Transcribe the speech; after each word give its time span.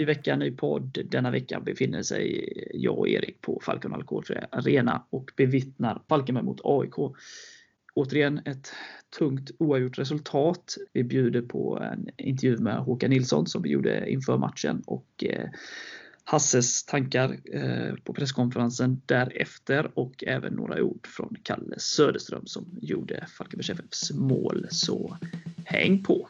ny 0.00 0.06
vecka, 0.06 0.36
ny 0.36 0.50
podd. 0.50 0.98
Denna 1.10 1.30
vecka 1.30 1.60
befinner 1.60 2.02
sig 2.02 2.52
jag 2.74 2.98
och 2.98 3.08
Erik 3.08 3.40
på 3.40 3.60
Falcon 3.64 3.94
Alcoholfri 3.94 4.36
Arena 4.50 5.06
och 5.10 5.30
bevittnar 5.36 6.02
Falkenberg 6.08 6.44
mot 6.44 6.60
AIK. 6.64 6.94
Återigen 7.94 8.40
ett 8.44 8.72
tungt 9.18 9.50
oavgjort 9.58 9.98
resultat. 9.98 10.76
Vi 10.92 11.04
bjuder 11.04 11.42
på 11.42 11.78
en 11.78 12.08
intervju 12.16 12.58
med 12.58 12.76
Håkan 12.76 13.10
Nilsson 13.10 13.46
som 13.46 13.62
vi 13.62 13.70
gjorde 13.70 14.10
inför 14.10 14.38
matchen 14.38 14.82
och 14.86 15.24
eh, 15.24 15.48
Hasses 16.24 16.84
tankar 16.84 17.36
eh, 17.52 17.94
på 18.04 18.14
presskonferensen 18.14 19.00
därefter 19.06 19.90
och 19.94 20.24
även 20.26 20.52
några 20.52 20.82
ord 20.82 21.06
från 21.06 21.36
Kalle 21.42 21.78
Söderström 21.78 22.46
som 22.46 22.78
gjorde 22.80 23.26
Falkenbergs 23.38 23.70
FFs 23.70 24.12
mål. 24.12 24.66
Så 24.70 25.16
häng 25.64 26.02
på! 26.02 26.28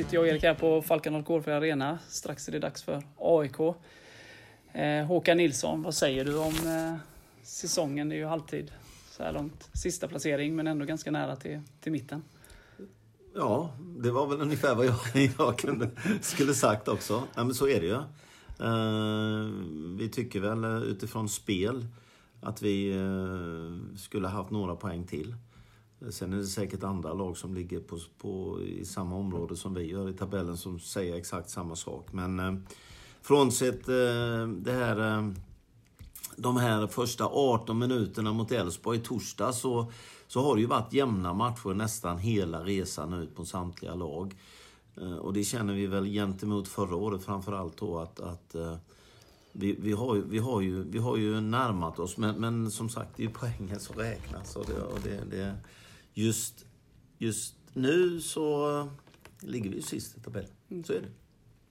Sitter 0.00 0.14
jag 0.14 0.22
och 0.22 0.28
Erik 0.28 0.42
här 0.42 0.54
på 0.54 0.82
Falkan 0.82 1.14
Alkoholfri 1.14 1.52
Arena. 1.52 1.98
Strax 2.08 2.48
är 2.48 2.52
det 2.52 2.58
dags 2.58 2.82
för 2.82 3.02
AIK. 3.18 3.60
Eh, 4.72 5.06
Håkan 5.06 5.36
Nilsson, 5.36 5.82
vad 5.82 5.94
säger 5.94 6.24
du 6.24 6.36
om 6.38 6.54
eh, 6.54 6.96
säsongen? 7.42 8.08
Det 8.08 8.14
är 8.14 8.18
ju 8.18 8.26
halvtid 8.26 8.72
så 9.10 9.22
här 9.22 9.32
långt. 9.32 9.68
Sista 9.72 10.08
placering, 10.08 10.56
men 10.56 10.66
ändå 10.66 10.84
ganska 10.84 11.10
nära 11.10 11.36
till, 11.36 11.60
till 11.80 11.92
mitten. 11.92 12.22
Ja, 13.34 13.70
det 13.78 14.10
var 14.10 14.26
väl 14.26 14.40
ungefär 14.40 14.74
vad 14.74 14.86
jag, 14.86 14.96
jag 15.38 15.58
kunde, 15.58 15.90
skulle 16.20 16.54
sagt 16.54 16.88
också. 16.88 17.22
Ja, 17.34 17.44
men 17.44 17.54
så 17.54 17.68
är 17.68 17.80
det 17.80 17.86
ju. 17.86 17.94
Eh, 18.66 19.50
vi 19.98 20.08
tycker 20.08 20.40
väl 20.40 20.64
eh, 20.64 20.82
utifrån 20.82 21.28
spel 21.28 21.86
att 22.40 22.62
vi 22.62 22.90
eh, 22.96 23.96
skulle 23.96 24.28
haft 24.28 24.50
några 24.50 24.76
poäng 24.76 25.06
till. 25.06 25.34
Sen 26.10 26.32
är 26.32 26.36
det 26.36 26.44
säkert 26.44 26.82
andra 26.82 27.12
lag 27.12 27.36
som 27.36 27.54
ligger 27.54 27.80
på, 27.80 27.98
på, 28.18 28.62
i 28.62 28.84
samma 28.84 29.16
område 29.16 29.56
som 29.56 29.74
vi 29.74 29.82
gör 29.82 30.10
i 30.10 30.12
tabellen 30.12 30.56
som 30.56 30.80
säger 30.80 31.16
exakt 31.16 31.50
samma 31.50 31.76
sak. 31.76 32.12
Men 32.12 32.40
eh, 32.40 32.54
frånsett 33.22 33.88
eh, 33.88 34.48
det 34.48 34.72
här, 34.72 35.18
eh, 35.18 35.30
de 36.36 36.56
här 36.56 36.86
första 36.86 37.26
18 37.26 37.78
minuterna 37.78 38.32
mot 38.32 38.52
Elfsborg 38.52 38.98
i 38.98 39.00
torsdag 39.00 39.52
så, 39.52 39.92
så 40.26 40.42
har 40.42 40.54
det 40.54 40.60
ju 40.60 40.66
varit 40.66 40.92
jämna 40.92 41.32
matcher 41.34 41.74
nästan 41.74 42.18
hela 42.18 42.64
resan 42.64 43.12
ut 43.12 43.36
på 43.36 43.44
samtliga 43.44 43.94
lag. 43.94 44.34
Eh, 44.96 45.16
och 45.16 45.32
det 45.32 45.44
känner 45.44 45.74
vi 45.74 45.86
väl 45.86 46.04
gentemot 46.04 46.68
förra 46.68 46.96
året 46.96 47.22
framförallt 47.22 47.76
då 47.76 47.98
att, 47.98 48.20
att 48.20 48.54
eh, 48.54 48.76
vi, 49.52 49.76
vi, 49.80 49.92
har 49.92 50.14
ju, 50.14 50.22
vi, 50.28 50.38
har 50.38 50.60
ju, 50.60 50.82
vi 50.82 50.98
har 50.98 51.16
ju 51.16 51.40
närmat 51.40 51.98
oss, 51.98 52.16
men, 52.16 52.36
men 52.36 52.70
som 52.70 52.88
sagt, 52.88 53.16
det 53.16 53.22
är 53.22 53.26
ju 53.26 53.32
poängen 53.32 53.80
som 53.80 53.96
räknas. 53.96 54.56
Och 54.56 54.66
det, 54.66 54.82
och 54.82 54.98
det, 55.04 55.36
det, 55.36 55.56
just, 56.14 56.66
just 57.18 57.54
nu 57.72 58.20
så 58.20 58.88
ligger 59.40 59.70
vi 59.70 59.82
sist 59.82 60.16
i 60.16 60.20
tabellen. 60.20 60.50
Mm. 60.70 60.84
Så 60.84 60.92
är 60.92 61.00
det. 61.00 61.08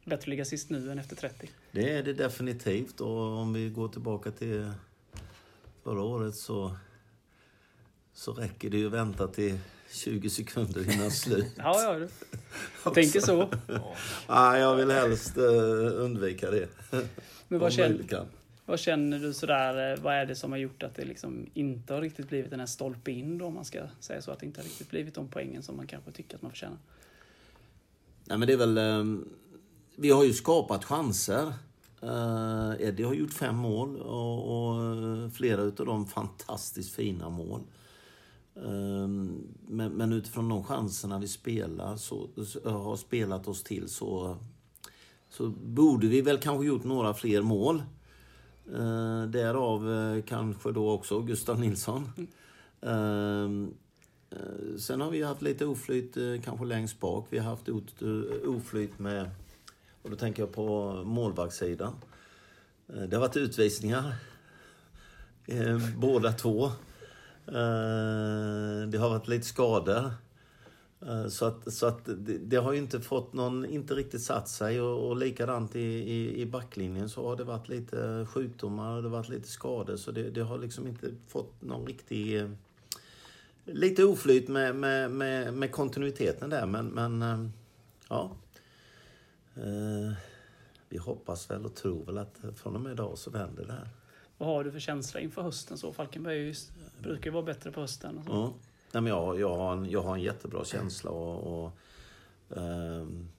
Bättre 0.05 0.15
att 0.15 0.27
ligga 0.27 0.45
sist 0.45 0.69
nu 0.69 0.91
än 0.91 0.99
efter 0.99 1.15
30. 1.15 1.49
Det 1.71 1.89
är 1.89 2.03
det 2.03 2.13
definitivt. 2.13 3.01
Och 3.01 3.37
om 3.37 3.53
vi 3.53 3.69
går 3.69 3.87
tillbaka 3.87 4.31
till 4.31 4.71
förra 5.83 6.01
året 6.01 6.35
så, 6.35 6.75
så 8.13 8.33
räcker 8.33 8.69
det 8.69 8.77
ju 8.77 8.87
att 8.87 8.93
vänta 8.93 9.27
till 9.27 9.59
20 9.91 10.29
sekunder 10.29 10.93
innan 10.93 11.11
slut. 11.11 11.45
ja, 11.57 11.99
ja. 11.99 12.07
Jag 12.83 12.93
tänker 12.93 13.19
så. 13.19 13.49
ja, 14.27 14.57
jag 14.57 14.75
vill 14.75 14.91
helst 14.91 15.37
uh, 15.37 16.03
undvika 16.03 16.51
det. 16.51 16.69
Men 17.47 17.59
vad 17.59 17.73
känner, 17.73 18.27
vad 18.69 18.79
känner 18.79 19.19
du 19.19 19.33
sådär, 19.33 19.93
eh, 19.93 20.03
vad 20.03 20.13
är 20.13 20.25
det 20.25 20.35
som 20.35 20.51
har 20.51 20.59
gjort 20.59 20.83
att 20.83 20.95
det 20.95 21.05
liksom 21.05 21.45
inte 21.53 21.93
har 21.93 22.01
riktigt 22.01 22.29
blivit 22.29 22.49
den 22.49 22.59
här 22.59 22.67
stolpe 22.67 23.11
in 23.11 23.37
då, 23.37 23.45
om 23.45 23.53
man 23.53 23.65
ska 23.65 23.79
säga 23.99 24.21
så? 24.21 24.31
Att 24.31 24.39
det 24.39 24.45
inte 24.45 24.61
har 24.61 24.65
riktigt 24.65 24.89
blivit 24.89 25.15
de 25.15 25.27
poängen 25.27 25.63
som 25.63 25.77
man 25.77 25.87
kanske 25.87 26.11
tycker 26.11 26.35
att 26.35 26.41
man 26.41 26.51
förtjänar? 26.51 26.77
Nej 28.25 28.37
men 28.37 28.47
det 28.47 28.53
är 28.53 28.57
väl, 28.57 28.77
eh, 28.77 29.21
vi 29.95 30.09
har 30.09 30.23
ju 30.23 30.33
skapat 30.33 30.85
chanser. 30.85 31.53
Eh, 32.01 32.71
Eddie 32.79 33.03
har 33.03 33.13
gjort 33.13 33.33
fem 33.33 33.55
mål 33.55 33.97
och, 33.97 34.69
och 34.69 35.33
flera 35.33 35.61
utav 35.61 35.85
dem 35.85 36.07
fantastiskt 36.07 36.95
fina 36.95 37.29
mål. 37.29 37.61
Men, 39.67 39.91
men, 39.91 40.13
utifrån 40.13 40.49
de 40.49 40.63
chanserna 40.63 41.19
vi 41.19 41.27
spelar, 41.27 41.97
så, 41.97 42.29
har 42.63 42.95
spelat 42.95 43.47
oss 43.47 43.63
till 43.63 43.89
så, 43.89 44.37
så 45.29 45.49
borde 45.49 46.07
vi 46.07 46.21
väl 46.21 46.37
kanske 46.37 46.65
gjort 46.65 46.83
några 46.83 47.13
fler 47.13 47.41
mål. 47.41 47.83
Eh, 48.73 49.23
därav 49.23 49.93
eh, 49.93 50.23
kanske 50.23 50.71
då 50.71 50.91
också 50.91 51.21
Gustav 51.21 51.59
Nilsson. 51.59 52.11
Mm. 52.81 53.73
Eh, 54.31 54.77
sen 54.77 55.01
har 55.01 55.11
vi 55.11 55.23
haft 55.23 55.41
lite 55.41 55.65
oflyt 55.65 56.17
eh, 56.17 56.41
kanske 56.43 56.65
längst 56.65 56.99
bak. 56.99 57.27
Vi 57.29 57.37
har 57.37 57.49
haft 57.49 57.69
oflyt 58.45 58.99
med, 58.99 59.29
och 60.01 60.09
då 60.09 60.15
tänker 60.15 60.43
jag 60.43 60.53
på 60.53 60.93
målvaktssidan. 61.05 61.93
Eh, 62.93 63.01
det 63.01 63.15
har 63.15 63.21
varit 63.21 63.37
utvisningar. 63.37 64.13
Eh, 65.45 65.77
båda 65.97 66.31
två. 66.31 66.65
Eh, 67.47 68.87
det 68.87 68.97
har 68.97 69.09
varit 69.09 69.27
lite 69.27 69.45
skador. 69.45 70.11
Eh, 71.05 71.27
så 71.27 71.45
att, 71.45 71.73
så 71.73 71.85
att 71.85 72.05
det, 72.05 72.37
det, 72.37 72.57
har 72.57 72.73
ju 72.73 72.79
inte 72.79 72.99
fått 72.99 73.33
någon, 73.33 73.65
inte 73.65 73.93
riktigt 73.93 74.21
satt 74.21 74.49
sig 74.49 74.81
och, 74.81 75.07
och 75.07 75.17
likadant 75.17 75.75
i, 75.75 75.81
i, 75.81 76.41
i 76.41 76.45
backlinjen 76.45 77.09
så 77.09 77.27
har 77.27 77.35
det 77.35 77.43
varit 77.43 77.69
lite 77.69 78.27
sjukdomar 78.29 78.95
och 78.95 79.03
det 79.03 79.09
har 79.09 79.17
varit 79.17 79.29
lite 79.29 79.47
skador 79.47 79.95
så 79.95 80.11
det, 80.11 80.29
det 80.29 80.41
har 80.41 80.57
liksom 80.57 80.87
inte 80.87 81.11
fått 81.27 81.61
någon 81.61 81.87
riktig... 81.87 82.39
Eh, 82.39 82.49
lite 83.65 84.03
oflyt 84.03 84.47
med, 84.47 84.75
med, 84.75 85.11
med, 85.11 85.53
med 85.53 85.71
kontinuiteten 85.71 86.49
där 86.49 86.65
men, 86.65 86.87
men 86.87 87.21
eh, 87.21 87.49
ja. 88.09 88.31
Vi 90.89 90.97
hoppas 90.97 91.51
väl 91.51 91.65
och 91.65 91.75
tror 91.75 92.05
väl 92.05 92.17
att 92.17 92.39
från 92.55 92.75
och 92.75 92.81
med 92.81 92.91
idag 92.91 93.17
så 93.17 93.31
vänder 93.31 93.65
det 93.65 93.73
här. 93.73 93.89
Vad 94.37 94.49
har 94.49 94.63
du 94.63 94.71
för 94.71 94.79
känsla 94.79 95.19
inför 95.19 95.41
hösten 95.41 95.77
så? 95.77 95.93
Falkenberg 95.93 96.55
brukar 97.01 97.25
ju 97.25 97.31
vara 97.31 97.43
bättre 97.43 97.71
på 97.71 97.81
hösten. 97.81 98.21
Ja. 98.27 98.53
Nej, 98.91 99.03
men 99.03 99.05
jag, 99.05 99.39
jag, 99.39 99.55
har 99.55 99.73
en, 99.73 99.89
jag 99.89 100.01
har 100.01 100.15
en 100.15 100.21
jättebra 100.21 100.65
känsla 100.65 101.11
och, 101.11 101.63
och 101.63 101.71
um, 102.47 103.29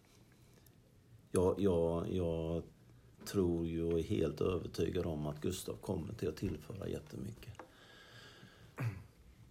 jag, 1.32 1.60
jag, 1.60 2.12
jag 2.12 2.62
tror 3.24 3.66
ju 3.66 3.84
och 3.84 3.98
är 3.98 4.02
helt 4.02 4.40
övertygad 4.40 5.06
om 5.06 5.26
att 5.26 5.40
Gustav 5.40 5.76
kommer 5.76 6.14
till 6.14 6.28
att 6.28 6.36
tillföra 6.36 6.88
jättemycket. 6.88 7.52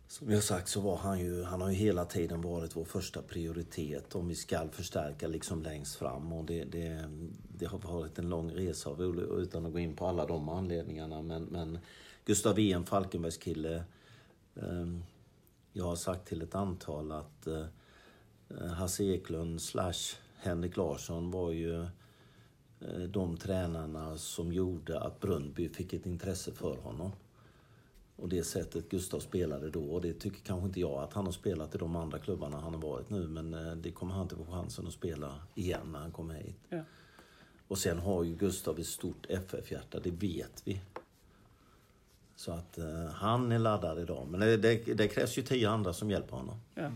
Som 0.08 0.32
jag 0.32 0.44
sagt 0.44 0.68
så 0.70 0.82
var 0.82 0.98
han 0.98 1.20
ju, 1.20 1.44
han 1.44 1.62
har 1.62 1.70
ju 1.70 1.76
hela 1.76 2.06
tiden 2.06 2.42
varit 2.42 2.76
vår 2.76 2.86
första 2.86 3.22
prioritet 3.22 4.16
om 4.16 4.28
vi 4.28 4.36
ska 4.36 4.70
förstärka 4.72 5.28
liksom 5.28 5.64
längst 5.64 5.96
fram. 5.96 6.34
Och 6.34 6.46
det, 6.46 6.64
det, 6.64 7.10
det 7.58 7.66
har 7.66 7.80
varit 7.80 8.20
en 8.20 8.30
lång 8.30 8.52
resa 8.52 8.90
utan 9.38 9.66
att 9.66 9.72
gå 9.72 9.80
in 9.80 9.96
på 9.96 10.08
alla 10.08 10.26
de 10.26 10.50
anledningarna. 10.50 11.22
Men, 11.22 11.44
men 11.44 11.80
Gustav 12.26 12.60
är 12.60 12.76
en 12.76 12.86
Falkenbergskille. 12.86 13.84
Um, 14.54 15.04
jag 15.74 15.86
har 15.86 15.96
sagt 15.96 16.28
till 16.28 16.42
ett 16.42 16.56
antal 16.56 17.12
att 17.12 17.48
eh, 17.48 17.66
Hasse 18.78 19.04
Eklund 19.04 19.62
slash 19.62 20.18
Henrik 20.36 20.78
Larsson 20.78 21.32
var 21.32 21.52
ju 21.52 21.82
eh, 22.80 23.00
de 23.08 23.38
tränarna 23.38 24.18
som 24.18 24.54
gjorde 24.54 25.00
att 25.00 25.20
Brönnby 25.20 25.70
fick 25.70 25.94
ett 25.94 26.06
intresse 26.06 26.52
för 26.52 26.78
honom. 26.78 27.12
Och 28.16 28.30
det 28.30 28.44
sättet 28.44 28.90
Gustav 28.90 29.20
spelade 29.20 29.70
då. 29.70 29.84
Och 29.84 30.02
det 30.02 30.14
tycker 30.14 30.40
kanske 30.40 30.68
inte 30.68 30.80
jag 30.80 31.04
att 31.04 31.14
han 31.14 31.26
har 31.26 31.32
spelat 31.32 31.76
i 31.76 31.78
de 31.78 31.96
andra 31.96 32.20
klubbarna 32.20 32.60
han 32.60 32.74
har 32.74 32.82
varit 32.82 33.10
nu. 33.10 33.28
Men 33.28 33.54
eh, 33.54 33.72
det 33.76 33.92
kommer 33.92 34.14
han 34.14 34.24
inte 34.24 34.36
få 34.36 34.46
chansen 34.46 34.88
att 34.88 34.94
spela 34.94 35.36
igen 35.56 35.92
när 35.92 36.00
han 36.00 36.12
kommer 36.12 36.34
hit. 36.34 36.58
Ja. 36.70 36.82
Och 37.68 37.78
sen 37.78 38.00
har 38.00 38.24
ju 38.24 38.36
Gustav 38.36 38.80
ett 38.80 38.88
stort 38.88 39.26
FF-hjärta, 39.30 40.00
det 40.00 40.12
vet 40.12 40.62
vi. 40.66 40.82
Så 42.40 42.52
att 42.52 42.78
uh, 42.78 43.06
han 43.06 43.52
är 43.52 43.60
laddad 43.60 44.00
idag. 44.00 44.28
Men 44.28 44.40
det, 44.40 44.58
det, 44.58 44.94
det, 44.94 45.08
krävs 45.08 45.38
ju 45.38 45.42
tio 45.42 45.70
andra 45.70 45.94
som 45.94 46.12
hjälper 46.12 46.36
honom. 46.36 46.62
Ja. 46.76 46.92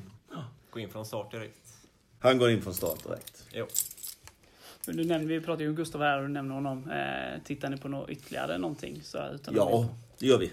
Gå 0.69 0.79
in 0.79 0.89
från 0.89 1.05
start 1.05 1.31
direkt. 1.31 1.73
Han 2.19 2.37
går 2.37 2.49
in 2.49 2.61
från 2.61 2.73
start 2.73 3.03
direkt. 3.03 3.47
Jo. 3.53 3.67
Du 4.85 5.05
nämnde, 5.05 5.27
vi 5.27 5.41
pratade 5.41 5.63
ju 5.63 5.69
om 5.69 5.75
Gustav 5.75 6.01
här 6.01 6.17
och 6.17 6.23
du 6.23 6.33
nämnde 6.33 6.53
honom. 6.53 6.89
Eh, 6.91 7.43
tittar 7.43 7.69
ni 7.69 7.77
på 7.77 7.87
något 7.87 8.09
ytterligare 8.09 8.57
någonting? 8.57 9.01
Så 9.03 9.29
utan 9.33 9.55
Ja, 9.55 9.89
det 10.19 10.25
gör 10.25 10.37
vi. 10.37 10.51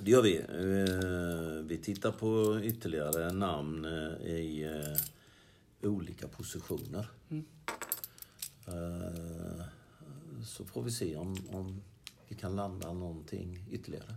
Det 0.00 0.10
gör 0.10 0.22
vi. 0.22 0.36
Eh, 0.38 1.64
Vi 1.66 1.78
tittar 1.78 2.12
på 2.12 2.60
ytterligare 2.62 3.32
namn 3.32 3.84
eh, 3.84 4.26
i 4.26 4.64
eh, 5.82 5.90
olika 5.90 6.28
positioner. 6.28 7.06
Eh, 8.66 9.64
Så 10.44 10.64
får 10.64 10.82
vi 10.82 10.90
se 10.90 11.16
om, 11.16 11.36
om 11.52 11.82
vi 12.32 12.38
kan 12.38 12.56
landa 12.56 12.92
någonting 12.92 13.64
ytterligare. 13.70 14.14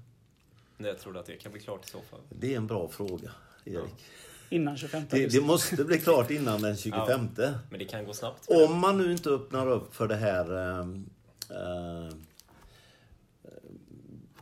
När 0.78 0.90
jag 0.90 1.00
tror 1.00 1.18
att 1.18 1.26
det 1.26 1.38
kan 1.38 1.52
bli 1.52 1.62
klart 1.62 1.86
i 1.86 1.90
så 1.90 2.02
fall. 2.02 2.20
Det 2.30 2.54
är 2.54 2.58
en 2.58 2.68
bra 2.68 2.88
fråga, 2.88 3.32
Erik. 3.66 4.06
Innan 4.50 4.78
25 4.78 5.04
Det, 5.10 5.28
det 5.28 5.42
måste 5.42 5.84
bli 5.84 5.98
klart 5.98 6.32
innan 6.32 6.62
den 6.62 6.78
25. 6.78 7.30
Men 7.70 7.80
det 7.80 7.86
kan 7.86 8.06
gå 8.06 8.14
snabbt. 8.14 8.50
Om 8.50 8.80
man 8.80 8.98
nu 8.98 9.12
inte 9.12 9.30
öppnar 9.30 9.72
upp 9.72 9.96
för 9.96 10.08
det 10.08 10.16
här... 10.16 10.80
Eh, 10.80 12.18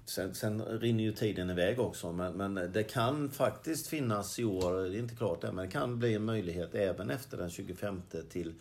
sen, 0.05 0.35
sen 0.35 0.65
rinner 0.65 1.03
ju 1.03 1.13
tiden 1.13 1.49
iväg 1.49 1.79
också, 1.79 2.11
men, 2.11 2.33
men 2.33 2.71
det 2.73 2.83
kan 2.83 3.31
faktiskt 3.31 3.87
finnas 3.87 4.39
i 4.39 4.43
år, 4.43 4.73
det 4.73 4.97
är 4.97 4.99
inte 4.99 5.15
klart 5.15 5.43
än, 5.43 5.55
men 5.55 5.65
det 5.65 5.71
kan 5.71 5.99
bli 5.99 6.13
en 6.13 6.25
möjlighet 6.25 6.75
även 6.75 7.09
efter 7.09 7.37
den 7.37 7.49
25 7.49 8.01
till 8.29 8.53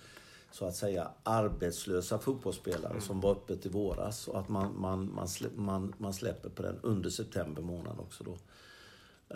så 0.53 0.67
att 0.67 0.77
säga 0.77 1.11
arbetslösa 1.23 2.19
fotbollsspelare 2.19 3.01
som 3.01 3.21
var 3.21 3.33
öppet 3.33 3.67
i 3.67 3.69
våras 3.69 4.29
och 4.29 4.41
att 4.41 4.49
man, 4.49 4.81
man, 4.81 5.15
man, 5.15 5.29
slä, 5.29 5.49
man, 5.55 5.95
man 5.99 6.15
släpper 6.15 6.49
på 6.49 6.63
den 6.63 6.79
under 6.83 7.11
september 7.11 7.63
månad 7.63 7.99
också 8.01 8.25
då. 8.25 8.37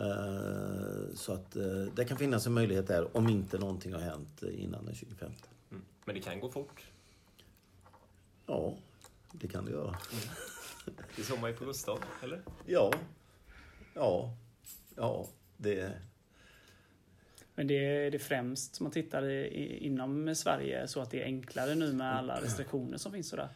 Eh, 0.03 1.15
Så 1.15 1.33
att 1.33 1.57
eh, 1.57 1.85
det 1.95 2.05
kan 2.05 2.17
finnas 2.19 2.47
en 2.47 2.53
möjlighet 2.53 2.87
där 2.87 3.17
om 3.17 3.29
inte 3.29 3.59
någonting 3.59 3.93
har 3.93 4.01
hänt 4.01 4.43
innan 4.43 4.85
den 4.85 4.95
25. 4.95 5.33
Mm. 5.71 5.83
Men 6.05 6.15
det 6.15 6.21
kan 6.21 6.41
gå 6.41 6.49
fort. 6.51 6.85
Ja, 8.47 8.75
det 9.33 9.49
kan 9.49 9.65
det 9.65 9.71
göra. 9.71 9.97
Det 11.17 11.23
såg 11.23 11.39
man 11.41 11.51
ju 11.51 11.57
på 11.57 11.65
Gustav, 11.65 11.99
eller? 12.23 12.43
Ja, 12.67 12.93
ja, 13.95 14.31
ja, 14.97 15.27
det... 15.57 15.93
Men 17.56 17.67
det 17.67 17.75
är 17.75 18.11
det 18.11 18.19
främst 18.19 18.81
man 18.81 18.93
tittar 18.93 19.29
i, 19.29 19.79
inom 19.87 20.35
Sverige 20.35 20.88
så 20.88 21.00
att 21.00 21.11
det 21.11 21.23
är 21.23 21.25
enklare 21.25 21.75
nu 21.75 21.93
med 21.93 22.17
alla 22.17 22.41
restriktioner 22.41 22.99
som 22.99 23.12
finns 23.12 23.29
sådär. 23.29 23.49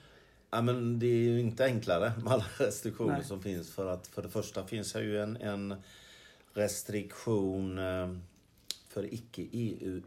Ja, 0.51 0.63
men 0.63 0.99
det 0.99 1.07
är 1.07 1.23
ju 1.23 1.41
inte 1.41 1.65
enklare 1.65 2.13
med 2.23 2.33
alla 2.33 2.47
restriktioner 2.59 3.13
Nej. 3.13 3.25
som 3.25 3.43
finns. 3.43 3.71
För 3.71 3.87
att 3.87 4.07
för 4.07 4.23
det 4.23 4.29
första 4.29 4.67
finns 4.67 4.93
det 4.93 5.03
ju 5.03 5.21
en, 5.21 5.37
en 5.37 5.75
restriktion 6.55 7.79
eh, 7.79 8.17
för 8.89 9.15
icke-EU 9.15 10.03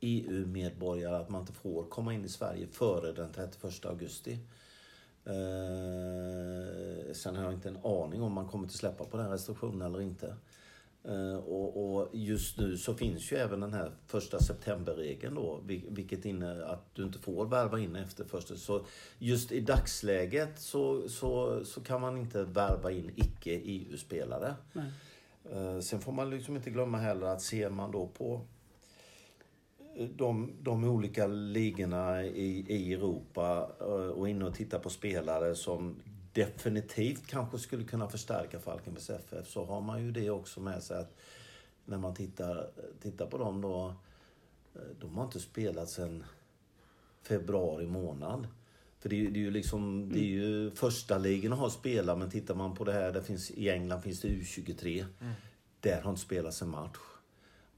EU-medborgare 0.00 1.16
att 1.16 1.28
man 1.28 1.40
inte 1.40 1.52
får 1.52 1.84
komma 1.84 2.14
in 2.14 2.24
i 2.24 2.28
Sverige 2.28 2.66
före 2.66 3.12
den 3.12 3.32
31 3.32 3.84
augusti. 3.84 4.38
Eh, 5.24 7.12
sen 7.12 7.36
har 7.36 7.44
jag 7.44 7.52
inte 7.52 7.68
en 7.68 7.78
aning 7.84 8.22
om 8.22 8.32
man 8.32 8.48
kommer 8.48 8.66
att 8.66 8.72
släppa 8.72 9.04
på 9.04 9.16
den 9.16 9.30
restriktionen 9.30 9.82
eller 9.82 10.00
inte. 10.00 10.36
Eh, 11.04 11.36
och, 11.36 12.08
just 12.12 12.58
nu 12.58 12.76
så 12.76 12.94
finns 12.94 13.32
ju 13.32 13.36
även 13.36 13.60
den 13.60 13.74
här 13.74 13.92
första 14.06 14.40
september-regeln 14.40 15.34
då, 15.34 15.60
vil- 15.66 15.86
vilket 15.90 16.24
innebär 16.24 16.60
att 16.60 16.94
du 16.94 17.02
inte 17.04 17.18
får 17.18 17.46
värva 17.46 17.78
in 17.80 17.96
efter 17.96 18.24
första. 18.24 18.56
Så 18.56 18.84
just 19.18 19.52
i 19.52 19.60
dagsläget 19.60 20.58
så, 20.60 21.08
så, 21.08 21.64
så 21.64 21.80
kan 21.80 22.00
man 22.00 22.16
inte 22.16 22.42
värva 22.44 22.90
in 22.90 23.10
icke-EU-spelare. 23.16 24.54
Nej. 24.72 24.90
Eh, 25.52 25.80
Sen 25.80 26.00
får 26.00 26.12
man 26.12 26.30
liksom 26.30 26.56
inte 26.56 26.70
glömma 26.70 26.98
heller 26.98 27.26
att 27.26 27.42
ser 27.42 27.70
man 27.70 27.90
då 27.90 28.06
på 28.06 28.40
eh, 29.96 30.06
de, 30.16 30.52
de 30.62 30.84
olika 30.84 31.26
ligorna 31.26 32.24
i, 32.24 32.64
i 32.68 32.92
Europa 32.94 33.64
och 34.16 34.28
inne 34.28 34.44
och 34.44 34.54
tittar 34.54 34.78
på 34.78 34.90
spelare 34.90 35.54
som 35.54 35.96
definitivt 36.32 37.26
kanske 37.26 37.58
skulle 37.58 37.84
kunna 37.84 38.08
förstärka 38.08 38.60
Falkenbergs 38.60 39.10
FF 39.10 39.46
så 39.48 39.64
har 39.64 39.80
man 39.80 40.02
ju 40.04 40.12
det 40.12 40.30
också 40.30 40.60
med 40.60 40.82
sig 40.82 40.98
att 40.98 41.16
när 41.84 41.98
man 41.98 42.14
tittar, 42.14 42.70
tittar 43.02 43.26
på 43.26 43.38
dem 43.38 43.60
då, 43.60 43.94
eh, 44.74 44.80
de 45.00 45.16
har 45.16 45.24
inte 45.24 45.40
spelat 45.40 45.88
sedan 45.90 46.24
februari 47.22 47.86
månad. 47.86 48.48
För 48.98 49.08
det 49.08 49.16
är, 49.16 49.20
ju- 49.20 49.30
det 49.30 49.38
är 49.38 49.42
ju 49.44 49.50
liksom, 49.50 50.08
det 50.12 50.18
är 50.18 50.24
ju 50.24 50.70
första 50.70 51.18
ligan 51.18 51.52
har 51.52 51.68
spelat 51.70 52.18
men 52.18 52.30
tittar 52.30 52.54
man 52.54 52.74
på 52.74 52.84
det 52.84 52.92
här, 52.92 53.12
det 53.12 53.22
finns, 53.22 53.50
i 53.50 53.68
England 53.70 54.02
finns 54.02 54.20
det 54.20 54.28
U23. 54.28 55.04
Där 55.80 56.02
har 56.02 56.10
inte 56.10 56.22
spelats 56.22 56.62
en 56.62 56.68
match. 56.68 56.96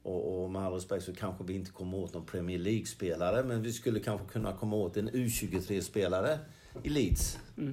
Och, 0.02 0.42
och 0.44 0.50
med 0.50 0.62
all 0.62 0.72
respekt 0.72 1.04
så 1.04 1.14
kanske 1.14 1.44
vi 1.44 1.54
inte 1.54 1.70
kommer 1.70 1.96
åt 1.98 2.14
någon 2.14 2.26
Premier 2.26 2.58
League-spelare 2.58 3.44
men 3.44 3.62
vi 3.62 3.72
skulle 3.72 4.00
kanske 4.00 4.26
kunna 4.26 4.56
komma 4.56 4.76
åt 4.76 4.96
en 4.96 5.10
U23-spelare 5.10 6.38
i 6.82 6.88
Leeds. 6.88 7.38
Eh, 7.58 7.64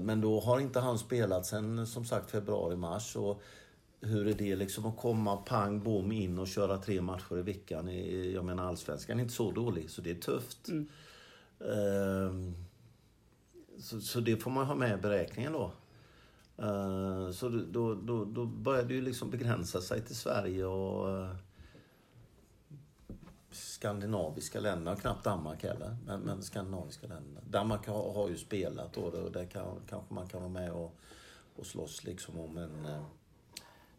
Men 0.00 0.20
då 0.20 0.40
har 0.40 0.60
inte 0.60 0.80
han 0.80 0.98
spelat 0.98 1.46
sen 1.46 1.86
som 1.86 2.04
sagt 2.04 2.30
februari-mars. 2.30 3.16
Och 3.16 3.42
hur 4.00 4.26
är 4.28 4.34
det 4.34 4.56
liksom 4.56 4.86
att 4.86 4.96
komma 4.96 5.36
pang 5.36 5.82
bom 5.82 6.12
in 6.12 6.38
och 6.38 6.48
köra 6.48 6.78
tre 6.78 7.00
matcher 7.00 7.38
i 7.38 7.42
veckan? 7.42 7.88
i- 7.88 8.32
Jag 8.34 8.44
menar 8.44 8.64
allsvenskan 8.66 9.18
är 9.18 9.22
inte 9.22 9.34
så 9.34 9.50
dålig 9.50 9.90
så 9.90 10.02
det 10.02 10.10
är 10.10 10.14
tufft. 10.20 10.68
Ehm, 11.60 12.54
Så, 13.78 14.00
så 14.00 14.20
det 14.20 14.36
får 14.36 14.50
man 14.50 14.66
ha 14.66 14.74
med 14.74 14.98
i 14.98 15.02
beräkningen 15.02 15.52
då. 15.52 15.72
Eh, 16.58 17.30
Så 17.30 17.48
då, 17.48 17.94
då, 17.94 18.24
då 18.24 18.44
börjar 18.46 18.84
det 18.84 18.94
ju 18.94 19.00
liksom 19.02 19.30
begränsa 19.30 19.80
sig 19.80 20.00
till 20.00 20.16
Sverige 20.16 20.64
och 20.64 21.10
eh, 21.10 21.34
skandinaviska 23.80 24.60
länder, 24.60 24.96
knappt 24.96 25.24
Danmark 25.24 25.62
heller, 25.62 25.96
men, 26.06 26.20
men 26.20 26.42
skandinaviska 26.42 27.06
länder. 27.06 27.42
Danmark 27.50 27.86
har, 27.86 28.12
har 28.12 28.28
ju 28.28 28.36
spelat 28.36 28.92
då 28.92 29.00
och 29.00 29.32
där 29.32 29.46
kan, 29.46 29.80
kanske 29.88 30.14
man 30.14 30.28
kan 30.28 30.40
vara 30.40 30.52
med 30.52 30.72
och, 30.72 30.96
och 31.56 31.66
slåss 31.66 32.04
liksom 32.04 32.40
om 32.40 32.56
en 32.56 32.86
eh, 32.86 33.02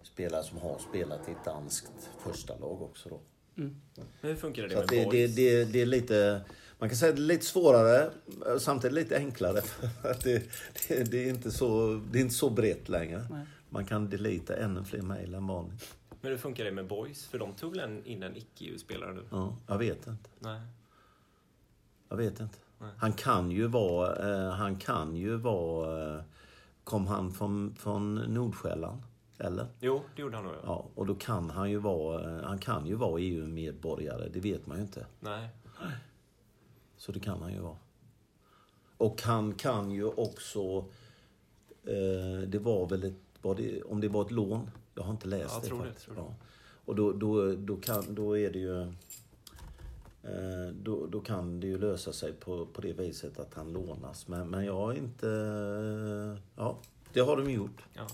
spelare 0.03 0.43
som 0.43 0.57
har 0.57 0.79
spelat 0.89 1.29
i 1.29 1.31
ett 1.31 1.45
danskt 1.45 2.09
första 2.19 2.57
lag 2.57 2.81
också 2.81 3.09
då. 3.09 3.19
Men 3.55 3.81
hur 4.21 4.35
funkar 4.35 4.63
det 4.63 4.69
Så 4.69 4.75
med 4.75 4.87
det, 4.87 4.95
det, 4.95 5.05
boys? 5.05 5.35
det, 5.35 5.65
det 5.65 5.81
är 5.81 5.85
lite, 5.85 6.41
man 6.79 6.89
kan 6.89 6.97
säga 6.97 7.09
att 7.09 7.15
det 7.15 7.21
är 7.21 7.25
lite 7.25 7.45
svårare 7.45 8.11
samtidigt 8.59 8.95
lite 8.95 9.17
enklare. 9.17 9.61
För 10.01 10.11
att 10.11 10.23
det, 10.23 10.43
det, 10.87 11.11
det, 11.11 11.25
är 11.25 11.29
inte 11.29 11.51
så, 11.51 12.01
det 12.11 12.19
är 12.19 12.21
inte 12.21 12.35
så 12.35 12.49
brett 12.49 12.89
längre. 12.89 13.25
Nej. 13.29 13.45
Man 13.69 13.85
kan 13.85 14.09
delita 14.09 14.57
ännu 14.57 14.83
fler 14.83 15.01
mejl 15.01 15.33
än 15.33 15.47
vanligt. 15.47 15.95
Men 16.21 16.31
hur 16.31 16.37
funkar 16.37 16.63
det 16.65 16.71
med 16.71 16.87
boys? 16.87 17.25
För 17.27 17.39
de 17.39 17.53
tog 17.53 17.71
väl 17.71 17.79
en- 17.79 18.05
in 18.05 18.23
en 18.23 18.35
icke-EU-spelare 18.37 19.13
nu? 19.13 19.23
Ja, 19.31 19.55
jag 19.67 19.77
vet 19.77 20.07
inte. 20.07 20.29
Nej. 20.39 20.61
Jag 22.09 22.17
vet 22.17 22.39
inte. 22.39 22.57
Nej. 22.79 22.89
Han 22.97 23.13
kan 23.13 23.51
ju 23.51 23.67
vara... 23.67 24.15
Eh, 24.45 24.51
han 24.51 24.75
kan 24.75 25.15
ju 25.15 25.35
vara... 25.37 26.15
Eh, 26.17 26.23
kom 26.83 27.07
han 27.07 27.31
från, 27.31 27.75
från 27.75 28.15
Nordsjälland? 28.15 29.01
Eller? 29.37 29.67
Jo, 29.79 30.01
det 30.15 30.21
gjorde 30.21 30.35
han 30.35 30.45
nog. 30.45 30.53
Ja. 30.53 30.59
Ja, 30.65 30.85
och 30.95 31.05
då 31.05 31.15
kan 31.15 31.49
han 31.49 31.69
ju 31.71 31.77
vara... 31.77 32.37
Eh, 32.39 32.43
han 32.45 32.57
kan 32.59 32.85
ju 32.87 32.95
vara 32.95 33.21
EU-medborgare. 33.21 34.29
Det 34.29 34.39
vet 34.39 34.67
man 34.67 34.77
ju 34.77 34.83
inte. 34.83 35.05
Nej. 35.19 35.49
Så 36.97 37.11
det 37.11 37.19
kan 37.19 37.41
han 37.41 37.53
ju 37.53 37.59
vara. 37.59 37.77
Och 38.97 39.21
han 39.21 39.53
kan 39.53 39.91
ju 39.91 40.05
också... 40.05 40.77
Eh, 41.83 42.47
det 42.47 42.59
var 42.59 42.87
väl 42.89 43.03
ett... 43.03 43.30
Det, 43.41 43.81
om 43.81 44.01
det 44.01 44.07
var 44.07 44.21
ett 44.25 44.31
lån? 44.31 44.71
Jag 44.95 45.03
har 45.03 45.11
inte 45.11 45.27
läst 45.27 45.53
Jag 45.53 45.61
det 45.63 45.67
tror 45.67 45.77
det, 45.79 45.85
faktiskt. 45.85 46.05
tror. 46.05 46.17
Ja. 46.17 46.33
Och 46.85 46.95
då, 46.95 47.11
då, 47.11 47.55
då, 47.55 47.77
kan, 47.77 48.15
då 48.15 48.37
är 48.37 48.49
det 48.49 48.59
ju... 48.59 48.81
Eh, 50.23 50.73
då, 50.83 51.05
då 51.05 51.19
kan 51.19 51.59
det 51.59 51.67
ju 51.67 51.77
lösa 51.77 52.13
sig 52.13 52.33
på, 52.33 52.65
på 52.65 52.81
det 52.81 52.93
viset 52.93 53.39
att 53.39 53.53
han 53.53 53.73
lånas. 53.73 54.27
Men, 54.27 54.49
men 54.49 54.65
jag 54.65 54.75
har 54.75 54.93
inte... 54.93 55.27
Ja, 56.55 56.77
det 57.13 57.19
har 57.19 57.37
de 57.37 57.51
gjort. 57.51 57.83
Ja. 57.93 58.07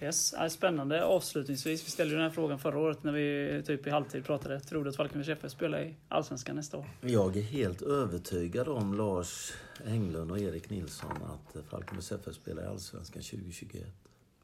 Yes, 0.00 0.34
ja, 0.36 0.50
spännande. 0.50 1.04
Avslutningsvis, 1.04 1.86
vi 1.86 1.90
ställde 1.90 2.10
ju 2.10 2.16
den 2.16 2.28
här 2.28 2.34
frågan 2.34 2.58
förra 2.58 2.78
året 2.78 3.04
när 3.04 3.12
vi 3.12 3.62
typ 3.66 3.86
i 3.86 3.90
halvtid 3.90 4.24
pratade. 4.24 4.60
Tror 4.60 4.84
du 4.84 4.90
att 4.90 4.96
Falkenbergs 4.96 5.28
FF 5.28 5.52
spelar 5.52 5.80
i 5.80 5.94
Allsvenskan 6.08 6.56
nästa 6.56 6.78
år? 6.78 6.86
Jag 7.00 7.36
är 7.36 7.42
helt 7.42 7.82
övertygad 7.82 8.68
om 8.68 8.94
Lars 8.94 9.52
Englund 9.84 10.30
och 10.30 10.38
Erik 10.38 10.70
Nilsson 10.70 11.10
att 11.10 11.64
Falkenbergs 11.66 12.12
FF 12.12 12.34
spelar 12.34 12.62
i 12.62 12.66
Allsvenskan 12.66 13.22
2021. 13.22 13.86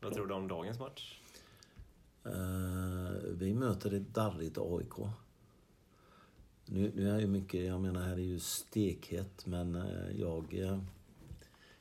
Vad 0.01 0.15
tror 0.15 0.27
du 0.27 0.35
om 0.35 0.49
dagens 0.49 0.79
match? 0.79 1.21
Eh, 2.25 2.33
vi 3.31 3.55
möter 3.55 3.95
ett 3.95 4.15
darrigt 4.15 4.59
AIK. 4.59 5.09
Nu, 6.67 6.93
nu 6.95 7.11
är 7.11 7.19
ju 7.19 7.27
mycket, 7.27 7.65
jag 7.65 7.81
menar 7.81 8.03
här 8.03 8.13
är 8.13 8.19
ju 8.19 8.41
stekhett, 8.41 9.47
men 9.47 9.75
eh, 9.75 10.21
jag, 10.21 10.55
eh, 10.55 10.79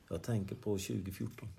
jag 0.10 0.24
tänker 0.24 0.56
på 0.56 0.78
2014. 0.78 1.50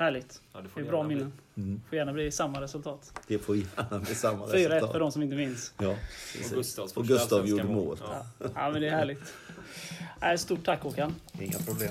Härligt. 0.00 0.42
Ja, 0.52 0.60
det 0.60 0.68
Det 0.74 0.80
är 0.80 0.84
bra 0.84 1.02
minnen. 1.02 1.32
Mm. 1.56 1.80
Får 1.88 1.96
gärna 1.96 2.12
bli 2.12 2.30
samma 2.30 2.60
resultat. 2.60 3.20
Det 3.26 3.38
får 3.38 3.56
gärna 3.56 3.98
bli 3.98 4.14
samma 4.14 4.46
4-1 4.46 4.52
resultat. 4.52 4.92
för 4.92 5.00
de 5.00 5.12
som 5.12 5.22
inte 5.22 5.36
minns. 5.36 5.72
Ja, 5.78 5.94
Och. 6.40 6.56
Gustavs 6.56 6.96
Och 6.96 7.06
Gustav 7.06 7.46
gjorde 7.48 7.64
mål. 7.64 7.98
Ja. 8.00 8.26
Ja, 8.54 8.70
men 8.70 8.80
det 8.80 8.88
är 8.88 8.96
härligt. 8.96 10.40
Stort 10.40 10.64
tack 10.64 10.82
Håkan. 10.82 11.14
Inga 11.40 11.58
problem. 11.58 11.90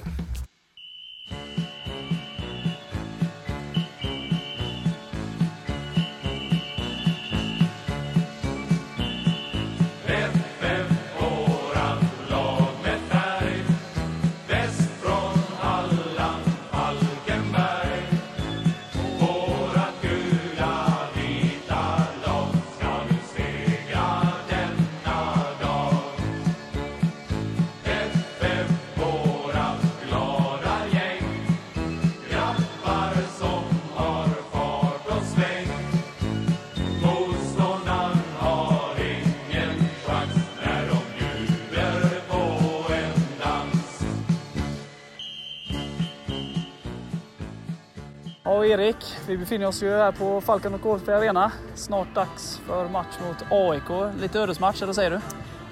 Erik, 48.69 49.17
vi 49.27 49.37
befinner 49.37 49.67
oss 49.67 49.83
ju 49.83 49.89
här 49.89 50.11
på 50.11 50.41
Falcon 50.41 50.73
och 50.73 50.81
Gårdfri 50.81 51.13
Arena. 51.13 51.51
Snart 51.75 52.15
dags 52.15 52.57
för 52.57 52.89
match 52.89 53.17
mot 53.27 53.51
AIK. 53.51 54.13
Lite 54.21 54.39
ödesmatch, 54.39 54.81
eller 54.81 54.93
säger 54.93 55.11
du? 55.11 55.19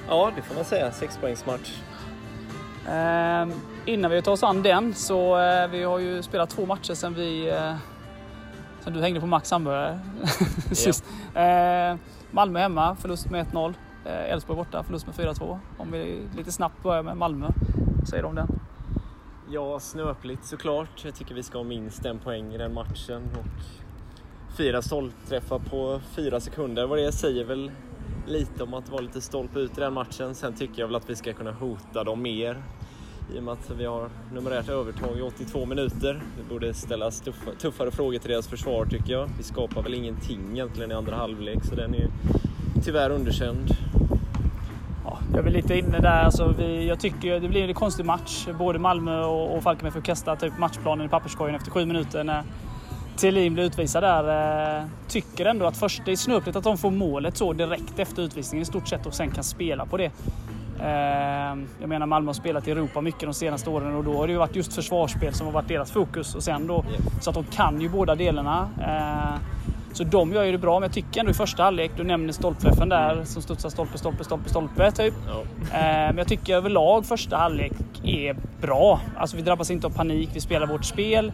Ja, 0.08 0.32
det 0.36 0.42
får 0.42 0.56
man 0.56 0.66
säga. 0.66 0.92
Sexpoängsmatch. 0.92 1.82
Eh, 2.88 3.48
innan 3.86 4.12
vi 4.12 4.22
tar 4.22 4.32
oss 4.32 4.44
an 4.44 4.64
den 4.64 4.94
så 4.94 5.40
eh, 5.40 5.68
vi 5.68 5.84
har 5.84 6.00
ju 6.00 6.24
spelat 6.24 6.50
två 6.50 6.66
matcher 6.66 6.94
sen 6.94 7.14
vi 7.14 7.50
eh, 7.50 7.76
sen 8.80 8.94
du 8.94 9.02
hängde 9.02 9.20
på 9.20 9.28
Max 9.28 9.52
hamburgare 9.52 10.00
sist. 10.72 11.06
Eh, 11.36 11.96
Malmö 12.32 12.60
hemma, 12.60 12.96
förlust 12.96 13.30
med 13.30 13.46
1-0. 13.46 13.74
Eh, 14.06 14.32
Elfsborg 14.32 14.58
borta, 14.58 14.84
förlust 14.84 15.08
med 15.08 15.16
4-2. 15.16 15.60
Om 15.78 15.92
vi 15.92 16.22
lite 16.38 16.52
snabbt 16.52 16.84
börjar 16.84 17.04
med 17.04 17.18
Malmö. 17.18 17.48
Vad 18.00 18.08
säger 18.08 18.24
du 18.24 18.30
om 18.30 18.36
den? 18.36 18.60
Ja, 19.52 19.80
snöpligt 19.80 20.46
såklart. 20.46 21.06
Jag 21.06 21.16
tycker 21.16 21.36
vi 21.36 21.44
ska 21.44 21.58
ha 21.58 21.64
minst 21.64 22.06
en 22.06 22.20
poäng 22.20 22.54
i 22.54 22.58
den 22.58 22.74
matchen. 22.74 23.22
Och 23.40 23.46
fyra 24.58 24.82
stolpträffar 24.82 25.60
på 25.60 26.02
fyra 26.16 26.40
sekunder. 26.40 26.88
Vad 26.88 26.98
det 26.98 27.12
säger 27.12 27.46
väl 27.46 27.72
lite 28.26 28.64
om 28.64 28.74
att 28.74 28.90
vara 28.90 29.02
lite 29.02 29.22
stolpe 29.22 29.60
ut 29.60 29.78
i 29.78 29.82
den 29.82 29.94
matchen. 29.94 30.36
Sen 30.36 30.54
tycker 30.54 30.82
jag 30.82 30.88
väl 30.88 30.96
att 30.96 31.10
vi 31.10 31.16
ska 31.16 31.34
kunna 31.34 31.52
hota 31.52 32.04
dem 32.04 32.22
mer. 32.22 32.64
I 33.36 33.40
och 33.40 33.44
med 33.44 33.52
att 33.52 33.72
vi 33.78 33.86
har 33.86 34.10
numerärt 34.34 34.70
övertag 34.70 35.18
i 35.18 35.22
82 35.22 35.66
minuter. 35.66 36.24
Det 36.38 36.54
borde 36.54 36.74
ställas 36.74 37.22
tuffa, 37.22 37.52
tuffare 37.52 37.92
frågor 37.92 38.20
till 38.20 38.32
deras 38.32 38.48
försvar 38.48 38.86
tycker 38.86 39.14
jag. 39.14 39.30
Vi 39.38 39.44
skapar 39.44 39.82
väl 39.82 39.94
ingenting 39.94 40.52
egentligen 40.52 40.92
i 40.92 40.94
andra 40.94 41.16
halvlek 41.16 41.66
så 41.66 41.76
den 41.76 41.96
är 41.96 42.10
tyvärr 42.84 43.10
underkänd. 43.10 43.76
Ja, 45.08 45.18
jag 45.32 45.40
är 45.40 45.44
väl 45.44 45.54
lite 45.54 45.78
inne 45.78 46.00
där. 46.00 46.24
Alltså 46.24 46.54
vi, 46.58 46.88
jag 46.88 47.00
tycker 47.00 47.40
det 47.40 47.48
blir 47.48 47.68
en 47.68 47.74
konstig 47.74 48.06
match. 48.06 48.48
Både 48.60 48.80
Malmö 48.80 49.24
och, 49.24 49.58
och 49.58 49.64
Falkenberg 49.64 49.94
får 49.94 50.02
kasta 50.02 50.36
typ 50.36 50.58
matchplanen 50.58 51.06
i 51.06 51.10
papperskorgen 51.10 51.56
efter 51.56 51.72
sju 51.72 51.86
minuter 51.86 52.24
när 52.24 52.44
Thelin 53.18 53.54
blir 53.54 53.64
utvisad 53.64 54.04
där. 54.04 54.80
Eh, 54.80 54.86
tycker 55.08 55.46
ändå 55.46 55.66
att 55.66 55.78
först, 55.78 56.02
det 56.06 56.12
är 56.12 56.16
snöpligt 56.16 56.56
att 56.56 56.64
de 56.64 56.78
får 56.78 56.92
målet 56.92 57.38
så 57.38 57.54
direkt 57.54 58.00
efter 58.00 58.22
utvisningen 58.22 58.62
i 58.62 58.66
stort 58.66 58.88
sett 58.88 59.06
och 59.06 59.14
sen 59.14 59.32
kan 59.32 59.44
spela 59.44 59.86
på 59.86 59.98
det. 59.98 60.12
Eh, 60.80 61.58
jag 61.80 61.90
menar 61.90 62.06
Malmö 62.06 62.30
har 62.30 62.34
spelat 62.34 62.68
i 62.68 62.72
Europa 62.72 63.02
mycket 63.02 63.22
de 63.22 63.34
senaste 63.34 63.70
åren 63.70 63.96
och 63.96 64.04
då 64.04 64.18
har 64.18 64.28
det 64.28 64.34
ju 64.34 64.40
varit 64.40 64.56
just 64.56 64.74
försvarsspel 64.74 65.34
som 65.34 65.46
har 65.48 65.54
varit 65.54 65.68
deras 65.68 65.92
fokus. 65.92 66.36
Och 66.36 66.44
sen 66.44 66.68
då, 66.68 66.86
Så 67.22 67.30
att 67.30 67.36
de 67.36 67.44
kan 67.44 67.82
ju 67.82 67.90
båda 67.90 68.16
delarna. 68.16 68.70
Eh, 68.82 69.40
så 69.94 70.04
de 70.04 70.34
gör 70.34 70.44
ju 70.44 70.52
det 70.52 70.58
bra, 70.58 70.80
men 70.80 70.88
jag 70.88 70.94
tycker 70.94 71.20
ändå 71.20 71.32
i 71.32 71.34
första 71.34 71.64
halvlek, 71.64 71.92
du 71.98 72.04
nämner 72.04 72.34
stolpträffen 72.34 72.90
där 72.90 73.24
som 73.24 73.42
studsar 73.42 73.70
stolpe, 73.70 73.98
stolpe, 73.98 74.24
stolpe, 74.24 74.50
stolpe 74.50 74.92
typ. 74.92 75.14
Ja. 75.28 75.44
Men 75.72 76.18
jag 76.18 76.28
tycker 76.28 76.56
överlag 76.56 77.06
första 77.06 77.38
halvlek 77.38 77.72
är 78.04 78.36
bra. 78.62 79.00
Alltså 79.18 79.38
vi 79.38 79.42
drabbas 79.42 79.72
inte 79.72 79.88
av 79.88 79.92
panik, 79.92 80.30
vi 80.34 80.42
spelar 80.42 80.68
vårt 80.68 80.86
spel. 80.86 81.32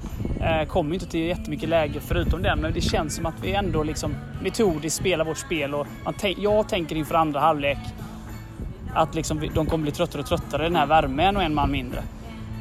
Kommer 0.67 0.93
inte 0.93 1.05
till 1.05 1.19
jättemycket 1.19 1.69
läge 1.69 1.99
förutom 1.99 2.41
den, 2.41 2.59
men 2.59 2.73
det 2.73 2.81
känns 2.81 3.15
som 3.15 3.25
att 3.25 3.35
vi 3.41 3.53
ändå 3.53 3.83
liksom 3.83 4.15
metodiskt 4.43 4.99
spelar 4.99 5.25
vårt 5.25 5.37
spel. 5.37 5.73
Och 5.73 5.87
jag 6.37 6.69
tänker 6.69 6.95
inför 6.95 7.15
andra 7.15 7.39
halvlek 7.39 7.77
att 8.93 9.15
liksom 9.15 9.49
de 9.53 9.65
kommer 9.65 9.83
bli 9.83 9.91
tröttare 9.91 10.21
och 10.21 10.27
tröttare 10.27 10.65
i 10.65 10.69
den 10.69 10.75
här 10.75 10.85
värmen 10.85 11.37
och 11.37 11.43
en 11.43 11.53
man 11.53 11.71
mindre. 11.71 12.03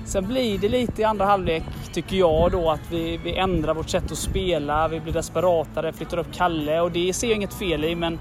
Sen 0.05 0.27
blir 0.27 0.59
det 0.59 0.69
lite 0.69 1.03
i 1.03 1.05
andra 1.05 1.25
halvlek, 1.25 1.63
tycker 1.93 2.17
jag 2.17 2.53
då, 2.53 2.71
att 2.71 2.91
vi, 2.91 3.17
vi 3.25 3.37
ändrar 3.37 3.75
vårt 3.75 3.89
sätt 3.89 4.13
att 4.13 4.19
spela. 4.19 4.89
Vi 4.89 5.01
blir 5.01 5.13
desperatare, 5.13 5.93
flyttar 5.93 6.19
upp 6.19 6.33
Kalle 6.33 6.81
och 6.81 6.93
det 6.93 7.13
ser 7.13 7.27
jag 7.27 7.37
inget 7.37 7.55
fel 7.55 7.85
i, 7.85 7.95
men 7.95 8.19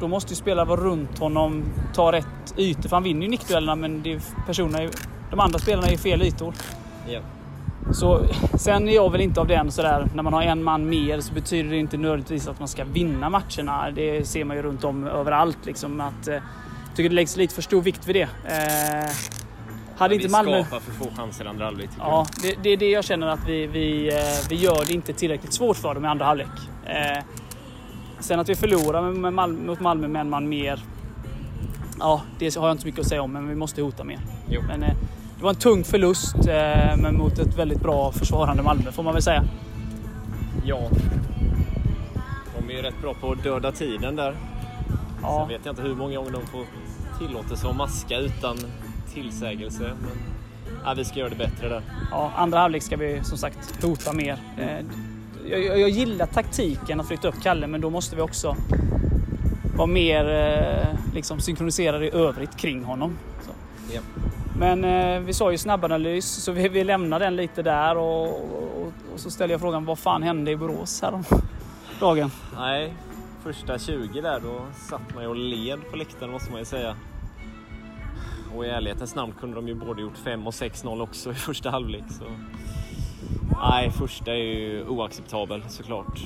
då 0.00 0.08
måste 0.08 0.32
ju 0.32 0.36
spelare 0.36 0.66
vara 0.66 0.80
runt 0.80 1.18
honom, 1.18 1.64
ta 1.94 2.12
rätt 2.12 2.54
ytor. 2.56 2.88
För 2.88 2.96
han 2.96 3.02
vinner 3.02 3.22
ju 3.22 3.28
nickduellerna, 3.28 3.74
men 3.74 4.02
det 4.02 4.12
är 4.12 4.20
personerna, 4.46 4.90
de 5.30 5.40
andra 5.40 5.58
spelarna 5.58 5.88
är 5.88 5.96
fel 5.96 6.22
ytor. 6.22 6.54
Ja. 7.08 7.20
Så, 7.92 8.20
sen 8.58 8.88
är 8.88 8.94
jag 8.94 9.12
väl 9.12 9.20
inte 9.20 9.40
av 9.40 9.46
den 9.46 9.70
sådär, 9.70 10.08
när 10.14 10.22
man 10.22 10.32
har 10.32 10.42
en 10.42 10.62
man 10.62 10.88
mer 10.88 11.20
så 11.20 11.34
betyder 11.34 11.70
det 11.70 11.76
inte 11.76 11.96
nödvändigtvis 11.96 12.48
att 12.48 12.58
man 12.58 12.68
ska 12.68 12.84
vinna 12.84 13.30
matcherna. 13.30 13.90
Det 13.90 14.28
ser 14.28 14.44
man 14.44 14.56
ju 14.56 14.62
runt 14.62 14.84
om 14.84 15.06
överallt. 15.06 15.58
Liksom, 15.66 16.00
att, 16.00 16.28
eh, 16.28 16.38
tycker 16.94 17.08
det 17.08 17.14
läggs 17.14 17.36
lite 17.36 17.54
för 17.54 17.62
stor 17.62 17.82
vikt 17.82 18.06
vid 18.08 18.16
det. 18.16 18.28
Eh, 18.44 19.10
hade 19.96 20.16
vi 20.16 20.22
inte 20.22 20.32
Malmö... 20.32 20.64
skapar 20.64 20.80
för 20.80 20.92
få 20.92 21.10
chanser 21.16 21.44
i 21.44 21.48
andra 21.48 21.64
halvlek 21.64 21.90
Ja, 21.98 22.26
det, 22.42 22.54
det 22.62 22.70
är 22.70 22.76
det 22.76 22.90
jag 22.90 23.04
känner 23.04 23.26
att 23.26 23.48
vi, 23.48 23.66
vi, 23.66 24.08
eh, 24.08 24.48
vi 24.50 24.56
gör 24.56 24.84
det 24.86 24.92
inte 24.92 25.12
tillräckligt 25.12 25.52
svårt 25.52 25.76
för 25.76 25.94
dem 25.94 26.04
i 26.04 26.08
andra 26.08 26.24
halvlek. 26.24 26.48
Eh, 26.84 27.24
sen 28.20 28.40
att 28.40 28.48
vi 28.48 28.54
förlorar 28.54 29.02
med 29.02 29.32
Malmö, 29.32 29.66
mot 29.66 29.80
Malmö 29.80 30.08
med 30.08 30.20
en 30.20 30.30
man 30.30 30.48
mer. 30.48 30.80
Ja, 31.98 32.22
det 32.38 32.56
har 32.56 32.66
jag 32.66 32.74
inte 32.74 32.82
så 32.82 32.88
mycket 32.88 33.00
att 33.00 33.08
säga 33.08 33.22
om, 33.22 33.32
men 33.32 33.48
vi 33.48 33.54
måste 33.54 33.82
hota 33.82 34.04
mer. 34.04 34.18
Jo. 34.48 34.62
Men, 34.68 34.82
eh, 34.82 34.94
det 35.36 35.42
var 35.42 35.50
en 35.50 35.56
tung 35.56 35.84
förlust, 35.84 36.36
eh, 36.48 36.96
men 36.96 37.18
mot 37.18 37.38
ett 37.38 37.58
väldigt 37.58 37.80
bra 37.80 38.12
försvarande 38.12 38.62
Malmö 38.62 38.92
får 38.92 39.02
man 39.02 39.12
väl 39.12 39.22
säga. 39.22 39.44
Ja. 40.64 40.80
De 42.58 42.70
är 42.70 42.76
ju 42.76 42.82
rätt 42.82 43.02
bra 43.02 43.14
på 43.14 43.32
att 43.32 43.42
döda 43.42 43.72
tiden 43.72 44.16
där. 44.16 44.36
Ja. 45.22 45.38
Sen 45.40 45.48
vet 45.48 45.60
jag 45.64 45.72
inte 45.72 45.82
hur 45.82 45.94
många 45.94 46.16
gånger 46.16 46.30
de 46.30 46.46
får 46.46 46.64
tillåtelse 47.18 47.68
att 47.68 47.76
maska 47.76 48.18
utan 48.18 48.56
tillsägelse. 49.22 49.82
Men 49.82 50.18
ja, 50.84 50.94
vi 50.94 51.04
ska 51.04 51.18
göra 51.18 51.28
det 51.28 51.36
bättre 51.36 51.68
där. 51.68 51.82
Ja, 52.10 52.32
andra 52.36 52.58
halvlek 52.58 52.82
ska 52.82 52.96
vi 52.96 53.24
som 53.24 53.38
sagt 53.38 53.84
hota 53.84 54.12
mer. 54.12 54.38
Eh, 54.58 54.84
jag, 55.50 55.64
jag, 55.64 55.80
jag 55.80 55.90
gillar 55.90 56.26
taktiken 56.26 57.00
att 57.00 57.08
flytta 57.08 57.28
upp 57.28 57.42
Kalle, 57.42 57.66
men 57.66 57.80
då 57.80 57.90
måste 57.90 58.16
vi 58.16 58.22
också 58.22 58.56
vara 59.76 59.86
mer 59.86 60.28
eh, 60.30 61.14
liksom, 61.14 61.40
synkroniserade 61.40 62.06
i 62.06 62.10
övrigt 62.10 62.56
kring 62.56 62.84
honom. 62.84 63.18
Så. 63.42 63.50
Ja. 63.94 64.00
Men 64.58 64.84
eh, 64.84 65.20
vi 65.20 65.32
sa 65.32 65.50
ju 65.52 65.58
snabbanalys, 65.58 66.26
så 66.26 66.52
vi, 66.52 66.68
vi 66.68 66.84
lämnar 66.84 67.20
den 67.20 67.36
lite 67.36 67.62
där 67.62 67.96
och, 67.96 68.26
och, 68.28 68.92
och 69.14 69.20
så 69.20 69.30
ställer 69.30 69.54
jag 69.54 69.60
frågan 69.60 69.84
vad 69.84 69.98
fan 69.98 70.22
hände 70.22 70.50
i 70.50 70.56
Borås 70.56 71.02
här 71.02 71.24
dagen? 72.00 72.30
Nej, 72.56 72.94
första 73.42 73.78
20 73.78 74.20
där 74.20 74.40
då 74.40 74.60
satt 74.88 75.14
man 75.14 75.22
ju 75.22 75.28
och 75.28 75.36
led 75.36 75.78
på 75.90 75.96
läktaren 75.96 76.32
måste 76.32 76.50
man 76.50 76.60
ju 76.60 76.64
säga. 76.64 76.96
Och 78.54 78.64
i 78.64 78.68
ärlighetens 78.68 79.14
namn 79.14 79.32
kunde 79.40 79.56
de 79.56 79.68
ju 79.68 79.74
både 79.74 80.02
gjort 80.02 80.18
5 80.24 80.46
och 80.46 80.52
6-0 80.52 81.02
också 81.02 81.30
i 81.30 81.34
första 81.34 81.70
halvlek. 81.70 82.04
Så... 82.08 82.24
Nej, 83.70 83.90
första 83.90 84.30
är 84.30 84.36
ju 84.36 84.88
oacceptabel 84.88 85.62
såklart. 85.68 86.20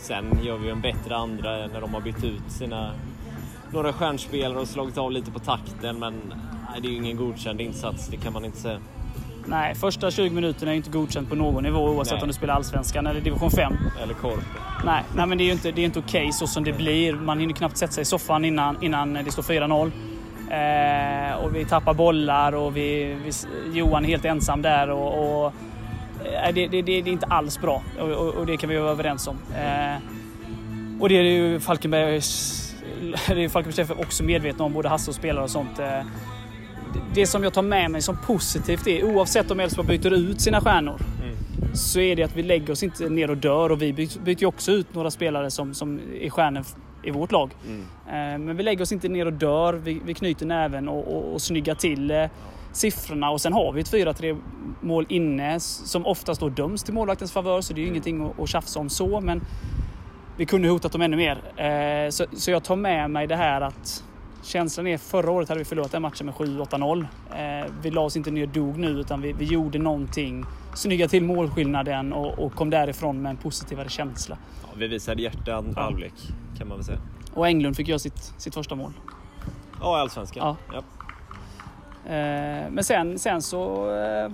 Sen 0.00 0.38
gör 0.42 0.58
vi 0.58 0.66
ju 0.66 0.72
en 0.72 0.80
bättre 0.80 1.16
andra 1.16 1.66
när 1.66 1.80
de 1.80 1.94
har 1.94 2.00
bytt 2.00 2.24
ut 2.24 2.50
sina 2.52 2.92
några 3.72 3.92
stjärnspelare 3.92 4.58
och 4.58 4.68
slagit 4.68 4.98
av 4.98 5.12
lite 5.12 5.30
på 5.30 5.38
takten 5.38 5.98
men 5.98 6.14
nej, 6.70 6.80
det 6.82 6.88
är 6.88 6.90
ju 6.90 6.96
ingen 6.96 7.16
godkänd 7.16 7.60
insats, 7.60 8.08
det 8.08 8.16
kan 8.16 8.32
man 8.32 8.44
inte 8.44 8.58
säga. 8.58 8.78
Nej, 9.46 9.74
första 9.74 10.10
20 10.10 10.30
minuterna 10.30 10.70
är 10.70 10.74
ju 10.74 10.76
inte 10.76 10.90
godkänt 10.90 11.28
på 11.28 11.34
någon 11.34 11.62
nivå 11.62 11.88
oavsett 11.88 12.14
Nej. 12.14 12.22
om 12.22 12.28
du 12.28 12.34
spelar 12.34 12.54
Allsvenskan 12.54 13.06
eller 13.06 13.20
Division 13.20 13.50
5. 13.50 13.72
Eller 14.02 14.14
korp. 14.14 14.44
Nej, 14.84 15.02
nej 15.16 15.26
men 15.26 15.38
det 15.38 15.44
är 15.44 15.46
ju 15.46 15.52
inte, 15.52 15.72
det 15.72 15.80
är 15.80 15.84
inte 15.84 15.98
okej 15.98 16.32
så 16.32 16.46
som 16.46 16.64
det 16.64 16.72
blir. 16.72 17.12
Man 17.12 17.38
hinner 17.38 17.54
knappt 17.54 17.76
sätta 17.76 17.92
sig 17.92 18.02
i 18.02 18.04
soffan 18.04 18.44
innan, 18.44 18.82
innan 18.82 19.14
det 19.14 19.32
står 19.32 19.42
4-0. 19.42 19.90
Eh, 20.50 21.34
och 21.44 21.56
vi 21.56 21.64
tappar 21.64 21.94
bollar 21.94 22.52
och 22.54 22.76
vi, 22.76 23.16
vi, 23.24 23.30
Johan 23.78 24.04
är 24.04 24.08
helt 24.08 24.24
ensam 24.24 24.62
där. 24.62 24.90
Och, 24.90 25.44
och, 25.44 25.52
eh, 26.24 26.54
det, 26.54 26.66
det, 26.68 26.82
det 26.82 26.92
är 26.92 27.08
inte 27.08 27.26
alls 27.26 27.60
bra 27.60 27.82
och, 28.00 28.08
och, 28.08 28.34
och 28.34 28.46
det 28.46 28.56
kan 28.56 28.70
vi 28.70 28.76
vara 28.76 28.90
överens 28.90 29.28
om. 29.28 29.36
Eh, 29.56 29.96
och 31.00 31.08
det 31.08 31.16
är 31.18 31.22
ju 31.22 31.60
Falkenbergs 31.60 32.58
det 33.28 33.44
är 33.44 33.48
Falkenbergs 33.48 33.76
chef 33.88 33.90
också 34.00 34.24
medvetna 34.24 34.64
om, 34.64 34.72
både 34.72 34.88
Hasse 34.88 35.10
och 35.10 35.14
spelare 35.14 35.44
och 35.44 35.50
sånt. 35.50 35.76
Det- 37.14 37.26
som 37.26 37.42
jag 37.44 37.52
tar 37.52 37.62
med 37.62 37.90
mig 37.90 38.02
som 38.02 38.16
positivt 38.26 38.86
är, 38.86 39.04
oavsett 39.04 39.50
om 39.50 39.60
Elfsborg 39.60 39.88
byter 39.98 40.12
ut 40.12 40.40
sina 40.40 40.60
stjärnor, 40.60 41.00
Mm. 41.22 41.74
så 41.76 42.00
är 42.00 42.16
det 42.16 42.22
att 42.22 42.36
vi 42.36 42.42
lägger 42.42 42.72
oss 42.72 42.82
inte 42.82 43.08
ner 43.08 43.30
och 43.30 43.36
dör 43.36 43.72
och 43.72 43.82
vi 43.82 43.92
byter 43.92 44.20
byter 44.24 44.40
ju 44.40 44.46
också 44.46 44.72
ut 44.72 44.94
några 44.94 45.10
spelare 45.10 45.50
som, 45.50 45.74
som 45.74 46.00
är 46.20 46.30
stjärnor 46.30 46.64
i 47.02 47.10
vårt 47.10 47.32
lag. 47.32 47.50
Mm. 47.66 47.80
Eh, 48.06 48.46
Men 48.46 48.56
vi 48.56 48.62
lägger 48.62 48.82
oss 48.82 48.92
inte 48.92 49.08
ner 49.08 49.26
och 49.26 49.32
dör, 49.32 49.72
vi, 49.74 50.00
vi 50.04 50.14
knyter 50.14 50.46
näven 50.46 50.88
och, 50.88 51.16
och, 51.16 51.32
och 51.32 51.42
snyggar 51.42 51.74
till 51.74 52.10
eh, 52.10 52.24
siffrorna 52.72 53.30
och 53.30 53.40
sen 53.40 53.52
har 53.52 53.72
vi 53.72 53.80
ett 53.80 53.92
4-3 53.92 54.40
mål 54.80 55.06
inne 55.08 55.60
som 55.60 56.06
oftast 56.06 56.40
då 56.40 56.48
döms 56.48 56.82
till 56.82 56.94
målvaktens 56.94 57.32
favör 57.32 57.60
så 57.60 57.72
det 57.72 57.80
är 57.80 57.82
ju 57.82 57.88
ingenting 57.88 58.26
att, 58.26 58.40
att 58.40 58.48
tjafsa 58.48 58.80
om 58.80 58.88
så 58.88 59.20
men 59.20 59.40
vi 60.36 60.46
kunde 60.46 60.68
hotat 60.68 60.92
dem 60.92 61.02
ännu 61.02 61.16
mer. 61.16 61.38
Eh, 61.56 62.10
Så, 62.10 62.24
så 62.32 62.50
jag 62.50 62.64
tar 62.64 62.76
med 62.76 63.10
mig 63.10 63.26
det 63.26 63.36
här 63.36 63.60
att 63.60 64.04
känslan 64.42 64.86
är 64.86 64.98
förra 64.98 65.30
året 65.30 65.48
hade 65.48 65.58
vi 65.58 65.64
förlorat 65.64 65.92
den 65.92 66.02
matchen 66.02 66.26
med 66.26 66.34
7-8-0. 66.34 67.06
Eh, 67.62 67.70
Vi 67.82 67.90
la 67.90 68.00
oss 68.00 68.16
inte 68.16 68.30
ner 68.30 68.46
dog 68.46 68.78
nu 68.78 68.88
utan 68.88 69.20
vi, 69.22 69.32
vi 69.32 69.44
gjorde 69.44 69.78
någonting, 69.78 70.44
snyggade 70.74 71.08
till 71.10 71.22
målskillnaden 71.22 72.12
och, 72.12 72.38
och 72.38 72.54
kom 72.54 72.70
därifrån 72.70 73.22
med 73.22 73.30
en 73.30 73.36
positivare 73.36 73.88
känsla. 73.88 74.36
Vi 74.76 74.88
visade 74.88 75.22
hjärta 75.22 75.54
andra 75.54 75.72
Ja. 75.76 75.82
halvlek 75.82 76.12
kan 76.58 76.68
man 76.68 76.76
väl 76.78 76.84
säga. 76.84 76.98
Och 77.34 77.46
Englund 77.46 77.76
fick 77.76 77.88
göra 77.88 77.98
sitt, 77.98 78.32
sitt 78.38 78.54
första 78.54 78.74
mål. 78.74 78.92
Ja, 79.80 79.98
i 79.98 80.00
Allsvenskan. 80.00 80.56
Ja. 80.72 80.74
Ja. 80.74 80.82
Eh, 82.12 82.70
Men 82.70 82.84
sen, 82.84 83.18
sen 83.18 83.42
så... 83.42 83.90
eh, 83.96 84.30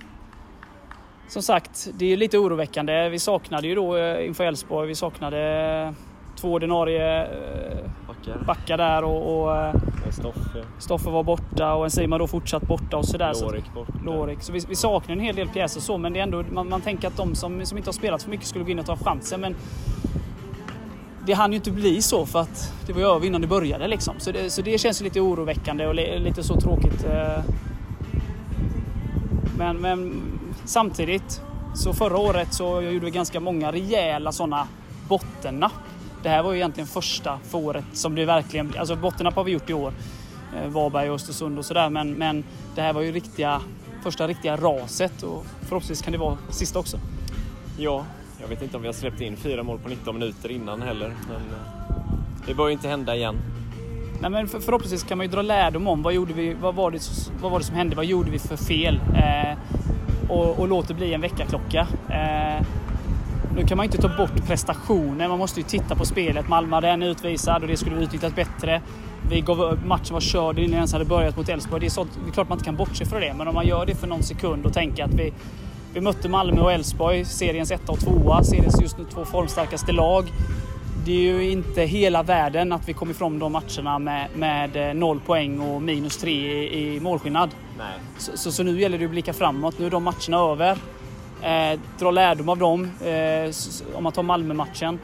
Som 1.28 1.42
sagt, 1.42 1.88
det 1.98 2.12
är 2.12 2.16
lite 2.16 2.38
oroväckande. 2.38 3.08
Vi 3.08 3.18
saknade 3.18 3.66
ju 3.68 3.74
då 3.74 3.96
eh, 3.96 4.26
inför 4.26 4.44
Elfsborg, 4.44 4.88
vi 4.88 4.94
saknade 4.94 5.94
två 6.36 6.52
ordinarie 6.52 7.28
Backar. 8.06 8.44
backar 8.46 8.76
där 8.78 9.04
och, 9.04 9.48
och 9.48 9.74
Stoffe. 10.10 10.64
Stoffe 10.78 11.10
var 11.10 11.22
borta 11.22 11.74
och 11.74 11.84
Enzima 11.84 12.18
då 12.18 12.26
fortsatt 12.26 12.62
borta 12.62 12.96
och 12.96 13.04
sådär. 13.08 13.32
Så, 13.32 13.44
Lorik 13.46 13.74
borta. 13.74 13.92
Lorik. 14.04 14.42
Så 14.42 14.52
vi, 14.52 14.60
vi 14.68 14.74
saknar 14.76 15.12
en 15.16 15.20
hel 15.20 15.36
del 15.36 15.48
pjäser 15.48 15.80
så, 15.80 15.98
men 15.98 16.12
det 16.12 16.18
är 16.18 16.22
ändå, 16.22 16.44
man, 16.52 16.68
man 16.68 16.80
tänker 16.80 17.08
att 17.08 17.16
de 17.16 17.34
som, 17.34 17.66
som 17.66 17.78
inte 17.78 17.88
har 17.88 17.92
spelat 17.92 18.22
för 18.22 18.30
mycket 18.30 18.46
skulle 18.46 18.64
gå 18.64 18.70
in 18.70 18.78
och 18.78 18.86
ta 18.86 18.96
chansen. 18.96 19.40
Men 19.40 19.54
det 21.28 21.34
hann 21.34 21.52
ju 21.52 21.56
inte 21.56 21.70
bli 21.70 22.02
så 22.02 22.26
för 22.26 22.38
att 22.38 22.72
det 22.86 22.92
var 22.92 23.00
ju 23.00 23.06
över 23.06 23.26
innan 23.26 23.40
det 23.40 23.46
började 23.46 23.88
liksom. 23.88 24.14
Så 24.18 24.32
det, 24.32 24.50
så 24.50 24.62
det 24.62 24.78
känns 24.78 25.00
ju 25.00 25.04
lite 25.04 25.20
oroväckande 25.20 25.86
och 25.86 25.94
lite 25.94 26.42
så 26.42 26.60
tråkigt. 26.60 27.04
Eh. 27.04 27.42
Men, 29.58 29.76
men 29.76 30.22
samtidigt, 30.64 31.42
så 31.74 31.92
förra 31.92 32.18
året 32.18 32.54
så 32.54 32.82
gjorde 32.82 33.04
vi 33.04 33.10
ganska 33.10 33.40
många 33.40 33.72
rejäla 33.72 34.32
sådana 34.32 34.68
bottennapp. 35.08 35.72
Det 36.22 36.28
här 36.28 36.42
var 36.42 36.52
ju 36.52 36.58
egentligen 36.58 36.88
första 36.88 37.38
för 37.48 37.58
året 37.58 37.84
som 37.92 38.14
det 38.14 38.24
verkligen... 38.24 38.74
Alltså 38.78 38.96
bottennapp 38.96 39.34
har 39.34 39.44
vi 39.44 39.52
gjort 39.52 39.70
i 39.70 39.74
år. 39.74 39.92
Eh, 40.56 40.68
Varberg 40.68 41.08
och 41.10 41.14
Östersund 41.14 41.58
och 41.58 41.64
sådär. 41.64 41.90
Men, 41.90 42.12
men 42.12 42.44
det 42.74 42.80
här 42.80 42.92
var 42.92 43.02
ju 43.02 43.12
riktiga, 43.12 43.60
första 44.02 44.28
riktiga 44.28 44.56
raset 44.56 45.22
och 45.22 45.46
förhoppningsvis 45.60 46.02
kan 46.02 46.12
det 46.12 46.18
vara 46.18 46.38
sista 46.50 46.78
också. 46.78 46.98
Ja, 47.78 48.04
jag 48.40 48.48
vet 48.48 48.62
inte 48.62 48.76
om 48.76 48.82
vi 48.82 48.88
har 48.88 48.92
släppt 48.92 49.20
in 49.20 49.36
fyra 49.36 49.62
mål 49.62 49.78
på 49.78 49.88
19 49.88 50.18
minuter 50.18 50.50
innan 50.50 50.82
heller. 50.82 51.14
Men 51.28 51.36
eh, 51.36 51.96
det 52.46 52.54
bör 52.54 52.66
ju 52.66 52.72
inte 52.72 52.88
hända 52.88 53.16
igen. 53.16 53.36
Nej, 54.20 54.30
men 54.30 54.48
för, 54.48 54.60
förhoppningsvis 54.60 55.02
kan 55.02 55.18
man 55.18 55.26
ju 55.26 55.32
dra 55.32 55.42
lärdom 55.42 55.88
om 55.88 56.02
vad, 56.02 56.12
gjorde 56.12 56.32
vi, 56.32 56.54
vad, 56.54 56.74
var 56.74 56.90
det, 56.90 57.00
vad 57.40 57.52
var 57.52 57.58
det 57.58 57.64
som 57.64 57.76
hände, 57.76 57.96
vad 57.96 58.04
gjorde 58.04 58.30
vi 58.30 58.38
för 58.38 58.56
fel? 58.56 59.00
Eh, 59.14 59.58
och, 60.28 60.58
och 60.58 60.68
låt 60.68 60.88
det 60.88 60.94
bli 60.94 61.14
en 61.14 61.20
väckarklocka. 61.20 61.86
Eh, 62.08 62.66
nu 63.56 63.66
kan 63.66 63.76
man 63.76 63.84
inte 63.84 63.98
ta 63.98 64.16
bort 64.16 64.46
prestationen, 64.46 65.30
man 65.30 65.38
måste 65.38 65.60
ju 65.60 65.66
titta 65.66 65.94
på 65.94 66.04
spelet. 66.04 66.48
Malmö 66.48 66.76
hade 66.76 66.88
en 66.88 67.02
utvisad 67.02 67.62
och 67.62 67.68
det 67.68 67.76
skulle 67.76 67.96
vi 67.96 68.04
utnyttjat 68.04 68.36
bättre. 68.36 68.82
Vi 69.30 69.40
gav, 69.40 69.78
matchen 69.86 70.14
var 70.14 70.20
körd 70.20 70.58
innan 70.58 70.74
ens 70.74 70.92
hade 70.92 71.04
börjat 71.04 71.36
mot 71.36 71.48
Elfsborg. 71.48 71.80
Det 71.80 71.86
är, 71.86 71.90
sånt, 71.90 72.10
det 72.24 72.30
är 72.30 72.32
klart 72.32 72.48
man 72.48 72.56
inte 72.56 72.64
kan 72.64 72.76
bortse 72.76 73.04
från 73.04 73.20
det, 73.20 73.34
men 73.34 73.48
om 73.48 73.54
man 73.54 73.66
gör 73.66 73.86
det 73.86 73.94
för 73.94 74.06
någon 74.06 74.22
sekund 74.22 74.66
och 74.66 74.72
tänker 74.72 75.04
att 75.04 75.14
vi, 75.14 75.32
vi 75.98 76.02
mötte 76.02 76.28
Malmö 76.28 76.60
och 76.60 76.72
Elfsborg, 76.72 77.24
seriens 77.24 77.70
etta 77.70 77.92
och 77.92 78.00
tvåa, 78.00 78.44
seriens 78.44 78.82
just 78.82 78.98
nu 78.98 79.04
två 79.04 79.24
formstarkaste 79.24 79.92
lag. 79.92 80.32
Det 81.04 81.12
är 81.12 81.20
ju 81.20 81.50
inte 81.50 81.82
hela 81.82 82.22
världen 82.22 82.72
att 82.72 82.88
vi 82.88 82.92
kom 82.92 83.10
ifrån 83.10 83.38
de 83.38 83.52
matcherna 83.52 83.98
med, 83.98 84.28
med 84.36 84.96
noll 84.96 85.20
poäng 85.20 85.60
och 85.60 85.82
minus 85.82 86.16
tre 86.16 86.62
i, 86.62 86.96
i 86.96 87.00
målskillnad. 87.00 87.50
Så, 88.18 88.36
så, 88.36 88.52
så 88.52 88.62
nu 88.62 88.80
gäller 88.80 88.98
det 88.98 89.04
att 89.04 89.10
blicka 89.10 89.32
framåt. 89.32 89.78
Nu 89.78 89.86
är 89.86 89.90
de 89.90 90.02
matcherna 90.02 90.38
över. 90.38 90.78
Eh, 91.42 91.80
dra 91.98 92.10
lärdom 92.10 92.48
av 92.48 92.58
dem. 92.58 92.90
Eh, 93.04 93.50
om 93.96 94.04
man 94.04 94.12
tar 94.12 94.22
Malmö-matchen. 94.22 94.98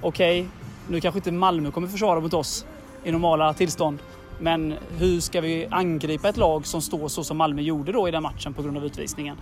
Okej, 0.00 0.48
nu 0.88 1.00
kanske 1.00 1.18
inte 1.18 1.32
Malmö 1.32 1.70
kommer 1.70 1.88
försvara 1.88 2.20
mot 2.20 2.34
oss 2.34 2.66
i 3.04 3.12
normala 3.12 3.54
tillstånd. 3.54 3.98
Men 4.40 4.74
hur 4.98 5.20
ska 5.20 5.40
vi 5.40 5.66
angripa 5.70 6.28
ett 6.28 6.36
lag 6.36 6.66
som 6.66 6.82
står 6.82 7.08
så 7.08 7.24
som 7.24 7.36
Malmö 7.36 7.62
gjorde 7.62 7.92
då 7.92 8.08
i 8.08 8.10
den 8.10 8.22
matchen 8.22 8.54
på 8.54 8.62
grund 8.62 8.76
av 8.76 8.84
utvisningen? 8.84 9.36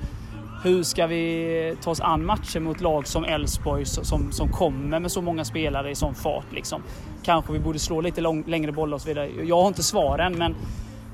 Hur 0.65 0.83
ska 0.83 1.07
vi 1.07 1.77
ta 1.83 1.91
oss 1.91 2.01
an 2.01 2.27
matcher 2.27 2.61
mot 2.61 2.81
lag 2.81 3.07
som 3.07 3.25
Elfsborg 3.25 3.85
som, 3.85 4.33
som 4.33 4.49
kommer 4.49 5.01
med 5.01 5.13
så 5.13 5.23
många 5.23 5.45
spelare 5.45 5.91
i 5.91 5.95
sån 5.95 6.15
fart? 6.15 6.53
Liksom? 6.53 6.83
Kanske 7.23 7.53
vi 7.53 7.59
borde 7.59 7.79
slå 7.79 8.01
lite 8.01 8.21
lång, 8.21 8.45
längre 8.47 8.73
bollar 8.73 8.95
och 8.95 9.01
så 9.01 9.09
vidare. 9.09 9.31
Jag 9.45 9.61
har 9.61 9.69
inte 9.69 9.83
svaren, 9.83 10.39
men, 10.39 10.55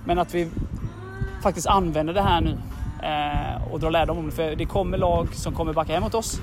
men 0.05 0.19
att 0.19 0.35
vi 0.35 0.49
faktiskt 1.43 1.67
använder 1.67 2.15
det 2.15 2.23
här 2.23 2.41
nu 2.41 2.59
eh, 3.03 3.73
och 3.73 3.81
drar 3.81 3.91
lärdom 3.91 4.19
om 4.19 4.27
det. 4.27 4.33
För 4.33 4.57
det 4.57 4.67
kommer 4.67 4.99
lag 4.99 5.35
som 5.35 5.55
kommer 5.55 5.73
backa 5.73 5.93
hem 5.93 6.03
mot 6.03 6.15
oss 6.15 6.41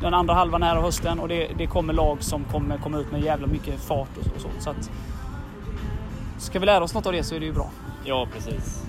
den 0.00 0.14
andra 0.14 0.34
halvan 0.34 0.62
här 0.62 0.76
av 0.76 0.82
hösten 0.82 1.20
och 1.20 1.28
det, 1.28 1.50
det 1.58 1.66
kommer 1.66 1.92
lag 1.92 2.22
som 2.22 2.44
kommer 2.44 2.78
komma 2.78 2.98
ut 2.98 3.12
med 3.12 3.22
jävla 3.22 3.46
mycket 3.46 3.80
fart 3.80 4.16
och, 4.16 4.34
och 4.34 4.40
så. 4.40 4.48
så 4.58 4.70
att, 4.70 4.90
ska 6.38 6.58
vi 6.58 6.66
lära 6.66 6.84
oss 6.84 6.94
något 6.94 7.06
av 7.06 7.12
det 7.12 7.22
så 7.22 7.34
är 7.34 7.40
det 7.40 7.46
ju 7.46 7.52
bra. 7.52 7.70
Ja, 8.04 8.26
precis. 8.34 8.85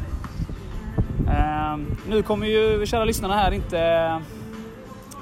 Eh, 1.27 1.77
nu 2.09 2.23
kommer 2.23 2.47
ju 2.47 2.85
kära 2.85 3.05
lyssnarna 3.05 3.35
här 3.35 3.51
inte, 3.51 4.21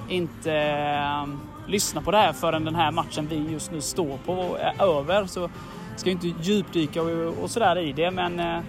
inte 0.10 0.54
eh, 0.54 1.28
lyssna 1.68 2.02
på 2.02 2.12
det 2.12 2.18
här 2.18 2.34
förrän 2.34 2.66
den 2.66 2.76
här 2.76 2.92
matchen 2.92 3.28
vi 3.30 3.52
just 3.52 3.72
nu 3.72 3.82
står 3.82 4.18
på 4.26 4.58
är 4.60 5.00
över. 5.00 5.26
Så 5.26 5.50
ska 5.96 6.10
ju 6.10 6.12
inte 6.12 6.34
djupdyka 6.42 7.02
och, 7.02 7.44
och 7.44 7.50
sådär 7.50 7.78
i 7.78 7.92
det 7.92 8.12
men 8.12 8.40
eh, 8.40 8.60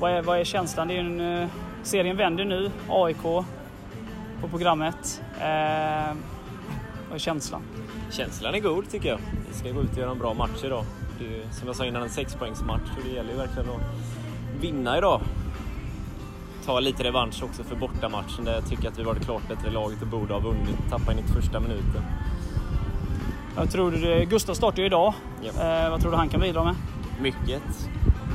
vad, 0.00 0.10
är, 0.10 0.22
vad 0.22 0.40
är 0.40 0.44
känslan? 0.44 0.88
Det 0.88 0.94
är 0.94 1.02
ju 1.02 1.06
en, 1.06 1.42
eh, 1.42 1.48
serien 1.82 2.16
vänder 2.16 2.44
nu, 2.44 2.70
AIK 2.88 3.22
på 4.40 4.48
programmet. 4.50 5.22
Eh, 5.38 6.14
vad 7.08 7.14
är 7.14 7.18
känslan? 7.18 7.62
Känslan 8.10 8.54
är 8.54 8.60
god 8.60 8.90
tycker 8.90 9.08
jag. 9.08 9.18
Vi 9.48 9.54
ska 9.58 9.70
gå 9.70 9.82
ut 9.82 9.92
och 9.92 9.98
göra 9.98 10.10
en 10.10 10.18
bra 10.18 10.34
match 10.34 10.64
idag. 10.64 10.84
Det 11.18 11.24
är, 11.24 11.50
som 11.50 11.66
jag 11.66 11.76
sa 11.76 11.86
innan 11.86 12.02
en 12.02 12.10
sexpoängsmatch 12.10 12.90
och 12.96 13.04
det 13.04 13.10
gäller 13.10 13.30
ju 13.30 13.36
verkligen 13.36 13.68
att 13.68 13.80
vinna 14.60 14.98
idag. 14.98 15.20
Ta 16.66 16.80
lite 16.80 17.04
revansch 17.04 17.42
också 17.42 17.64
för 17.64 17.76
bortamatchen 17.76 18.44
där 18.44 18.54
jag 18.54 18.68
tycker 18.68 18.88
att 18.88 18.98
vi 18.98 19.02
var 19.02 19.14
det 19.14 19.20
klart 19.20 19.48
bättre 19.48 19.70
laget 19.70 20.02
och 20.02 20.08
borde 20.08 20.34
ha 20.34 20.40
vunnit. 20.40 20.78
Tappa 20.90 21.12
in 21.12 21.18
i 21.18 21.22
första 21.22 21.60
minuten. 21.60 22.02
Jag 23.56 23.70
tror 23.70 23.90
det, 23.90 24.24
Gustav 24.24 24.54
startar 24.54 24.78
ju 24.78 24.86
idag. 24.86 25.14
Ja. 25.42 25.84
Eh, 25.84 25.90
vad 25.90 26.00
tror 26.00 26.10
du 26.10 26.16
han 26.16 26.28
kan 26.28 26.40
bidra 26.40 26.64
med? 26.64 26.74
Mycket. 27.20 27.62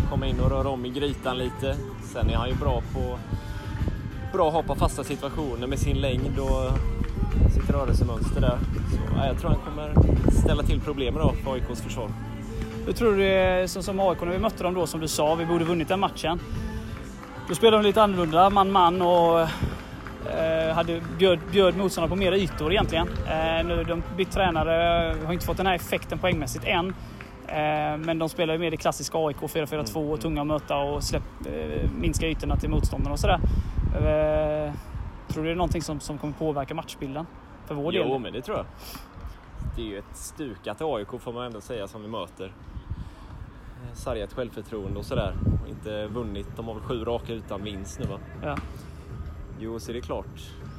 Komma 0.09 0.27
in 0.27 0.39
och 0.39 0.49
röra 0.49 0.69
om 0.69 0.85
i 0.85 0.89
grytan 0.89 1.37
lite. 1.37 1.75
Sen 2.03 2.29
är 2.29 2.35
han 2.35 2.49
ju 2.49 2.55
bra 2.55 2.81
på 2.93 3.17
bra 4.33 4.47
att 4.47 4.53
hoppa 4.53 4.75
fasta 4.75 5.03
situationer 5.03 5.67
med 5.67 5.79
sin 5.79 6.01
längd 6.01 6.39
och 6.39 6.71
sitt 7.53 7.69
rörelsemönster 7.69 8.41
där. 8.41 8.57
Så, 8.91 8.97
ja, 9.17 9.27
jag 9.27 9.39
tror 9.39 9.49
han 9.49 9.59
kommer 9.59 9.93
ställa 10.31 10.63
till 10.63 10.81
problem 10.81 11.15
idag 11.15 11.35
för 11.43 11.53
AIKs 11.53 11.81
försvar. 11.81 12.09
Hur 12.85 12.93
tror 12.93 13.11
du 13.11 13.17
det 13.17 13.33
är 13.33 13.67
som, 13.67 13.83
som 13.83 13.99
AIK 13.99 14.21
när 14.21 14.31
vi 14.31 14.39
mötte 14.39 14.63
dem 14.63 14.73
då 14.73 14.87
som 14.87 14.99
du 14.99 15.07
sa, 15.07 15.35
vi 15.35 15.45
borde 15.45 15.65
vunnit 15.65 15.87
den 15.87 15.99
matchen. 15.99 16.39
Då 17.51 17.55
spelade 17.55 17.83
de 17.83 17.87
lite 17.87 18.03
annorlunda, 18.03 18.49
man-man 18.49 19.01
och 19.01 19.39
eh, 19.39 20.75
hade, 20.75 21.01
bjöd, 21.17 21.39
bjöd 21.51 21.77
motståndarna 21.77 22.09
på 22.09 22.15
mer 22.15 22.31
ytor 22.31 22.71
egentligen. 22.71 23.07
Eh, 23.07 23.65
nu 23.65 23.83
de 23.83 24.03
bytt 24.17 24.31
tränare, 24.31 25.15
har 25.25 25.33
inte 25.33 25.45
fått 25.45 25.57
den 25.57 25.65
här 25.65 25.75
effekten 25.75 26.19
poängmässigt 26.19 26.65
än. 26.65 26.87
Eh, 27.47 27.97
men 27.97 28.19
de 28.19 28.29
spelar 28.29 28.53
ju 28.53 28.59
mer 28.59 28.71
det 28.71 28.77
klassiska 28.77 29.17
AIK 29.17 29.37
4-4-2 29.37 30.11
och 30.11 30.21
tunga 30.21 30.41
att 30.41 30.47
möta 30.47 30.77
och 30.77 31.03
släpp, 31.03 31.23
minska 31.97 32.27
ytorna 32.27 32.55
till 32.55 32.69
motståndarna 32.69 33.13
och 33.13 33.19
sådär. 33.19 33.39
Tror 35.27 35.43
du 35.43 35.49
det 35.49 35.53
är 35.53 35.55
någonting 35.55 35.81
som, 35.81 35.99
som 35.99 36.17
kommer 36.17 36.33
påverka 36.33 36.75
matchbilden? 36.75 37.25
För 37.65 37.75
vår 37.75 37.91
del? 37.91 38.07
Jo, 38.07 38.17
men 38.17 38.33
det 38.33 38.41
tror 38.41 38.57
jag. 38.57 38.65
Det 39.75 39.81
är 39.81 39.85
ju 39.85 39.97
ett 39.97 40.17
stukat 40.17 40.81
AIK 40.81 41.21
får 41.21 41.33
man 41.33 41.45
ändå 41.45 41.61
säga 41.61 41.87
som 41.87 42.01
vi 42.01 42.07
möter. 42.07 42.51
Sargat 43.93 44.33
självförtroende 44.33 44.99
och 44.99 45.05
sådär. 45.05 45.33
Och 45.63 45.69
Inte 45.69 46.07
vunnit. 46.07 46.47
De 46.55 46.67
har 46.67 46.73
väl 46.73 46.83
sju 46.83 47.03
raka 47.03 47.33
utan 47.33 47.63
vinst 47.63 47.99
nu 47.99 48.05
va? 48.05 48.19
Ja. 48.43 48.57
Jo, 49.59 49.79
så 49.79 49.91
är 49.91 49.93
det 49.93 50.01
klart 50.01 50.25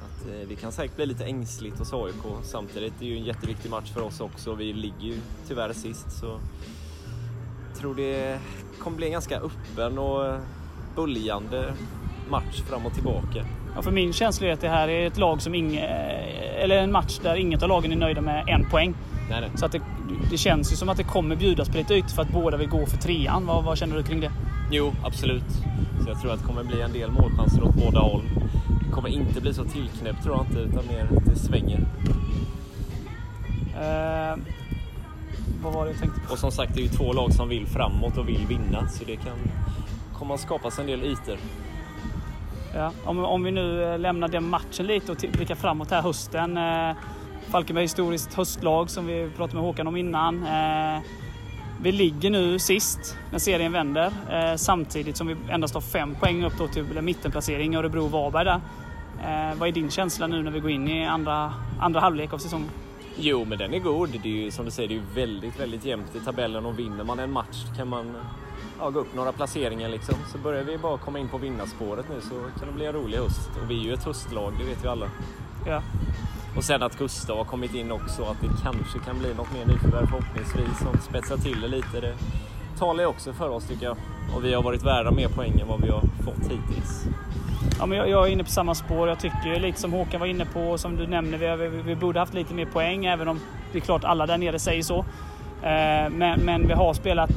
att 0.02 0.26
eh, 0.26 0.48
det 0.48 0.54
kan 0.54 0.72
säkert 0.72 0.96
bli 0.96 1.06
lite 1.06 1.24
ängsligt 1.24 1.78
hos 1.78 1.92
AIK. 1.92 2.24
Samtidigt 2.42 2.94
är 2.96 2.98
det 2.98 3.06
ju 3.06 3.16
en 3.16 3.24
jätteviktig 3.24 3.70
match 3.70 3.92
för 3.92 4.02
oss 4.02 4.20
också. 4.20 4.54
Vi 4.54 4.72
ligger 4.72 5.00
ju 5.00 5.18
tyvärr 5.48 5.72
sist 5.72 6.12
så 6.20 6.40
jag 7.68 7.80
tror 7.80 7.94
det 7.94 8.38
kommer 8.78 8.96
bli 8.96 9.06
en 9.06 9.12
ganska 9.12 9.40
öppen 9.40 9.98
och 9.98 10.40
böljande 10.96 11.72
match 12.30 12.62
fram 12.62 12.86
och 12.86 12.94
tillbaka. 12.94 13.46
Ja, 13.74 13.82
för 13.82 13.90
min 13.90 14.12
känsla 14.12 14.46
är 14.46 14.52
att 14.52 14.60
det 14.60 14.68
här 14.68 14.88
är 14.88 15.06
ett 15.06 15.18
lag 15.18 15.42
som 15.42 15.54
inge, 15.54 15.80
eller 16.62 16.76
en 16.76 16.92
match 16.92 17.18
där 17.22 17.36
inget 17.36 17.62
av 17.62 17.68
lagen 17.68 17.92
är 17.92 17.96
nöjda 17.96 18.20
med 18.20 18.44
en 18.48 18.70
poäng. 18.70 18.94
Nej, 19.30 19.40
nej. 19.40 19.50
Så 19.54 19.66
att 19.66 19.72
det, 19.72 19.80
det 20.30 20.36
känns 20.36 20.72
ju 20.72 20.76
som 20.76 20.88
att 20.88 20.96
det 20.96 21.04
kommer 21.04 21.36
bjudas 21.36 21.68
på 21.68 21.76
lite 21.76 21.94
ytor 21.94 22.08
för 22.08 22.22
att 22.22 22.32
båda 22.32 22.56
vill 22.56 22.68
gå 22.68 22.86
för 22.86 22.96
trean. 22.96 23.46
Vad, 23.46 23.64
vad 23.64 23.78
känner 23.78 23.96
du 23.96 24.02
kring 24.02 24.20
det? 24.20 24.30
Jo, 24.70 24.92
absolut. 25.04 25.50
Så 26.02 26.08
jag 26.08 26.20
tror 26.20 26.32
att 26.32 26.40
det 26.40 26.46
kommer 26.46 26.64
bli 26.64 26.80
en 26.80 26.92
del 26.92 27.10
målchanser 27.10 27.62
åt 27.62 27.74
båda 27.74 28.00
håll. 28.00 28.22
Det 28.86 28.92
kommer 28.92 29.08
inte 29.08 29.40
bli 29.40 29.54
så 29.54 29.64
tillknäppt 29.64 30.22
tror 30.22 30.36
jag 30.36 30.46
inte, 30.46 30.58
utan 30.58 30.86
mer 30.86 31.16
att 31.16 31.24
det 31.24 31.36
svänger. 31.36 31.86
Eh, 33.74 34.36
vad 35.62 35.72
var 35.72 35.84
det 35.84 35.90
jag 35.90 36.00
tänkte 36.00 36.20
på? 36.20 36.32
Och 36.32 36.38
som 36.38 36.52
sagt, 36.52 36.74
det 36.74 36.80
är 36.80 36.82
ju 36.82 36.88
två 36.88 37.12
lag 37.12 37.32
som 37.32 37.48
vill 37.48 37.66
framåt 37.66 38.18
och 38.18 38.28
vill 38.28 38.46
vinna, 38.46 38.88
så 38.88 39.04
det 39.04 39.16
kan 39.16 39.36
komma 40.18 40.34
att 40.34 40.40
skapas 40.40 40.78
en 40.78 40.86
del 40.86 41.02
ytor. 41.02 41.36
Ja, 42.74 42.92
om, 43.04 43.24
om 43.24 43.42
vi 43.42 43.50
nu 43.50 43.84
eh, 43.84 43.98
lämnar 43.98 44.28
den 44.28 44.48
matchen 44.48 44.86
lite 44.86 45.12
och 45.12 45.18
blickar 45.32 45.54
framåt 45.54 45.90
här 45.90 46.02
hösten. 46.02 46.56
Eh, 46.56 46.96
Falkenberg 47.50 47.84
historiskt 47.84 48.34
höstlag 48.34 48.90
som 48.90 49.06
vi 49.06 49.30
pratade 49.36 49.54
med 49.54 49.64
Håkan 49.64 49.86
om 49.86 49.96
innan. 49.96 50.42
Eh, 50.42 51.02
vi 51.82 51.92
ligger 51.92 52.30
nu 52.30 52.58
sist 52.58 53.16
när 53.30 53.38
serien 53.38 53.72
vänder 53.72 54.12
eh, 54.30 54.56
samtidigt 54.56 55.16
som 55.16 55.26
vi 55.26 55.36
endast 55.50 55.74
har 55.74 55.80
fem 55.80 56.14
poäng 56.14 56.44
upp 56.44 56.58
då 56.58 56.68
till 56.68 57.02
mittenplacering 57.02 57.74
Örebro 57.74 58.04
och 58.04 58.10
Varberg 58.10 58.44
där. 58.44 58.60
Eh, 59.22 59.58
vad 59.58 59.68
är 59.68 59.72
din 59.72 59.90
känsla 59.90 60.26
nu 60.26 60.42
när 60.42 60.50
vi 60.50 60.60
går 60.60 60.70
in 60.70 60.88
i 60.88 61.06
andra, 61.06 61.54
andra 61.80 62.00
halvlek 62.00 62.32
av 62.32 62.38
säsongen? 62.38 62.70
Jo, 63.16 63.44
men 63.44 63.58
den 63.58 63.74
är 63.74 63.78
god. 63.78 64.08
Det 64.22 64.28
är 64.28 64.44
ju 64.44 64.50
som 64.50 64.64
du 64.64 64.70
säger, 64.70 64.88
det 64.88 64.94
är 64.94 64.96
ju 64.96 65.02
väldigt, 65.14 65.60
väldigt 65.60 65.84
jämnt 65.84 66.16
i 66.16 66.20
tabellen 66.20 66.66
och 66.66 66.78
vinner 66.78 67.04
man 67.04 67.18
en 67.18 67.32
match 67.32 67.64
kan 67.76 67.88
man 67.88 68.16
ja, 68.78 68.90
gå 68.90 69.00
upp 69.00 69.14
några 69.14 69.32
placeringar 69.32 69.88
liksom. 69.88 70.14
Så 70.32 70.38
börjar 70.38 70.64
vi 70.64 70.78
bara 70.78 70.98
komma 70.98 71.18
in 71.18 71.28
på 71.28 71.38
vinnarspåret 71.38 72.06
nu 72.08 72.20
så 72.20 72.58
kan 72.58 72.68
det 72.68 72.74
bli 72.74 72.86
en 72.86 72.92
rolig 72.92 73.18
höst. 73.18 73.50
Och 73.62 73.70
vi 73.70 73.80
är 73.80 73.84
ju 73.84 73.92
ett 73.92 74.04
höstlag, 74.04 74.52
det 74.58 74.64
vet 74.64 74.84
vi 74.84 74.88
alla. 74.88 75.06
Ja. 75.66 75.82
Och 76.56 76.64
sen 76.64 76.82
att 76.82 76.98
Gustav 76.98 77.36
har 77.36 77.44
kommit 77.44 77.74
in 77.74 77.92
också, 77.92 78.22
att 78.22 78.40
det 78.40 78.48
kanske 78.62 78.98
kan 78.98 79.18
bli 79.18 79.34
något 79.34 79.52
mer 79.52 79.66
nyförvärv 79.66 80.06
förhoppningsvis 80.06 80.78
som 80.78 81.00
spetsar 81.00 81.36
till 81.36 81.60
det 81.60 81.68
lite. 81.68 82.00
Det 82.00 82.14
talar 82.78 83.00
ju 83.00 83.06
också 83.06 83.32
för 83.32 83.48
oss 83.48 83.66
tycker 83.66 83.86
jag. 83.86 83.96
Och 84.36 84.44
vi 84.44 84.54
har 84.54 84.62
varit 84.62 84.82
värda 84.82 85.10
mer 85.10 85.28
poäng 85.28 85.60
än 85.60 85.68
vad 85.68 85.80
vi 85.80 85.90
har 85.90 86.00
fått 86.00 86.42
hittills. 86.42 87.04
Ja, 87.78 87.86
men 87.86 87.98
jag, 87.98 88.08
jag 88.08 88.28
är 88.28 88.32
inne 88.32 88.44
på 88.44 88.50
samma 88.50 88.74
spår. 88.74 89.08
Jag 89.08 89.20
tycker 89.20 89.60
lite 89.60 89.80
som 89.80 89.92
Håkan 89.92 90.20
var 90.20 90.26
inne 90.26 90.44
på, 90.44 90.60
och 90.60 90.80
som 90.80 90.96
du 90.96 91.06
nämner, 91.06 91.38
vi, 91.38 91.68
vi, 91.68 91.82
vi 91.82 91.96
borde 91.96 92.18
haft 92.20 92.34
lite 92.34 92.54
mer 92.54 92.66
poäng 92.66 93.04
även 93.04 93.28
om 93.28 93.40
det 93.72 93.78
är 93.78 93.80
klart 93.80 94.04
alla 94.04 94.26
där 94.26 94.38
nere 94.38 94.58
säger 94.58 94.82
så. 94.82 94.98
Eh, 95.62 96.10
men, 96.10 96.40
men 96.40 96.68
vi 96.68 96.72
har 96.74 96.94
spelat 96.94 97.30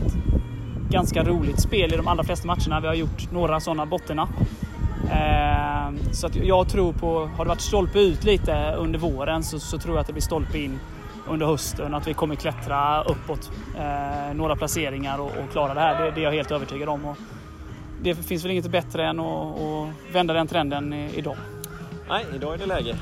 ganska 0.90 1.24
roligt 1.24 1.62
spel 1.62 1.94
i 1.94 1.98
de 1.98 2.08
allra 2.08 2.24
flesta 2.24 2.48
matcherna. 2.48 2.80
Vi 2.80 2.88
har 2.88 2.94
gjort 2.94 3.32
några 3.32 3.60
sådana 3.60 3.86
bottennapp. 3.86 4.30
Ehm, 5.12 6.14
så 6.14 6.28
att 6.28 6.36
jag 6.36 6.70
tror 6.70 6.94
på, 6.94 7.30
har 7.38 7.46
det 7.46 7.50
varit 7.50 7.62
stolpe 7.62 8.00
ut 8.00 8.24
lite 8.24 8.76
under 8.78 9.00
våren 9.00 9.44
så, 9.44 9.60
så 9.60 9.78
tror 9.78 9.96
jag 9.96 10.02
att 10.02 10.08
det 10.08 10.14
blir 10.14 10.24
stolpe 10.24 10.58
in 10.58 10.80
under 11.28 11.46
hösten. 11.46 11.94
Att 11.94 12.08
vi 12.08 12.14
kommer 12.14 12.36
klättra 12.36 13.04
uppåt 13.04 13.52
eh, 13.78 14.34
några 14.36 14.56
placeringar 14.56 15.20
och, 15.20 15.26
och 15.26 15.52
klara 15.52 15.74
det 15.74 15.80
här. 15.80 16.04
Det, 16.04 16.12
det, 16.12 16.22
är 16.22 16.24
jag 16.24 16.32
helt 16.32 16.52
övertygad 16.52 16.90
om. 16.90 17.06
Och 17.06 17.18
det 18.02 18.16
finns 18.16 18.46
väl 18.46 18.52
inget 18.52 18.72
bättre 18.72 19.08
än 19.08 19.20
att, 19.20 19.62
att 19.62 20.16
vända 20.16 20.34
den 20.34 20.48
trenden 20.48 20.94
idag. 20.94 21.38
Nej, 22.10 22.26
idag 22.36 22.54
är 22.54 22.58
det 22.58 22.66
läge. 22.66 22.96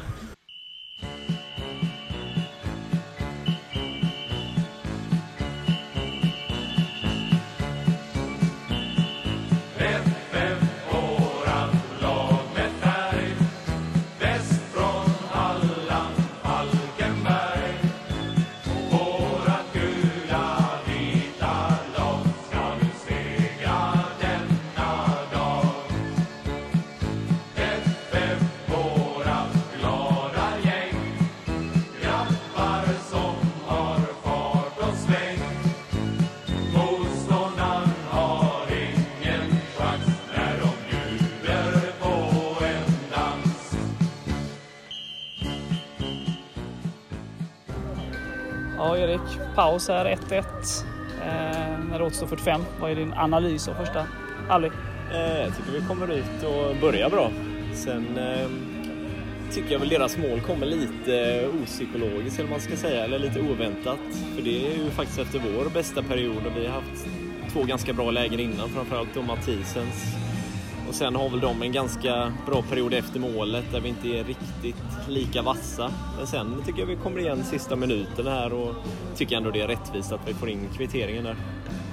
Paus 49.56 49.88
här, 49.88 50.06
1-1. 50.06 50.44
Eh, 51.22 51.86
när 51.90 52.00
det 52.00 52.06
återstår 52.06 52.28
45. 52.28 52.62
Vad 52.80 52.92
är 52.92 52.96
din 52.96 53.14
analys 53.14 53.68
av 53.68 53.74
första 53.74 54.06
halvlek? 54.48 54.72
Eh, 55.14 55.42
jag 55.42 55.56
tycker 55.58 55.72
vi 55.72 55.88
kommer 55.88 56.12
ut 56.12 56.44
och 56.44 56.76
börjar 56.82 57.10
bra. 57.10 57.32
Sen 57.74 58.18
eh, 58.18 58.48
tycker 59.52 59.72
jag 59.72 59.80
väl 59.80 59.90
deras 59.90 60.18
mål 60.18 60.42
kommer 60.42 60.66
lite 60.66 61.46
opsykologiskt 61.62 62.40
eller 62.40 62.50
man 62.50 62.60
ska 62.60 62.76
säga, 62.76 63.04
eller 63.04 63.20
lite 63.20 63.42
oväntat. 63.42 64.00
För 64.36 64.42
det 64.42 64.68
är 64.68 64.78
ju 64.78 64.90
faktiskt 64.90 65.20
efter 65.20 65.40
vår 65.40 65.70
bästa 65.70 66.04
period 66.04 66.46
och 66.46 66.58
vi 66.58 66.66
har 66.66 66.74
haft 66.74 67.08
två 67.54 67.64
ganska 67.64 67.94
bra 67.94 68.12
lägen 68.12 68.40
innan, 68.40 68.70
framförallt 68.70 69.10
då 69.14 69.22
Mathisens 69.22 70.23
och 70.94 70.98
sen 70.98 71.16
har 71.16 71.30
väl 71.30 71.40
de 71.40 71.62
en 71.62 71.72
ganska 71.72 72.34
bra 72.46 72.62
period 72.62 72.94
efter 72.94 73.20
målet 73.20 73.64
där 73.72 73.80
vi 73.80 73.90
inte 73.90 74.08
är 74.08 74.24
riktigt 74.24 74.84
lika 75.10 75.42
vassa. 75.42 75.92
Men 76.18 76.28
sen 76.28 76.64
tycker 76.66 76.80
jag 76.80 76.86
vi 76.86 76.96
kommer 76.96 77.20
igen 77.20 77.44
sista 77.44 77.76
minuten 77.76 78.28
här 78.28 78.54
och 78.54 78.76
tycker 79.16 79.38
ändå 79.38 79.52
det 79.52 79.62
är 79.62 79.68
rättvist 79.68 80.12
att 80.12 80.28
vi 80.28 80.34
får 80.34 80.50
in 80.50 80.70
kvitteringen 80.78 81.24
där. 81.24 81.36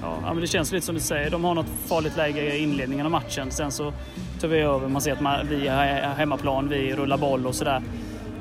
Ja, 0.03 0.21
men 0.25 0.41
det 0.41 0.47
känns 0.47 0.73
lite 0.73 0.87
som 0.87 0.95
du 0.95 1.01
säger. 1.01 1.31
De 1.31 1.45
har 1.45 1.55
något 1.55 1.67
farligt 1.87 2.17
läge 2.17 2.57
i 2.57 2.63
inledningen 2.63 3.07
av 3.07 3.13
matchen. 3.13 3.51
Sen 3.51 3.73
så 3.73 3.93
tar 4.41 4.49
vi 4.49 4.59
över. 4.59 4.89
Man 4.89 5.03
ser 5.03 5.13
att 5.13 5.47
vi 5.47 5.67
är 5.67 6.15
hemmaplan, 6.15 6.69
vi 6.69 6.95
rullar 6.95 7.19
boll 7.19 7.47
och 7.47 7.55
sådär. 7.55 7.83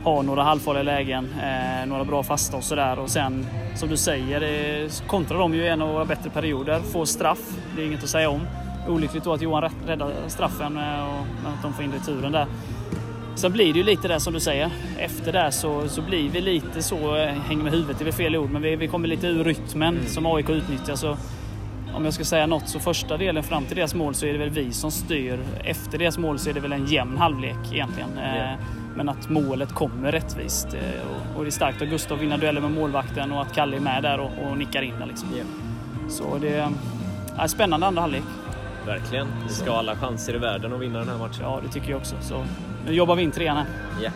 Har 0.04 0.24
några 0.24 0.44
halvfarliga 0.44 0.84
lägen, 0.84 1.28
eh, 1.42 1.88
några 1.88 2.04
bra 2.04 2.24
fasta 2.24 2.58
och 2.58 2.64
sådär. 2.64 3.00
Och 3.00 3.10
sen, 3.10 3.46
som 3.76 3.90
du 3.90 3.98
säger, 3.98 4.42
eh, 4.42 4.90
kontrar 5.08 5.40
de 5.40 5.54
ju 5.54 5.68
en 5.68 5.82
av 5.82 5.94
våra 5.94 6.06
bättre 6.06 6.30
perioder. 6.30 6.80
Får 6.80 7.06
straff, 7.06 7.58
det 7.76 7.82
är 7.82 7.86
inget 7.86 8.04
att 8.04 8.10
säga 8.10 8.30
om. 8.30 8.42
Olyckligt 8.90 9.24
då 9.24 9.34
att 9.34 9.42
Johan 9.42 9.72
räddar 9.88 10.12
straffen 10.28 10.78
eh, 10.78 11.04
och 11.04 11.50
att 11.50 11.62
de 11.62 11.74
får 11.74 11.86
in 11.86 11.92
returen 11.92 12.32
där. 12.32 12.48
Sen 13.36 13.52
blir 13.52 13.74
det 13.74 13.80
ju 13.80 13.86
lite 13.86 14.08
där 14.08 14.20
som 14.20 14.34
du 14.34 14.40
säger. 14.40 14.72
Efter 14.98 15.34
det 15.34 15.52
så, 15.52 15.88
så 15.88 16.02
blir 16.02 16.30
vi 16.30 16.42
lite 16.42 16.82
så, 16.82 17.16
eh, 17.16 17.30
hänger 17.30 17.64
med 17.64 17.72
huvudet, 17.72 17.98
det 17.98 18.04
är 18.04 18.06
väl 18.06 18.14
fel 18.14 18.36
ord, 18.36 18.50
men 18.50 18.62
vi, 18.62 18.76
vi 18.76 18.88
kommer 18.88 19.08
lite 19.08 19.28
ur 19.28 19.44
rytmen 19.44 19.96
mm. 19.96 20.08
som 20.08 20.26
AIK 20.26 20.50
utnyttjar. 20.50 20.96
Så 20.96 21.18
om 21.94 22.06
jag 22.06 22.14
ska 22.14 22.24
säga 22.24 22.48
något 22.48 22.70
så 22.70 22.80
första 22.80 23.18
delen 23.18 23.44
fram 23.44 23.66
till 23.66 23.76
deras 23.76 23.96
mål 23.96 24.16
så 24.16 24.26
är 24.26 24.34
det 24.34 24.40
väl 24.40 24.50
vi 24.50 24.72
som 24.72 24.92
styr. 24.92 25.40
Efter 25.64 25.98
deras 25.98 26.18
mål 26.18 26.40
så 26.40 26.50
är 26.50 26.54
det 26.54 26.60
väl 26.60 26.74
en 26.74 26.86
jämn 26.86 27.18
halvlek 27.18 27.74
egentligen. 27.74 28.10
Yeah. 28.18 28.60
Men 28.96 29.10
att 29.10 29.30
målet 29.30 29.74
kommer 29.74 30.12
rättvist. 30.12 30.68
Eh, 30.74 31.38
och 31.38 31.44
det 31.44 31.50
är 31.50 31.52
starkt 31.52 31.82
att 31.82 31.90
Gustav 31.90 32.20
vinner 32.20 32.38
duellen 32.38 32.64
med 32.64 32.72
målvakten 32.72 33.32
och 33.32 33.42
att 33.42 33.56
Kalle 33.56 33.76
är 33.76 33.82
med 33.82 34.04
där 34.04 34.20
och, 34.20 34.32
och 34.44 34.58
nickar 34.58 34.82
in 34.82 34.94
där 35.00 35.06
liksom. 35.06 35.30
Yeah. 35.36 35.48
Så 36.10 36.38
det 36.38 36.70
är 37.38 37.48
spännande 37.48 37.88
andra 37.88 38.02
halvlek. 38.02 38.24
Verkligen. 38.86 39.28
Vi 39.48 39.54
ska 39.54 39.72
ha 39.72 39.80
alla 39.80 39.96
chanser 39.96 40.36
i 40.36 40.38
världen 40.38 40.74
att 40.74 40.80
vinna 40.80 41.00
den 41.00 41.10
här 41.10 41.18
matchen. 41.18 41.42
Ja, 41.42 41.60
det 41.64 41.70
tycker 41.72 41.90
jag 41.90 41.98
också. 41.98 42.16
Så 42.22 42.46
nu 42.86 42.94
jobbar 42.94 43.16
vi 43.16 43.24
in 43.24 43.32
trean 43.32 43.58
här. 43.58 43.66
Yeah. 44.02 44.14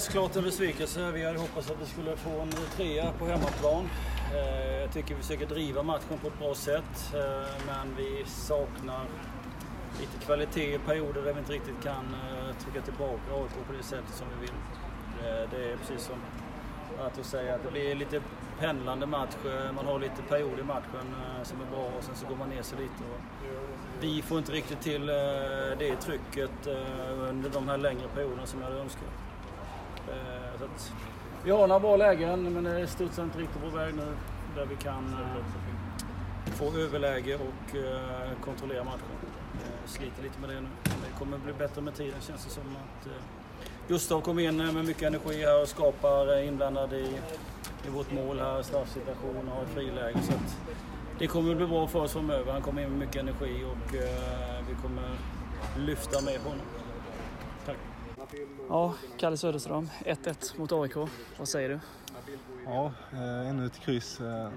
Såklart 0.00 0.36
en 0.36 0.42
besvikelse. 0.42 1.10
Vi 1.10 1.24
hade 1.24 1.38
hoppats 1.38 1.70
att 1.70 1.82
vi 1.82 1.86
skulle 1.86 2.16
få 2.16 2.40
en 2.40 2.50
trea 2.76 3.12
på 3.18 3.26
hemmaplan. 3.26 3.88
Eh, 4.34 4.80
jag 4.80 4.92
tycker 4.92 5.14
vi 5.14 5.22
försöker 5.22 5.46
driva 5.46 5.82
matchen 5.82 6.18
på 6.20 6.26
ett 6.26 6.38
bra 6.38 6.54
sätt, 6.54 7.14
eh, 7.14 7.64
men 7.66 7.96
vi 7.96 8.24
saknar 8.26 9.04
lite 10.00 10.24
kvalitet 10.24 10.74
i 10.74 10.78
perioder 10.78 11.22
där 11.22 11.32
vi 11.32 11.38
inte 11.38 11.52
riktigt 11.52 11.82
kan 11.82 12.04
eh, 12.14 12.56
trycka 12.64 12.80
tillbaka 12.80 13.32
AIK 13.34 13.66
på 13.66 13.72
det 13.72 13.82
sättet 13.82 14.14
som 14.14 14.26
vi 14.34 14.46
vill. 14.46 14.54
Det 15.50 15.72
är 15.72 15.76
precis 15.76 16.06
som 16.06 16.16
att 17.00 17.26
säga 17.26 17.54
att 17.54 17.62
det 17.64 17.70
blir 17.70 17.94
lite 17.94 18.20
pendlande 18.60 19.06
match. 19.06 19.36
Man 19.74 19.86
har 19.86 19.98
lite 19.98 20.22
perioder 20.28 20.60
i 20.60 20.64
matchen 20.64 21.14
som 21.42 21.60
är 21.60 21.66
bra 21.76 21.84
och 21.98 22.04
sen 22.04 22.14
så 22.14 22.26
går 22.26 22.36
man 22.36 22.48
ner 22.48 22.62
sig 22.62 22.78
lite. 22.78 23.04
Vi 24.00 24.22
får 24.22 24.38
inte 24.38 24.52
riktigt 24.52 24.80
till 24.80 25.06
det 25.78 25.96
trycket 26.00 26.66
under 27.18 27.50
de 27.50 27.68
här 27.68 27.78
längre 27.78 28.08
perioderna 28.14 28.46
som 28.46 28.60
jag 28.60 28.68
hade 28.68 28.80
önskat. 28.80 29.31
Eh, 30.12 30.58
så 30.58 30.64
att, 30.64 30.92
vi 31.44 31.50
har 31.50 31.66
några 31.66 31.80
bra 31.80 31.96
lägen 31.96 32.52
men 32.52 32.64
det 32.64 32.86
studsar 32.86 33.22
inte 33.22 33.38
riktigt 33.38 33.62
på 33.62 33.76
väg 33.76 33.94
nu 33.94 34.06
där 34.56 34.66
vi 34.66 34.76
kan 34.76 35.12
eh, 35.12 35.44
få 36.54 36.78
överläge 36.78 37.34
och 37.34 37.76
eh, 37.76 38.30
kontrollera 38.44 38.84
matchen. 38.84 38.98
Sliter 39.86 40.22
lite 40.22 40.40
med 40.40 40.50
det 40.50 40.60
nu. 40.60 40.68
Det 40.84 41.18
kommer 41.18 41.38
bli 41.38 41.52
bättre 41.52 41.82
med 41.82 41.94
tiden 41.94 42.20
känns 42.20 42.44
det 42.44 42.50
som. 42.50 42.62
att 42.62 43.08
Gustav 43.88 44.20
kom 44.20 44.38
in 44.38 44.56
med 44.56 44.84
mycket 44.84 45.02
energi 45.02 45.44
här 45.44 45.62
och 45.62 45.68
skapar 45.68 46.42
inblandad 46.42 46.92
i, 46.92 47.18
i 47.86 47.90
vårt 47.90 48.12
mål 48.12 48.40
här, 48.40 48.62
straffsituation 48.62 49.48
och 49.48 49.56
har 49.56 49.64
friläge. 49.64 50.18
Så 50.22 50.32
det 51.18 51.26
kommer 51.26 51.54
bli 51.54 51.66
bra 51.66 51.86
för 51.86 51.98
oss 51.98 52.12
framöver. 52.12 52.52
Han 52.52 52.62
kommer 52.62 52.82
in 52.82 52.88
med 52.88 52.98
mycket 52.98 53.16
energi 53.16 53.64
och 53.64 53.94
vi 54.68 54.74
kommer 54.82 55.08
lyfta 55.76 56.20
med 56.20 56.40
honom. 56.40 56.81
Ja, 58.68 58.94
Kalle 59.18 59.36
Söderström, 59.36 59.88
1-1 60.04 60.58
mot 60.58 60.72
AIK. 60.72 60.96
Vad 61.38 61.48
säger 61.48 61.68
du? 61.68 61.80
Ja, 62.64 62.92
eh, 63.12 63.48
ännu 63.48 63.66
ett 63.66 63.78
kryss 63.78 64.20
eh, 64.20 64.48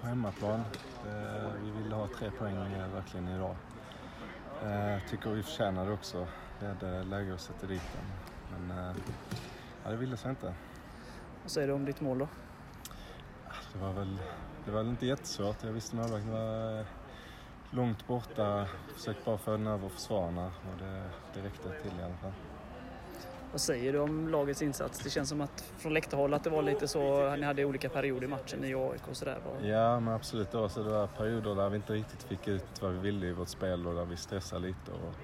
på 0.00 0.06
hemmaplan. 0.06 0.60
Eh, 1.06 1.52
vi 1.64 1.70
ville 1.82 1.94
ha 1.94 2.08
tre 2.18 2.30
poäng 2.30 2.54
verkligen 2.94 3.28
idag. 3.28 3.56
Jag 4.62 5.08
tycker 5.10 5.30
vi 5.30 5.42
förtjänar 5.42 5.86
det 5.86 5.92
också. 5.92 6.26
vi 6.60 6.66
hade 6.66 7.02
läge 7.02 7.34
att 7.34 7.40
sätta 7.40 7.66
dit 7.66 7.82
den. 7.92 8.04
Men 8.66 8.78
eh, 8.78 8.96
ja, 9.84 9.90
det 9.90 9.96
ville 9.96 10.16
sig 10.16 10.30
inte. 10.30 10.54
Vad 11.42 11.50
säger 11.50 11.68
du 11.68 11.74
om 11.74 11.84
ditt 11.84 12.00
mål 12.00 12.18
då? 12.18 12.28
Det 13.72 13.78
var 13.78 13.92
väl, 13.92 14.18
det 14.64 14.70
var 14.70 14.78
väl 14.78 14.90
inte 14.90 15.06
jättesvårt. 15.06 15.64
Jag 15.64 15.72
visste 15.72 15.96
målvakten 15.96 16.30
var 16.30 16.78
eh, 16.78 16.86
långt 17.70 18.06
borta. 18.06 18.66
Försökte 18.94 19.22
bara 19.24 19.38
få 19.38 19.50
den 19.50 19.66
över 19.66 19.88
försvararna 19.88 20.46
och 20.46 20.78
det, 20.78 21.02
det 21.34 21.40
räckte 21.40 21.82
till 21.82 22.00
i 22.00 22.02
alla 22.02 22.16
fall. 22.16 22.32
Vad 23.52 23.60
säger 23.60 23.92
du 23.92 23.98
om 23.98 24.28
lagets 24.28 24.62
insats? 24.62 24.98
Det 24.98 25.10
känns 25.10 25.28
som 25.28 25.40
att 25.40 25.64
från 25.78 25.94
läktarhåll 25.94 26.34
att 26.34 26.44
det 26.44 26.50
var 26.50 26.62
lite 26.62 26.88
så, 26.88 27.36
ni 27.36 27.42
hade 27.42 27.64
olika 27.64 27.88
perioder 27.88 28.24
i 28.24 28.28
matchen, 28.28 28.64
i 28.64 28.74
AIK 28.74 29.08
och 29.10 29.16
sådär. 29.16 29.38
Ja, 29.62 30.00
men 30.00 30.14
absolut. 30.14 30.50
Det 30.50 30.58
var, 30.58 30.68
så 30.68 30.82
det 30.82 30.90
var 30.90 31.06
perioder 31.06 31.54
där 31.54 31.68
vi 31.68 31.76
inte 31.76 31.92
riktigt 31.92 32.22
fick 32.22 32.48
ut 32.48 32.82
vad 32.82 32.92
vi 32.92 32.98
ville 32.98 33.26
i 33.26 33.32
vårt 33.32 33.48
spel 33.48 33.86
och 33.86 33.94
där 33.94 34.04
vi 34.04 34.16
stressade 34.16 34.66
lite 34.66 34.90
och 34.90 35.14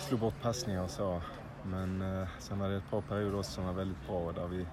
slog 0.00 0.20
bort 0.20 0.42
passningar 0.42 0.82
och 0.82 0.90
så. 0.90 1.22
Men 1.62 2.02
eh, 2.02 2.28
sen 2.38 2.58
var 2.58 2.68
det 2.68 2.76
ett 2.76 2.90
par 2.90 3.00
perioder 3.00 3.38
också 3.38 3.50
som 3.50 3.66
var 3.66 3.72
väldigt 3.72 4.06
bra 4.06 4.32
där 4.32 4.46
vi 4.46 4.66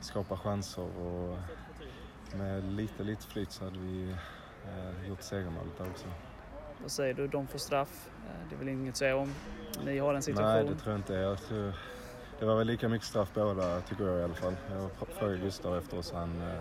skapade 0.00 0.40
chanser 0.40 0.82
och 0.82 1.38
med 2.36 2.64
lite, 2.64 3.02
lite 3.02 3.26
flyt 3.26 3.52
så 3.52 3.64
hade 3.64 3.78
vi 3.78 4.10
eh, 4.64 5.08
gjort 5.08 5.22
segermålet 5.22 5.78
där 5.78 5.90
också. 5.90 6.06
Vad 6.82 6.90
säger 6.90 7.14
du? 7.14 7.26
De 7.28 7.46
får 7.46 7.58
straff. 7.58 8.10
Eh, 8.26 8.48
det 8.48 8.54
är 8.54 8.58
väl 8.58 8.68
inget 8.68 8.92
att 8.92 8.96
säga 8.96 9.16
om. 9.16 9.34
Ni 9.84 9.98
har 9.98 10.14
en 10.14 10.22
situation. 10.22 10.52
Nej, 10.52 10.64
det 10.64 10.74
tror 10.80 10.92
jag 10.92 10.98
inte. 10.98 11.14
Jag 11.14 11.38
tror, 11.38 11.72
det 12.42 12.46
var 12.46 12.56
väl 12.56 12.66
lika 12.66 12.88
mycket 12.88 13.06
straff 13.08 13.30
båda, 13.34 13.80
tycker 13.80 14.04
jag 14.06 14.20
i 14.20 14.24
alla 14.24 14.34
fall. 14.34 14.56
Jag 14.70 15.08
frågade 15.18 15.38
Gustav 15.38 15.78
efter 15.78 16.02
så 16.02 16.16
han, 16.16 16.42
eh, 16.42 16.60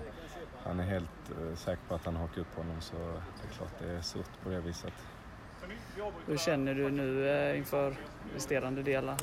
han 0.64 0.80
är 0.80 0.84
helt 0.84 1.32
eh, 1.32 1.56
säker 1.56 1.82
på 1.88 1.96
att 1.96 2.06
han 2.06 2.16
hakar 2.16 2.42
upp 2.42 2.56
honom 2.56 2.82
så 2.82 2.96
det 2.96 3.48
är 3.48 3.54
klart 3.58 3.72
det 3.80 3.90
är 3.92 4.02
surt 4.02 4.30
på 4.44 4.50
det 4.50 4.60
viset. 4.62 4.94
Hur 6.28 6.38
känner 6.38 6.74
du 6.74 6.90
nu 6.92 7.30
eh, 7.30 7.58
inför 7.58 7.96
resterande 8.34 8.84
delar? 8.84 9.16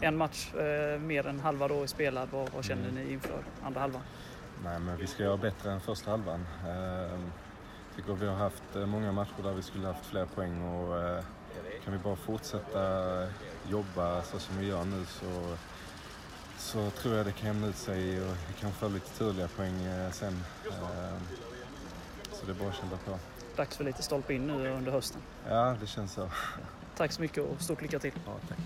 En 0.00 0.16
match 0.16 0.52
mer 1.00 1.26
än 1.26 1.40
halva 1.40 1.68
då 1.68 1.82
är 1.82 1.86
spelad. 1.86 2.28
Vad, 2.54 2.64
känner 2.64 2.88
Mm. 2.88 2.94
ni 2.94 3.12
inför 3.12 3.44
andra 3.62 3.80
halvan? 3.80 4.02
Nej, 4.64 4.80
men 4.80 4.96
vi 4.96 5.06
ska 5.06 5.22
göra 5.22 5.36
bättre 5.36 5.72
än 5.72 5.80
första 5.80 6.10
halvan. 6.10 6.46
Eh, 6.66 7.18
tycker 7.96 8.12
vi 8.12 8.26
har 8.26 8.36
haft 8.36 8.74
många 8.74 9.12
matcher 9.12 9.42
där 9.42 9.52
vi 9.52 9.62
skulle 9.62 9.86
haft 9.86 10.06
fler 10.06 10.26
poäng 10.26 10.62
och 10.62 10.94
kan 11.84 11.92
vi 11.92 11.98
bara 11.98 12.16
fortsätta 12.16 13.26
jobba 13.68 14.22
så 14.22 14.38
som 14.38 14.58
vi 14.58 14.66
gör 14.66 14.84
nu 14.84 15.06
så, 15.06 15.56
så 16.58 16.90
tror 16.90 17.14
jag 17.16 17.26
det 17.26 17.32
kan 17.32 17.46
jämna 17.46 17.66
ut 17.66 17.76
sig 17.76 18.20
och 18.22 18.36
vi 18.48 18.60
kan 18.60 18.72
få 18.72 18.88
lite 18.88 19.10
turliga 19.18 19.48
poäng 19.48 19.84
eh, 19.84 20.10
sen. 20.10 20.44
Eh, 20.66 21.18
så 22.32 22.46
det 22.46 22.52
är 22.52 22.54
bara 22.54 22.68
att 22.68 22.76
kämpa 22.76 22.96
på. 22.96 23.18
Dags 23.56 23.76
för 23.76 23.84
lite 23.84 24.02
stolpe 24.02 24.34
in 24.34 24.46
nu 24.46 24.68
under 24.68 24.92
hösten. 24.92 25.20
Ja, 25.48 25.76
det 25.80 25.86
känns 25.86 26.12
så. 26.12 26.30
Tack 26.96 27.12
så 27.12 27.22
mycket 27.22 27.44
och 27.44 27.62
stort 27.62 27.82
lycka 27.82 27.98
till. 27.98 28.12
Ja, 28.26 28.32
tack. 28.48 28.58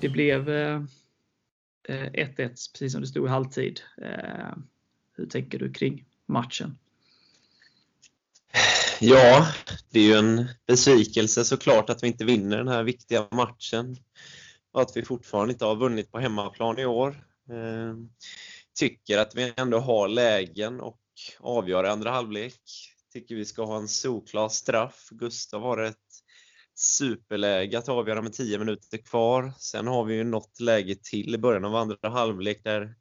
Det 0.00 0.08
blev 0.08 0.48
eh, 0.48 0.82
eh, 1.88 2.10
1-1 2.12 2.36
precis 2.72 2.92
som 2.92 3.00
det 3.00 3.06
stod 3.06 3.26
i 3.26 3.30
halvtid. 3.30 3.80
Eh, 4.02 4.56
hur 5.16 5.26
tänker 5.26 5.58
du 5.58 5.72
kring 5.72 6.04
matchen? 6.26 6.78
Ja, 9.00 9.46
det 9.90 10.00
är 10.00 10.04
ju 10.04 10.14
en 10.14 10.48
besvikelse 10.66 11.44
såklart 11.44 11.90
att 11.90 12.02
vi 12.02 12.06
inte 12.06 12.24
vinner 12.24 12.56
den 12.56 12.68
här 12.68 12.82
viktiga 12.82 13.28
matchen 13.30 13.96
och 14.72 14.82
att 14.82 14.96
vi 14.96 15.04
fortfarande 15.04 15.52
inte 15.52 15.64
har 15.64 15.76
vunnit 15.76 16.12
på 16.12 16.18
hemmaplan 16.18 16.78
i 16.78 16.86
år. 16.86 17.24
Eh, 17.50 17.94
tycker 18.74 19.18
att 19.18 19.34
vi 19.34 19.52
ändå 19.56 19.78
har 19.78 20.08
lägen 20.08 20.80
och 20.80 21.00
avgör 21.40 21.84
i 21.84 21.88
andra 21.88 22.10
halvlek. 22.10 22.60
Tycker 23.12 23.34
vi 23.34 23.44
ska 23.44 23.64
ha 23.64 23.76
en 23.76 23.88
solklar 23.88 24.48
straff. 24.48 25.08
Gustav 25.10 25.62
har 25.62 25.78
ett 25.78 26.05
superläge 26.78 27.78
att 27.78 27.88
avgöra 27.88 28.22
med 28.22 28.32
10 28.32 28.58
minuter 28.58 28.98
kvar. 28.98 29.52
Sen 29.58 29.86
har 29.86 30.04
vi 30.04 30.14
ju 30.14 30.24
något 30.24 30.60
läge 30.60 30.96
till 31.02 31.34
i 31.34 31.38
början 31.38 31.64
av 31.64 31.74
andra 31.74 32.08
halvlek 32.08 32.64
där 32.64 32.94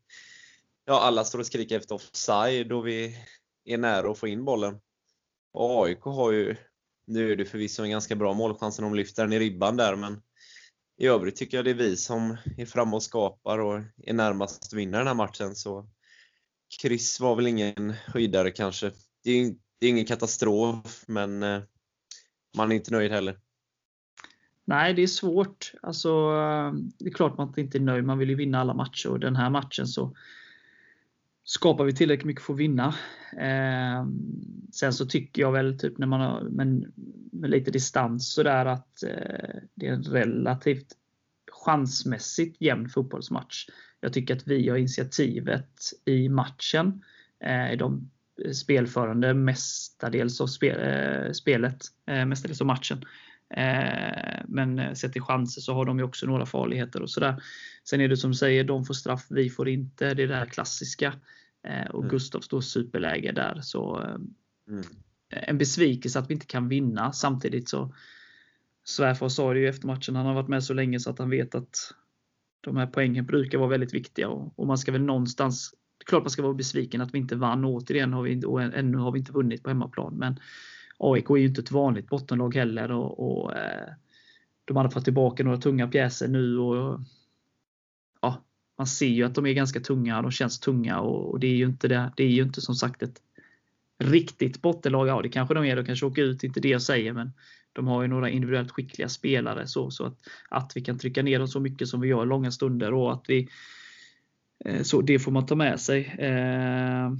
ja, 0.86 1.02
alla 1.02 1.24
står 1.24 1.40
och 1.40 1.46
skriker 1.46 1.78
efter 1.78 1.96
offside 1.96 2.72
och 2.72 2.88
vi 2.88 3.18
är 3.66 3.78
nära 3.78 4.12
att 4.12 4.18
få 4.18 4.28
in 4.28 4.46
bollen. 4.46 4.80
Och 5.54 5.86
AIK 5.86 6.02
har 6.02 6.32
ju, 6.32 6.56
nu 7.08 7.32
är 7.32 7.36
det 7.36 7.46
förvisso 7.46 7.84
en 7.84 7.90
ganska 7.90 8.16
bra 8.16 8.34
målchans 8.34 8.80
när 8.80 8.86
de 8.86 8.96
lyfter 8.96 9.24
den 9.24 9.34
i 9.34 9.40
ribban 9.40 9.78
där, 9.78 9.96
men 9.96 10.22
i 10.98 11.08
övrigt 11.08 11.36
tycker 11.36 11.58
jag 11.58 11.66
det 11.66 11.72
är 11.72 11.76
vi 11.76 11.98
som 11.98 12.38
är 12.58 12.66
framme 12.66 12.96
och 12.96 13.04
skapar 13.04 13.60
och 13.60 13.82
är 13.98 14.14
närmast 14.14 14.64
att 14.64 14.74
vinna 14.74 14.98
den 14.98 15.08
här 15.08 15.14
matchen. 15.14 15.56
Så 15.56 15.90
kryss 16.82 17.20
var 17.20 17.36
väl 17.36 17.48
ingen 17.48 17.94
höjdare 18.06 18.52
kanske. 18.52 18.92
Det 19.24 19.32
är, 19.32 19.56
det 19.80 19.86
är 19.86 19.90
ingen 19.90 20.06
katastrof, 20.06 21.04
men 21.08 21.44
eh, 21.44 21.62
man 22.58 22.72
är 22.72 22.76
inte 22.76 22.92
nöjd 22.92 23.12
heller. 23.12 23.40
Nej, 24.66 24.94
det 24.94 25.04
är 25.04 25.08
svårt. 25.08 25.72
Alltså, 25.82 26.32
det 26.98 27.10
är 27.10 27.14
klart 27.14 27.38
man 27.38 27.54
inte 27.58 27.78
är 27.78 27.80
nöjd. 27.80 28.04
Man 28.04 28.18
vill 28.18 28.30
ju 28.30 28.36
vinna 28.36 28.60
alla 28.60 28.74
matcher 28.74 29.10
och 29.10 29.20
den 29.20 29.36
här 29.36 29.50
matchen 29.50 29.88
så 29.88 30.16
skapar 31.44 31.84
vi 31.84 31.94
tillräckligt 31.94 32.26
mycket 32.26 32.44
för 32.44 32.54
att 32.54 32.60
vinna. 32.60 32.96
Eh, 33.38 34.08
sen 34.74 34.94
så 34.94 35.06
tycker 35.06 35.42
jag 35.42 35.52
väl 35.52 35.80
typ 35.80 35.98
när 35.98 36.08
man 36.08 36.22
har 36.22 36.42
men, 36.42 36.94
med 37.32 37.50
lite 37.50 37.72
distans 37.72 38.34
sådär 38.34 38.66
att 38.66 39.04
eh, 39.04 39.60
det 39.76 39.88
är 39.88 39.94
en 39.94 40.04
relativt 40.04 40.88
chansmässigt 41.52 42.62
jämn 42.62 42.90
fotbollsmatch. 42.90 43.68
Jag 44.00 44.14
tycker 44.14 44.36
att 44.36 44.48
vi 44.48 44.70
har 44.70 44.78
initiativet 44.78 45.80
i 46.06 46.30
matchen. 46.30 47.04
Eh, 47.40 47.78
de 47.78 48.10
spelförande 48.54 49.34
mestadels 49.34 50.42
av 50.42 50.48
spel, 50.48 50.80
eh, 50.80 51.32
spelet, 51.32 51.78
eh, 52.08 52.26
mestadels 52.26 52.62
av 52.62 52.68
matchen. 52.68 53.06
Eh, 53.50 54.42
men 54.48 54.96
sett 54.96 55.14
till 55.14 55.22
chanser 55.22 55.62
så 55.62 55.74
har 55.74 55.86
de 55.86 55.98
ju 56.00 56.04
också 56.06 56.26
några 56.26 56.46
farligheter 56.46 57.02
och 57.02 57.10
sådär. 57.10 57.44
Sen 57.84 58.02
är 58.02 58.08
det 58.08 58.18
som 58.18 58.32
du 58.32 58.38
säger, 58.38 58.64
de 58.64 58.86
får 58.86 58.94
straff, 58.94 59.26
vi 59.30 59.50
får 59.50 59.70
inte. 59.70 60.14
Det 60.14 60.24
är 60.24 60.28
det 60.28 60.36
här 60.36 60.46
klassiska. 60.46 61.14
Eh, 61.68 61.86
och 61.90 62.00
Mm. 62.04 62.12
Gustav 62.12 62.40
står 62.40 62.62
superläge 62.62 63.32
där. 63.32 63.60
Så 63.62 64.02
eh, 64.04 64.16
Mm. 64.68 64.84
en 65.30 65.58
besvikelse 65.58 66.20
att 66.20 66.30
vi 66.30 66.34
inte 66.34 66.46
kan 66.46 66.68
vinna. 66.68 67.12
Samtidigt 67.12 67.70
så 67.70 67.96
Svärfar 68.84 69.30
sa 69.30 69.54
det 69.54 69.60
ju 69.60 69.68
efter 69.68 69.88
matchen, 69.88 70.16
han 70.16 70.26
har 70.26 70.34
varit 70.34 70.48
med 70.48 70.64
så 70.64 70.74
länge 70.74 71.00
så 71.00 71.10
att 71.10 71.20
han 71.20 71.30
vet 71.30 71.56
att 71.56 71.78
de 72.62 72.78
här 72.78 72.88
poängen 72.88 73.26
brukar 73.26 73.58
vara 73.58 73.70
väldigt 73.70 73.94
viktiga 73.94 74.30
och, 74.30 74.68
man 74.68 74.78
ska 74.78 74.92
väl 74.92 75.02
någonstans 75.02 75.74
klart 76.06 76.24
man 76.24 76.30
ska 76.30 76.42
vara 76.42 76.54
besviken 76.54 77.02
att 77.02 77.14
vi 77.14 77.18
inte 77.18 77.36
vann. 77.36 77.66
Återigen 77.66 78.14
har 78.14 78.24
vi 78.24 78.46
och 78.46 78.62
ännu 78.62 78.98
har 78.98 79.12
vi 79.12 79.20
inte 79.20 79.32
vunnit 79.32 79.64
på 79.64 79.70
hemmaplan. 79.70 80.14
Men 80.18 80.40
AIK 80.98 81.30
är 81.30 81.36
ju 81.36 81.48
inte 81.48 81.62
ett 81.62 81.72
vanligt 81.72 82.08
bottenlag 82.08 82.56
heller. 82.56 82.92
Och, 82.92 83.44
och 83.44 83.56
eh, 83.56 83.90
De 84.66 84.78
hade 84.78 84.90
fått 84.90 85.04
tillbaka 85.04 85.44
några 85.44 85.58
tunga 85.58 85.88
pjäser 85.88 86.28
nu. 86.28 86.58
och 86.58 87.00
ja, 88.22 88.44
Man 88.78 88.88
ser 88.88 89.08
ju 89.08 89.24
att 89.24 89.36
de 89.36 89.46
är 89.46 89.54
ganska 89.54 89.80
tunga. 89.80 90.22
De 90.22 90.32
känns 90.32 90.60
tunga 90.60 91.00
och, 91.00 91.32
och 91.32 91.40
det 91.40 91.48
är 91.48 91.56
ju 91.56 91.66
inte 91.66 91.88
det. 91.88 92.14
Det 92.16 92.24
är 92.24 92.30
ju 92.30 92.44
inte 92.44 92.62
som 92.62 92.76
sagt 92.76 93.04
ett 93.04 93.22
riktigt 93.98 94.62
bottenlag. 94.62 95.08
Ja, 95.08 95.22
det 95.22 95.30
kanske 95.30 95.54
de 95.54 95.66
är. 95.66 95.76
De 95.76 95.86
kanske 95.86 96.06
åker 96.06 96.24
ut, 96.24 96.44
inte 96.44 96.60
det 96.60 96.70
jag 96.70 96.82
säger. 96.82 97.14
Men 97.14 97.32
de 97.74 97.88
har 97.88 98.02
ju 98.02 98.08
några 98.08 98.30
individuellt 98.30 98.72
skickliga 98.72 99.10
spelare. 99.10 99.68
Så, 99.68 99.92
så 99.92 100.06
att, 100.06 100.18
att 100.50 100.72
vi 100.76 100.82
kan 100.82 101.00
trycka 101.00 101.24
ner 101.24 101.40
dem 101.40 101.48
så 101.48 101.60
mycket 101.60 101.88
som 101.88 102.02
vi 102.02 102.08
gör 102.08 102.26
långa 102.26 102.52
stunder. 102.52 102.94
och 102.94 103.14
att 103.14 103.26
vi 103.28 103.50
eh, 104.66 104.82
Så 104.82 105.02
det 105.02 105.20
får 105.20 105.32
man 105.32 105.46
ta 105.46 105.56
med 105.56 105.80
sig. 105.80 106.06
Eh, 106.06 107.12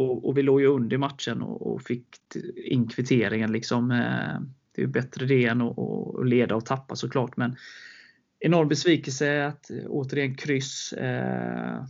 och, 0.00 0.28
och 0.28 0.38
vi 0.38 0.42
låg 0.42 0.60
ju 0.60 0.66
under 0.66 0.94
i 0.94 0.98
matchen 0.98 1.42
och, 1.42 1.74
och 1.74 1.82
fick 1.82 2.06
in 2.56 2.88
kvitteringen. 2.88 3.52
Liksom. 3.52 3.90
Eh, 3.90 4.40
det 4.74 4.82
är 4.82 4.86
ju 4.86 4.86
bättre 4.86 5.26
det 5.26 5.46
än 5.46 5.60
att, 5.60 5.78
och 5.78 6.24
leda 6.24 6.54
och 6.54 6.66
tappa 6.66 6.96
såklart. 6.96 7.36
Men 7.36 7.56
enorm 8.38 8.68
besvikelse 8.68 9.46
att 9.46 9.70
eh, 9.70 9.76
återigen 9.88 10.34
kryss. 10.34 10.92
Eh, 10.92 11.84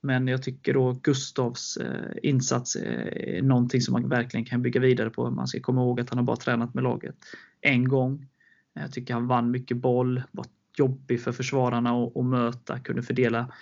men 0.00 0.28
jag 0.28 0.42
tycker 0.42 0.74
då 0.74 0.92
Gustavs 0.92 1.76
eh, 1.76 2.12
insats 2.22 2.76
eh, 2.76 3.38
är 3.38 3.42
någonting 3.42 3.80
som 3.80 3.92
man 3.92 4.08
verkligen 4.08 4.46
kan 4.46 4.62
bygga 4.62 4.80
vidare 4.80 5.10
på. 5.10 5.30
Man 5.30 5.46
ska 5.46 5.60
komma 5.60 5.82
ihåg 5.82 6.00
att 6.00 6.10
han 6.10 6.18
har 6.18 6.24
bara 6.24 6.36
tränat 6.36 6.74
med 6.74 6.84
laget 6.84 7.16
en 7.60 7.88
gång. 7.88 8.26
Jag 8.74 8.92
tycker 8.92 9.14
han 9.14 9.26
vann 9.26 9.50
mycket 9.50 9.76
boll, 9.76 10.22
var 10.32 10.46
jobbig 10.76 11.22
för 11.22 11.32
försvararna 11.32 11.90
att, 11.90 12.16
att 12.16 12.24
möta, 12.24 12.78
kunde 12.78 13.02
fördela 13.02 13.52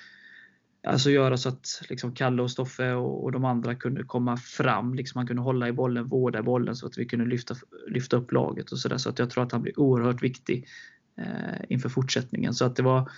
Alltså 0.87 1.11
göra 1.11 1.37
så 1.37 1.49
att 1.49 1.83
liksom 1.89 2.15
Kalle 2.15 2.43
och 2.43 2.51
Stoffe 2.51 2.93
och, 2.93 3.25
och 3.25 3.33
de 3.33 3.45
andra 3.45 3.75
kunde 3.75 4.05
komma 4.05 4.37
fram. 4.37 4.95
Liksom 4.95 5.19
han 5.19 5.27
kunde 5.27 5.43
hålla 5.43 5.69
i 5.69 5.73
bollen, 5.73 6.07
vårda 6.07 6.43
bollen 6.43 6.77
så 6.77 6.87
att 6.87 6.99
vi 6.99 7.05
kunde 7.05 7.27
lyfta, 7.27 7.55
lyfta 7.89 8.17
upp 8.17 8.33
laget 8.33 8.73
och 8.73 8.79
sådär. 8.79 8.97
Så 8.97 9.09
att 9.09 9.19
jag 9.19 9.31
tror 9.31 9.45
att 9.45 9.53
han 9.53 9.63
blir 9.63 9.81
oerhört 9.81 10.23
viktig 10.23 10.67
eh, 11.19 11.65
inför 11.69 11.89
fortsättningen. 11.89 12.55
Så 12.55 12.65
att 12.65 12.77
det 12.77 12.83
var 12.83 13.11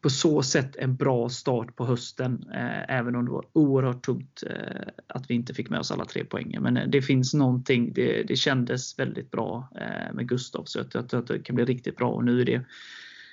på 0.00 0.10
så 0.10 0.42
sätt 0.42 0.76
en 0.76 0.96
bra 0.96 1.28
start 1.28 1.76
på 1.76 1.86
hösten. 1.86 2.44
Eh, 2.54 2.96
även 2.96 3.16
om 3.16 3.24
det 3.24 3.30
var 3.30 3.46
oerhört 3.52 4.04
tungt 4.04 4.42
eh, 4.50 4.88
att 5.06 5.30
vi 5.30 5.34
inte 5.34 5.54
fick 5.54 5.70
med 5.70 5.80
oss 5.80 5.90
alla 5.90 6.04
tre 6.04 6.24
poängen. 6.24 6.62
Men 6.62 6.76
eh, 6.76 6.88
det 6.88 7.02
finns 7.02 7.34
någonting, 7.34 7.92
det, 7.92 8.22
det 8.22 8.36
kändes 8.36 8.98
väldigt 8.98 9.30
bra 9.30 9.68
eh, 9.74 10.14
med 10.14 10.28
Gustav. 10.28 10.64
Så 10.64 10.78
jag 10.78 11.08
tror 11.08 11.20
att 11.20 11.26
det 11.26 11.38
kan 11.38 11.56
bli 11.56 11.64
riktigt 11.64 11.96
bra. 11.96 12.10
Och 12.10 12.24
nu 12.24 12.40
är 12.40 12.44
det 12.44 12.64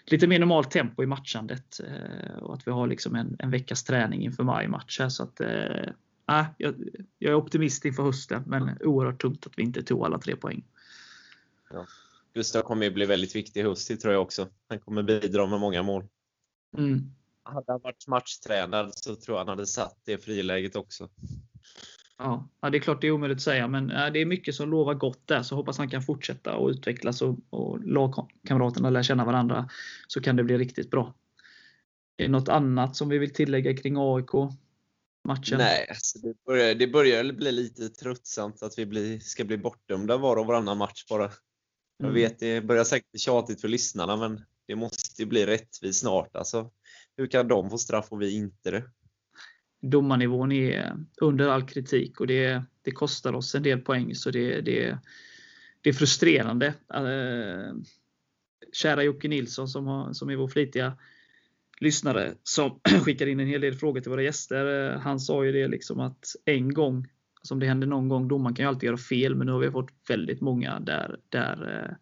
lite 0.05 0.27
mer 0.27 0.39
normalt 0.39 0.71
tempo 0.71 1.03
i 1.03 1.05
matchandet 1.05 1.79
eh, 1.79 2.37
och 2.37 2.53
att 2.53 2.67
vi 2.67 2.71
har 2.71 2.87
liksom 2.87 3.15
en, 3.15 3.35
en 3.39 3.51
veckas 3.51 3.83
träning 3.83 4.23
inför 4.23 4.43
maj-match. 4.43 5.01
Så 5.09 5.23
att, 5.23 5.41
äh, 5.41 5.47
jag, 6.57 6.75
jag, 7.17 7.31
är 7.31 7.35
optimist 7.35 7.85
inför 7.85 8.03
hösten, 8.03 8.43
men 8.47 8.77
oerhört 8.81 9.21
tungt 9.21 9.47
att 9.47 9.57
vi 9.57 9.63
inte 9.63 9.83
tog 9.83 10.05
alla 10.05 10.19
tre 10.19 10.35
poäng. 10.35 10.63
Ja. 11.73 11.85
Gustav 12.33 12.61
kommer 12.61 12.85
ju 12.85 12.91
bli 12.91 13.05
väldigt 13.05 13.35
viktig 13.35 13.59
i 13.59 13.63
höst, 13.63 14.01
tror 14.01 14.13
jag 14.13 14.21
också. 14.21 14.47
Han 14.67 14.79
kommer 14.79 15.03
bidra 15.03 15.47
med 15.47 15.59
många 15.59 15.83
mål. 15.83 16.07
Mm. 16.77 17.11
Hade 17.43 17.71
han 17.71 17.81
varit 17.81 18.07
matchtränad 18.07 18.91
så 18.95 19.15
tror 19.15 19.37
jag 19.37 19.45
han 19.45 19.47
hade 19.47 19.67
satt 19.67 19.99
det 20.05 20.17
friläget 20.17 20.75
också. 20.75 21.09
Ja, 22.21 22.69
det 22.69 22.77
är 22.77 22.79
klart 22.79 23.01
det 23.01 23.07
är 23.07 23.11
omöjligt 23.11 23.37
att 23.37 23.41
säga, 23.41 23.67
men 23.67 23.87
det 23.87 24.21
är 24.21 24.25
mycket 24.25 24.55
som 24.55 24.71
lovar 24.71 24.93
gott 24.93 25.27
där. 25.27 25.43
Så 25.43 25.55
hoppas 25.55 25.77
han 25.77 25.89
kan 25.89 26.01
fortsätta 26.01 26.55
och 26.55 26.69
utvecklas 26.69 27.21
och, 27.21 27.39
och 27.49 27.85
lagkamraterna 27.85 28.89
lär 28.89 29.03
känna 29.03 29.25
varandra. 29.25 29.69
Så 30.07 30.21
kan 30.21 30.35
det 30.35 30.43
bli 30.43 30.57
riktigt 30.57 30.91
bra. 30.91 31.13
Är 32.17 32.23
det 32.23 32.31
något 32.31 32.49
annat 32.49 32.95
som 32.95 33.09
vi 33.09 33.17
vill 33.17 33.33
tillägga 33.33 33.77
kring 33.77 33.95
AIK? 33.97 34.53
Matchen? 35.27 35.57
Nej, 35.57 35.85
alltså 35.89 36.19
det, 36.19 36.43
börjar, 36.45 36.75
det 36.75 36.87
börjar 36.87 37.33
bli 37.33 37.51
lite 37.51 37.89
tröttsamt 37.89 38.63
att 38.63 38.79
vi 38.79 38.85
blir, 38.85 39.19
ska 39.19 39.43
bli 39.43 39.57
bortdömda 39.57 40.17
var 40.17 40.37
och 40.37 40.45
varannan 40.45 40.77
match 40.77 41.05
bara. 41.09 41.31
Jag 41.97 42.09
mm. 42.09 42.13
vet, 42.13 42.39
det 42.39 42.61
börjar 42.61 42.83
säkert 42.83 43.11
bli 43.11 43.19
tjatigt 43.19 43.61
för 43.61 43.67
lyssnarna, 43.67 44.15
men 44.15 44.45
det 44.67 44.75
måste 44.75 45.25
bli 45.25 45.45
rättvist 45.45 45.99
snart. 45.99 46.35
Alltså, 46.35 46.71
hur 47.17 47.27
kan 47.27 47.47
de 47.47 47.69
få 47.69 47.77
straff 47.77 48.07
och 48.09 48.21
vi 48.21 48.35
inte 48.35 48.71
det? 48.71 48.83
Domarnivån 49.81 50.51
är 50.51 50.95
under 51.21 51.47
all 51.47 51.67
kritik 51.67 52.19
och 52.19 52.27
det, 52.27 52.63
det 52.81 52.91
kostar 52.91 53.33
oss 53.33 53.55
en 53.55 53.63
del 53.63 53.79
poäng 53.79 54.15
så 54.15 54.31
det, 54.31 54.61
det, 54.61 54.97
det 55.81 55.89
är 55.89 55.93
frustrerande. 55.93 56.73
Eh, 56.93 57.75
kära 58.73 59.03
Jocke 59.03 59.27
Nilsson 59.27 59.67
som, 59.67 59.87
har, 59.87 60.13
som 60.13 60.29
är 60.29 60.35
vår 60.35 60.47
flitiga 60.47 60.97
lyssnare 61.79 62.33
som 62.43 62.79
skickar 63.05 63.27
in 63.27 63.39
en 63.39 63.47
hel 63.47 63.61
del 63.61 63.75
frågor 63.75 64.01
till 64.01 64.11
våra 64.11 64.23
gäster. 64.23 64.91
Eh, 64.91 64.99
han 64.99 65.19
sa 65.19 65.45
ju 65.45 65.51
det 65.51 65.67
liksom 65.67 65.99
att 65.99 66.25
en 66.45 66.73
gång, 66.73 67.07
som 67.41 67.59
det 67.59 67.65
händer 67.65 67.87
någon 67.87 68.09
gång, 68.09 68.27
domaren 68.27 68.55
kan 68.55 68.63
ju 68.63 68.69
alltid 68.69 68.87
göra 68.87 68.97
fel 68.97 69.35
men 69.35 69.47
nu 69.47 69.53
har 69.53 69.59
vi 69.59 69.71
fått 69.71 69.91
väldigt 70.07 70.41
många 70.41 70.79
där, 70.79 71.19
där 71.29 71.79
eh, 71.79 71.95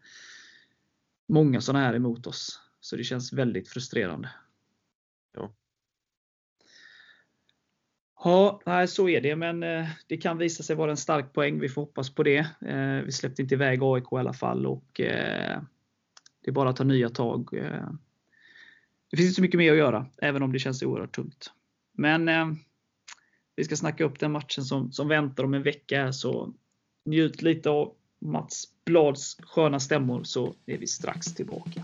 många 1.27 1.61
sådana 1.61 1.85
här 1.85 1.93
emot 1.93 2.27
oss. 2.27 2.59
Så 2.81 2.95
det 2.95 3.03
känns 3.03 3.33
väldigt 3.33 3.69
frustrerande. 3.69 4.29
Ja, 8.23 8.61
nej, 8.65 8.87
så 8.87 9.09
är 9.09 9.21
det, 9.21 9.35
men 9.35 9.63
eh, 9.63 9.87
det 10.07 10.17
kan 10.17 10.37
visa 10.37 10.63
sig 10.63 10.75
vara 10.75 10.91
en 10.91 10.97
stark 10.97 11.33
poäng. 11.33 11.59
Vi 11.59 11.69
får 11.69 11.81
hoppas 11.81 12.09
på 12.09 12.23
det. 12.23 12.47
Eh, 12.67 13.05
vi 13.05 13.11
släppte 13.11 13.41
inte 13.41 13.55
iväg 13.55 13.83
AIK 13.83 14.03
i 14.11 14.15
alla 14.15 14.33
fall 14.33 14.65
och 14.65 15.01
eh, 15.01 15.61
det 16.41 16.49
är 16.49 16.51
bara 16.51 16.69
att 16.69 16.75
ta 16.75 16.83
nya 16.83 17.09
tag. 17.09 17.53
Eh, 17.53 17.89
det 19.11 19.17
finns 19.17 19.27
inte 19.27 19.35
så 19.35 19.41
mycket 19.41 19.57
mer 19.57 19.71
att 19.71 19.77
göra, 19.77 20.05
även 20.17 20.43
om 20.43 20.51
det 20.51 20.59
känns 20.59 20.83
oerhört 20.83 21.15
tungt. 21.15 21.51
Men 21.93 22.29
eh, 22.29 22.47
vi 23.55 23.63
ska 23.63 23.75
snacka 23.75 24.03
upp 24.03 24.19
den 24.19 24.31
matchen 24.31 24.63
som, 24.63 24.91
som 24.91 25.07
väntar 25.07 25.43
om 25.43 25.53
en 25.53 25.63
vecka, 25.63 26.13
så 26.13 26.53
njut 27.05 27.41
lite 27.41 27.69
av 27.69 27.93
Mats 28.19 28.63
Blads 28.85 29.37
sköna 29.43 29.79
stämmor 29.79 30.23
så 30.23 30.53
är 30.65 30.77
vi 30.77 30.87
strax 30.87 31.33
tillbaka. 31.33 31.83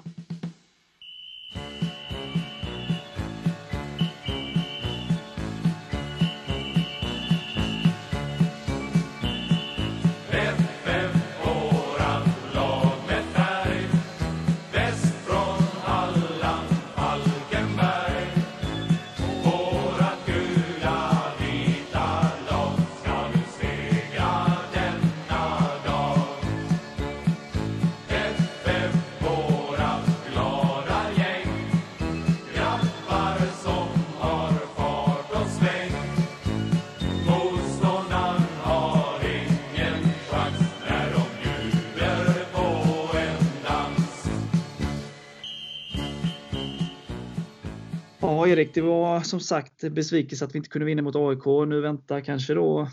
Erik, 48.47 48.73
det 48.73 48.81
var 48.81 49.21
som 49.21 49.39
sagt 49.39 49.81
besvikelse 49.91 50.45
att 50.45 50.55
vi 50.55 50.57
inte 50.57 50.69
kunde 50.69 50.85
vinna 50.85 51.01
mot 51.01 51.15
AIK. 51.15 51.45
Nu 51.67 51.81
väntar 51.81 52.21
kanske 52.21 52.53
då 52.53 52.89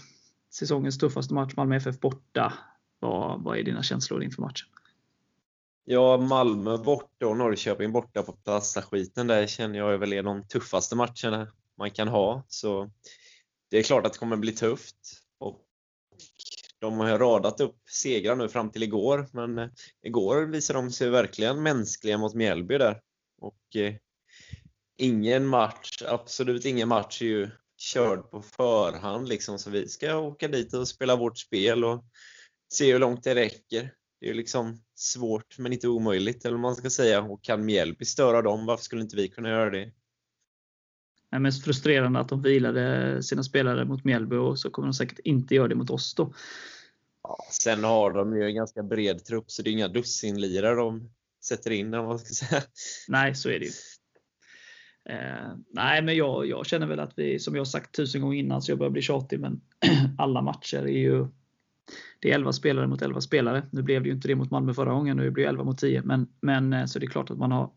säsongens 0.51 0.99
tuffaste 0.99 1.35
match, 1.35 1.53
Malmö 1.57 1.77
FF 1.77 2.01
borta. 2.01 2.53
Vad, 2.99 3.43
vad 3.43 3.59
är 3.59 3.63
dina 3.63 3.83
känslor 3.83 4.23
inför 4.23 4.43
matchen? 4.43 4.69
Ja, 5.85 6.17
Malmö 6.17 6.79
borta 6.79 7.27
och 7.27 7.37
Norrköping 7.37 7.93
borta 7.93 8.23
på 8.23 8.33
Plaza-skiten, 8.33 9.27
där 9.27 9.47
känner 9.47 9.79
jag 9.79 9.99
väl 9.99 10.13
är 10.13 10.23
de 10.23 10.49
tuffaste 10.49 10.97
matcherna 10.97 11.49
man 11.79 11.91
kan 11.91 12.09
ha. 12.09 12.45
Så 12.49 12.91
det 13.71 13.79
är 13.79 13.83
klart 13.83 14.07
att 14.07 14.13
det 14.13 14.19
kommer 14.19 14.37
bli 14.37 14.53
tufft. 14.53 14.97
Och 15.39 15.61
de 16.79 16.99
har 16.99 17.19
radat 17.19 17.61
upp 17.61 17.77
segrar 17.91 18.37
nu 18.37 18.49
fram 18.49 18.71
till 18.71 18.83
igår, 18.83 19.29
men 19.33 19.71
igår 20.03 20.43
visade 20.43 20.79
de 20.79 20.91
sig 20.91 21.11
verkligen 21.11 21.63
mänskliga 21.63 22.19
mot 22.19 22.35
Mjällby 22.35 22.79
där. 22.79 23.01
Och 23.39 23.77
eh, 23.77 23.95
ingen 25.03 25.47
match, 25.47 26.03
absolut 26.09 26.65
ingen 26.65 26.89
match 26.89 27.23
är 27.23 27.27
ju 27.27 27.51
körd 27.77 28.31
på 28.31 28.43
förhand 28.43 29.29
liksom, 29.29 29.59
så 29.59 29.71
vi 29.71 29.89
ska 29.89 30.17
åka 30.17 30.49
dit 30.49 30.75
och 30.75 30.89
spela 30.89 31.17
vårt 31.17 31.39
spel 31.39 31.85
och 31.85 32.05
se 32.73 32.93
hur 32.93 32.99
långt 32.99 33.25
det 33.25 33.35
räcker. 33.35 33.95
Det 34.21 34.31
är 34.31 34.35
liksom 34.35 34.83
svårt 34.95 35.59
men 35.59 35.73
inte 35.73 35.89
omöjligt 35.89 36.45
eller 36.45 36.53
vad 36.53 36.61
man 36.61 36.77
ska 36.77 36.91
säga 36.91 37.23
och 37.23 37.45
kan 37.45 37.65
Mjällby 37.65 38.05
störa 38.05 38.43
dem, 38.43 38.67
varför 38.67 38.85
skulle 38.85 39.03
inte 39.03 39.17
vi 39.17 39.29
kunna 39.29 39.49
göra 39.49 39.71
det? 39.71 39.93
Det 41.31 41.37
är 41.37 41.41
mest 41.41 41.65
frustrerande 41.65 42.21
att 42.21 42.29
de 42.29 42.43
vilade 42.43 43.23
sina 43.23 43.43
spelare 43.43 43.85
mot 43.85 44.05
Mjällby 44.05 44.37
och 44.37 44.59
så 44.59 44.71
kommer 44.71 44.89
de 44.89 44.95
säkert 44.95 45.19
inte 45.19 45.55
göra 45.55 45.69
det 45.69 45.75
mot 45.75 45.91
oss 45.91 46.15
då. 46.15 46.35
Ja, 47.23 47.39
sen 47.51 47.85
har 47.85 48.11
de 48.11 48.37
ju 48.37 48.45
en 48.45 48.55
ganska 48.55 48.83
bred 48.83 49.25
trupp 49.25 49.51
så 49.51 49.63
det 49.63 49.71
är 49.71 49.73
inga 49.73 49.89
dussinlirare 49.89 50.75
de 50.75 51.11
sätter 51.45 51.71
in. 51.71 51.91
Man 51.91 52.19
ska 52.19 52.35
säga. 52.35 52.63
Nej, 53.09 53.35
så 53.35 53.49
är 53.49 53.59
det 53.59 53.65
ju. 53.65 53.73
Eh, 55.09 55.57
nej, 55.71 56.03
men 56.03 56.17
jag, 56.17 56.47
jag, 56.47 56.67
känner 56.67 56.87
väl 56.87 57.01
att 57.01 57.13
vi, 57.17 57.39
som 57.39 57.57
jag 57.57 57.67
sagt 57.67 57.95
tusen 57.95 58.21
gånger 58.21 58.39
innan, 58.39 58.63
så 58.63 58.71
jag 58.71 58.79
börjar 58.79 58.91
bli 58.91 59.03
tjatig, 59.03 59.41
men 59.41 59.61
alla 60.19 60.43
matcher 60.43 60.83
är 60.83 60.99
ju 60.99 61.27
det 62.21 62.31
är 62.31 62.35
11 62.35 62.53
spelare 62.53 62.87
mot 62.87 63.03
11 63.03 63.21
spelare. 63.21 63.67
Nu 63.71 63.83
blev 63.83 64.03
det 64.03 64.09
ju 64.09 64.15
inte 64.15 64.29
det 64.29 64.35
mot 64.35 64.51
Malmö 64.51 64.75
förra 64.75 64.93
gången, 64.93 65.17
nu 65.17 65.31
blir 65.31 65.45
det 65.45 65.51
11 65.51 65.65
mot 65.65 65.79
10. 65.79 66.03
Men, 66.03 66.29
men 66.41 66.73
eh, 66.73 66.85
så 66.85 66.99
det 66.99 67.07
är 67.07 67.11
klart 67.11 67.31
att 67.31 67.39
man 67.39 67.53
har 67.53 67.71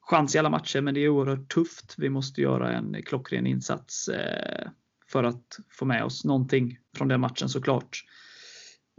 chans 0.00 0.34
i 0.34 0.38
alla 0.38 0.50
matcher, 0.50 0.80
men 0.80 0.94
det 0.94 1.00
är 1.00 1.08
oerhört 1.08 1.54
tufft. 1.54 1.94
Vi 1.98 2.08
måste 2.08 2.40
göra 2.40 2.72
en 2.72 3.02
klockren 3.02 3.46
insats 3.46 4.08
eh, 4.08 4.68
för 5.08 5.24
att 5.24 5.58
få 5.70 5.84
med 5.84 6.04
oss 6.04 6.24
någonting 6.24 6.78
från 6.96 7.08
den 7.08 7.20
matchen 7.20 7.48
såklart. 7.48 8.04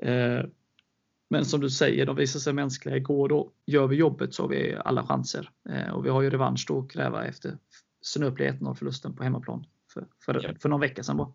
Eh, 0.04 0.41
men 1.32 1.46
som 1.46 1.62
du 1.62 1.70
säger, 1.70 2.06
de 2.06 2.16
visar 2.16 2.40
sig 2.40 2.54
mänskliga 2.54 2.98
igår. 2.98 3.30
Då 3.30 3.52
gör 3.66 3.88
vi 3.88 3.96
jobbet 3.96 4.34
så 4.34 4.44
har 4.44 4.48
vi 4.50 4.76
alla 4.86 5.08
chanser. 5.08 5.50
Eh, 5.70 5.90
och 5.90 6.06
vi 6.06 6.10
har 6.10 6.22
ju 6.22 6.30
revansch 6.30 6.66
då 6.68 6.80
att 6.80 6.92
kräva 6.92 7.26
efter 7.26 7.58
snöpliga 8.02 8.52
1-0 8.52 8.74
förlusten 8.74 9.16
på 9.16 9.24
hemmaplan 9.24 9.66
för, 9.94 10.08
för, 10.26 10.44
ja. 10.44 10.54
för 10.60 10.70
någon 10.70 10.80
vecka 10.80 11.04
sedan. 11.04 11.18
Bara. 11.18 11.34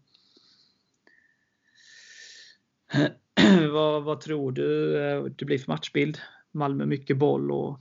vad, 3.72 4.02
vad 4.04 4.20
tror 4.20 4.52
du 4.52 4.98
eh, 5.02 5.24
det 5.24 5.44
blir 5.44 5.58
för 5.58 5.72
matchbild? 5.72 6.18
Malmö 6.52 6.86
mycket 6.86 7.16
boll 7.16 7.50
och 7.50 7.80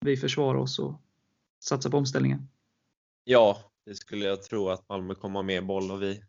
vi 0.00 0.16
försvarar 0.16 0.58
oss 0.58 0.78
och 0.78 1.00
satsar 1.60 1.90
på 1.90 1.96
omställningen. 1.96 2.48
Ja, 3.24 3.72
det 3.84 3.94
skulle 3.94 4.24
jag 4.24 4.42
tro 4.42 4.68
att 4.68 4.88
Malmö 4.88 5.14
kommer 5.14 5.42
med 5.42 5.66
boll 5.66 5.90
och 5.90 6.02
vi 6.02 6.22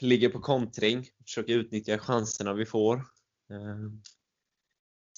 ligger 0.00 0.28
på 0.28 0.40
kontring, 0.40 1.06
försöker 1.24 1.54
utnyttja 1.54 1.98
chanserna 1.98 2.52
vi 2.52 2.66
får. 2.66 3.13
Ehm, 3.50 4.02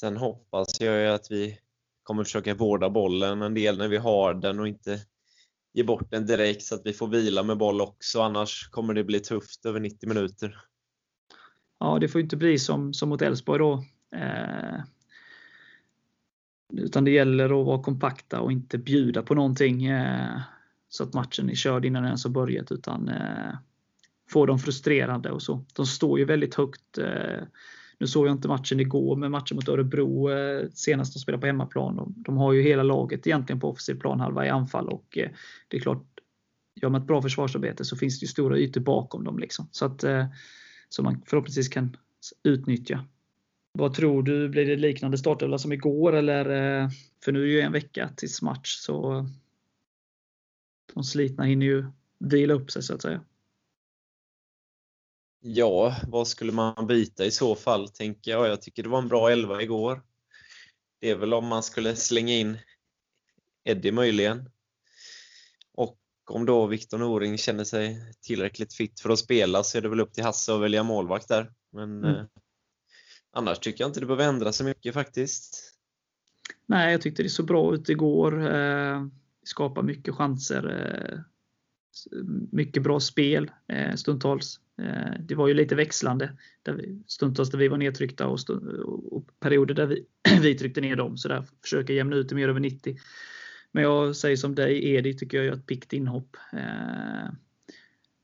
sen 0.00 0.16
hoppas 0.16 0.80
jag 0.80 1.00
ju 1.00 1.06
att 1.06 1.30
vi 1.30 1.58
kommer 2.02 2.24
försöka 2.24 2.54
vårda 2.54 2.90
bollen 2.90 3.42
en 3.42 3.54
del 3.54 3.78
när 3.78 3.88
vi 3.88 3.96
har 3.96 4.34
den 4.34 4.60
och 4.60 4.68
inte 4.68 5.00
ge 5.72 5.82
bort 5.82 6.10
den 6.10 6.26
direkt 6.26 6.62
så 6.62 6.74
att 6.74 6.86
vi 6.86 6.92
får 6.92 7.08
vila 7.08 7.42
med 7.42 7.58
boll 7.58 7.80
också. 7.80 8.20
Annars 8.20 8.68
kommer 8.68 8.94
det 8.94 9.04
bli 9.04 9.20
tufft 9.20 9.66
över 9.66 9.80
90 9.80 10.08
minuter. 10.08 10.58
Ja, 11.78 11.98
det 11.98 12.08
får 12.08 12.20
inte 12.20 12.36
bli 12.36 12.58
som, 12.58 12.94
som 12.94 13.08
mot 13.08 13.22
Elfsborg 13.22 13.58
då. 13.58 13.84
Eh, 14.16 14.80
utan 16.72 17.04
det 17.04 17.10
gäller 17.10 17.60
att 17.60 17.66
vara 17.66 17.82
kompakta 17.82 18.40
och 18.40 18.52
inte 18.52 18.78
bjuda 18.78 19.22
på 19.22 19.34
någonting 19.34 19.86
eh, 19.86 20.40
så 20.88 21.02
att 21.02 21.14
matchen 21.14 21.50
är 21.50 21.54
körd 21.54 21.84
innan 21.84 22.02
den 22.02 22.08
ens 22.08 22.24
har 22.24 22.30
börjat. 22.30 22.72
Utan 22.72 23.08
eh, 23.08 23.54
få 24.30 24.46
dem 24.46 24.58
frustrerade 24.58 25.30
och 25.30 25.42
så. 25.42 25.64
De 25.74 25.86
står 25.86 26.18
ju 26.18 26.24
väldigt 26.24 26.54
högt. 26.54 26.98
Eh, 26.98 27.42
nu 27.98 28.06
såg 28.06 28.26
jag 28.26 28.32
inte 28.32 28.48
matchen 28.48 28.80
igår, 28.80 29.16
men 29.16 29.30
matchen 29.30 29.54
mot 29.54 29.68
Örebro 29.68 30.30
eh, 30.30 30.68
senast 30.74 31.12
de 31.12 31.18
spelade 31.18 31.40
på 31.40 31.46
hemmaplan. 31.46 31.96
De, 31.96 32.14
de, 32.16 32.36
har 32.36 32.52
ju 32.52 32.62
hela 32.62 32.82
laget 32.82 33.26
egentligen 33.26 33.60
på 33.60 33.68
offensiv 33.68 33.94
planhalva 33.94 34.46
i 34.46 34.48
anfall 34.48 34.88
och 34.88 35.18
eh, 35.18 35.30
det 35.68 35.76
är 35.76 35.80
klart, 35.80 36.04
gör 36.80 36.88
man 36.88 37.00
ett 37.00 37.06
bra 37.06 37.22
försvarsarbete 37.22 37.84
så 37.84 37.96
finns 37.96 38.20
det 38.20 38.24
ju 38.24 38.28
stora 38.28 38.58
ytor 38.58 38.80
bakom 38.80 39.24
dem. 39.24 39.38
Liksom. 39.38 39.68
Så 39.70 39.84
att, 39.84 40.04
eh, 40.04 40.26
som 40.88 41.04
man 41.04 41.22
förhoppningsvis 41.26 41.68
kan 41.68 41.96
utnyttja. 42.42 43.04
Vad 43.72 43.94
tror 43.94 44.22
du, 44.22 44.48
blir 44.48 44.66
det 44.66 44.76
liknande 44.76 45.18
startelva 45.18 45.58
som 45.58 45.72
igår 45.72 46.12
eller? 46.12 46.44
För 47.24 47.32
nu 47.32 47.42
är 47.42 47.46
det 47.46 47.52
ju 47.52 47.60
en 47.60 47.72
vecka 47.72 48.10
tills 48.16 48.42
match 48.42 48.76
så 48.76 49.26
de 50.94 51.04
slitna 51.04 51.44
hinner 51.44 51.66
ju 51.66 51.84
vila 52.18 52.54
upp 52.54 52.70
sig 52.70 52.82
så 52.82 52.94
att 52.94 53.02
säga. 53.02 53.20
Ja, 55.48 55.96
vad 56.06 56.28
skulle 56.28 56.52
man 56.52 56.86
byta 56.86 57.24
i 57.24 57.30
så 57.30 57.54
fall, 57.54 57.88
tänker 57.88 58.30
jag. 58.30 58.48
Jag 58.48 58.62
tycker 58.62 58.82
det 58.82 58.88
var 58.88 58.98
en 58.98 59.08
bra 59.08 59.30
elva 59.30 59.62
igår. 59.62 60.02
Det 61.00 61.10
är 61.10 61.16
väl 61.16 61.34
om 61.34 61.46
man 61.46 61.62
skulle 61.62 61.96
slänga 61.96 62.34
in 62.34 62.58
Eddie 63.64 63.92
möjligen. 63.92 64.50
Och 65.72 65.98
om 66.30 66.46
då 66.46 66.66
Viktor 66.66 66.98
Noring 66.98 67.38
känner 67.38 67.64
sig 67.64 68.12
tillräckligt 68.20 68.74
fit 68.74 69.00
för 69.00 69.10
att 69.10 69.18
spela 69.18 69.62
så 69.62 69.78
är 69.78 69.82
det 69.82 69.88
väl 69.88 70.00
upp 70.00 70.12
till 70.12 70.24
Hasse 70.24 70.54
att 70.54 70.60
välja 70.60 70.82
målvakt 70.82 71.28
där. 71.28 71.52
Men 71.72 72.04
mm. 72.04 72.16
eh, 72.16 72.24
annars 73.32 73.58
tycker 73.58 73.84
jag 73.84 73.88
inte 73.88 74.00
det 74.00 74.06
behöver 74.06 74.28
ändras 74.28 74.56
så 74.56 74.64
mycket 74.64 74.94
faktiskt. 74.94 75.74
Nej, 76.66 76.92
jag 76.92 77.02
tyckte 77.02 77.22
det 77.22 77.28
såg 77.28 77.46
bra 77.46 77.74
ut 77.74 77.88
igår. 77.88 78.54
Eh, 78.54 79.06
skapar 79.44 79.82
mycket 79.82 80.14
chanser. 80.14 80.64
Eh, 80.68 81.18
mycket 82.52 82.82
bra 82.82 83.00
spel 83.00 83.50
eh, 83.68 83.94
stundtals. 83.94 84.60
Eh, 84.78 85.12
det 85.20 85.34
var 85.34 85.48
ju 85.48 85.54
lite 85.54 85.74
växlande. 85.74 86.36
Där 86.62 86.72
vi, 86.72 87.02
stundtals 87.06 87.50
där 87.50 87.58
vi 87.58 87.68
var 87.68 87.78
nedtryckta 87.78 88.26
och, 88.26 88.40
stund, 88.40 88.68
och 88.84 89.40
perioder 89.40 89.74
där 89.74 89.86
vi, 89.86 90.06
vi 90.40 90.54
tryckte 90.54 90.80
ner 90.80 90.96
dem. 90.96 91.16
Så 91.16 91.28
där 91.28 91.44
försöka 91.62 91.92
jämna 91.92 92.16
ut 92.16 92.28
det 92.28 92.34
mer 92.34 92.48
över 92.48 92.60
90. 92.60 92.96
Men 93.72 93.82
jag 93.82 94.16
säger 94.16 94.36
som 94.36 94.54
dig, 94.54 94.94
Edi 94.94 95.14
tycker 95.14 95.36
jag 95.36 95.46
gör 95.46 95.52
ett 95.52 95.66
pikt 95.66 95.92
inhopp. 95.92 96.36
Eh, 96.52 97.30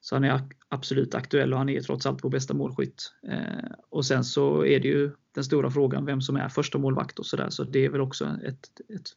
så 0.00 0.14
han 0.14 0.24
är 0.24 0.40
absolut 0.68 1.14
aktuell 1.14 1.52
och 1.52 1.58
han 1.58 1.68
är 1.68 1.80
trots 1.80 2.06
allt 2.06 2.24
vår 2.24 2.30
bästa 2.30 2.54
målskytt. 2.54 3.12
Eh, 3.28 3.72
och 3.90 4.06
sen 4.06 4.24
så 4.24 4.64
är 4.66 4.80
det 4.80 4.88
ju 4.88 5.10
den 5.34 5.44
stora 5.44 5.70
frågan 5.70 6.06
vem 6.06 6.20
som 6.20 6.36
är 6.36 6.48
första 6.48 6.78
målvakt 6.78 7.18
och 7.18 7.26
sådär. 7.26 7.50
Så 7.50 7.64
det 7.64 7.84
är 7.84 7.90
väl 7.90 8.00
också 8.00 8.38
ett, 8.44 8.80
ett 8.88 9.10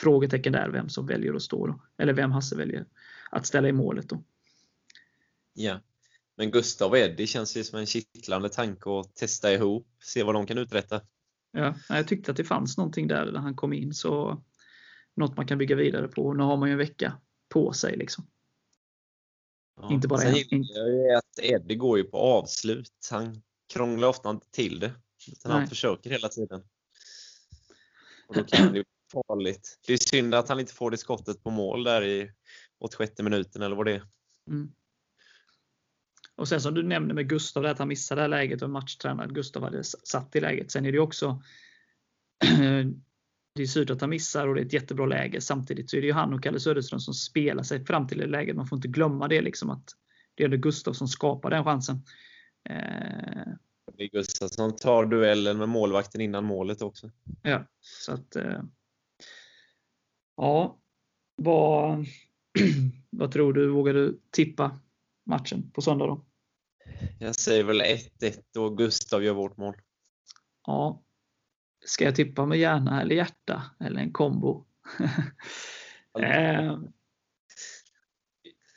frågetecken 0.00 0.52
där 0.52 0.68
vem 0.68 0.88
som 0.88 1.06
väljer 1.06 1.34
att 1.34 1.42
stå. 1.42 1.66
Då. 1.66 1.80
Eller 1.96 2.12
vem 2.12 2.32
Hasse 2.32 2.56
väljer 2.56 2.84
att 3.30 3.46
ställa 3.46 3.68
i 3.68 3.72
målet. 3.72 4.08
Då. 4.08 4.22
Ja. 5.54 5.80
Men 6.38 6.50
Gustav 6.50 6.90
och 6.90 6.98
Eddie 6.98 7.26
känns 7.26 7.56
ju 7.56 7.64
som 7.64 7.78
en 7.78 7.86
kittlande 7.86 8.48
tanke 8.48 9.00
att 9.00 9.14
testa 9.14 9.52
ihop, 9.52 9.86
se 10.02 10.22
vad 10.22 10.34
de 10.34 10.46
kan 10.46 10.58
uträtta. 10.58 11.00
Ja, 11.52 11.74
jag 11.88 12.08
tyckte 12.08 12.30
att 12.30 12.36
det 12.36 12.44
fanns 12.44 12.76
någonting 12.76 13.08
där 13.08 13.32
när 13.32 13.40
han 13.40 13.56
kom 13.56 13.72
in, 13.72 13.94
så 13.94 14.42
något 15.16 15.36
man 15.36 15.46
kan 15.46 15.58
bygga 15.58 15.76
vidare 15.76 16.08
på. 16.08 16.32
Nu 16.34 16.42
har 16.42 16.56
man 16.56 16.68
ju 16.68 16.72
en 16.72 16.78
vecka 16.78 17.20
på 17.48 17.72
sig. 17.72 17.96
Liksom. 17.96 18.26
Ja, 19.80 19.92
Inte 19.92 20.08
bara 20.08 20.18
Sen 20.18 20.34
en. 20.50 20.64
Jag 20.64 21.18
att 21.18 21.38
Eddie 21.42 21.74
går 21.74 21.98
ju 21.98 22.04
på 22.04 22.18
avslut. 22.18 23.08
Han 23.10 23.42
krånglar 23.72 24.08
ofta 24.08 24.30
inte 24.30 24.50
till 24.50 24.80
det. 24.80 24.92
Utan 25.32 25.52
han 25.52 25.68
försöker 25.68 26.10
hela 26.10 26.28
tiden. 26.28 26.62
Och 28.28 28.34
då 28.34 28.44
kan 28.44 28.66
det 28.66 28.70
bli 28.72 28.84
farligt. 29.12 29.78
Det 29.86 29.92
är 29.92 29.96
synd 29.96 30.34
att 30.34 30.48
han 30.48 30.60
inte 30.60 30.74
får 30.74 30.90
det 30.90 30.96
skottet 30.96 31.42
på 31.42 31.50
mål 31.50 31.84
där 31.84 32.04
i 32.04 32.32
86 32.78 33.18
minuten 33.18 33.62
eller 33.62 33.76
vad 33.76 33.86
det 33.86 33.92
är. 33.92 34.02
Mm. 34.50 34.72
Och 36.38 36.48
sen 36.48 36.60
som 36.60 36.74
du 36.74 36.82
nämnde 36.82 37.14
med 37.14 37.28
Gustav, 37.28 37.64
att 37.64 37.78
han 37.78 37.88
missade 37.88 38.18
det 38.18 38.22
här 38.22 38.28
läget 38.28 38.62
och 38.62 38.70
matchtränaren 38.70 39.34
Gustav 39.34 39.62
hade 39.62 39.84
satt 39.84 40.36
i 40.36 40.40
läget. 40.40 40.70
Sen 40.70 40.86
är 40.86 40.92
det 40.92 40.98
också 40.98 41.42
det 43.54 43.62
är 43.62 43.66
surt 43.66 43.90
att 43.90 44.00
han 44.00 44.10
missar 44.10 44.48
och 44.48 44.54
det 44.54 44.60
är 44.60 44.64
ett 44.64 44.72
jättebra 44.72 45.06
läge. 45.06 45.40
Samtidigt 45.40 45.90
så 45.90 45.96
är 45.96 46.00
det 46.00 46.06
ju 46.06 46.12
han 46.12 46.34
och 46.34 46.42
Kalle 46.42 46.60
Söderström 46.60 47.00
som 47.00 47.14
spelar 47.14 47.62
sig 47.62 47.84
fram 47.84 48.06
till 48.06 48.18
det 48.18 48.26
läget. 48.26 48.56
Man 48.56 48.66
får 48.66 48.76
inte 48.76 48.88
glömma 48.88 49.28
det 49.28 49.40
liksom 49.40 49.70
att 49.70 49.90
det 50.34 50.44
är 50.44 50.48
Gustav 50.48 50.92
som 50.92 51.08
skapar 51.08 51.50
den 51.50 51.64
chansen. 51.64 51.96
Eh, 52.68 53.52
det 53.96 54.04
är 54.04 54.08
Gustav 54.08 54.48
som 54.48 54.76
tar 54.76 55.06
duellen 55.06 55.58
med 55.58 55.68
målvakten 55.68 56.20
innan 56.20 56.44
målet 56.44 56.82
också. 56.82 57.10
Ja, 57.42 57.64
så 57.80 58.12
att 58.12 58.36
eh, 58.36 58.62
Ja, 60.36 60.78
vad, 61.36 62.06
vad 63.10 63.32
tror 63.32 63.52
du? 63.52 63.68
Vågar 63.68 63.94
du 63.94 64.20
tippa 64.30 64.80
matchen 65.26 65.70
på 65.70 65.82
söndag 65.82 66.06
då? 66.06 66.27
Jag 67.18 67.34
säger 67.34 67.64
väl 67.64 67.80
1-1 67.80 68.56
och 68.58 68.78
Gustav 68.78 69.24
gör 69.24 69.34
vårt 69.34 69.56
mål. 69.56 69.74
Ja. 70.66 71.02
Ska 71.84 72.04
jag 72.04 72.14
tippa 72.14 72.46
med 72.46 72.58
hjärna 72.58 73.02
eller 73.02 73.14
hjärta? 73.14 73.62
Eller 73.80 74.00
en 74.00 74.12
kombo? 74.12 74.66
eh, 76.22 76.78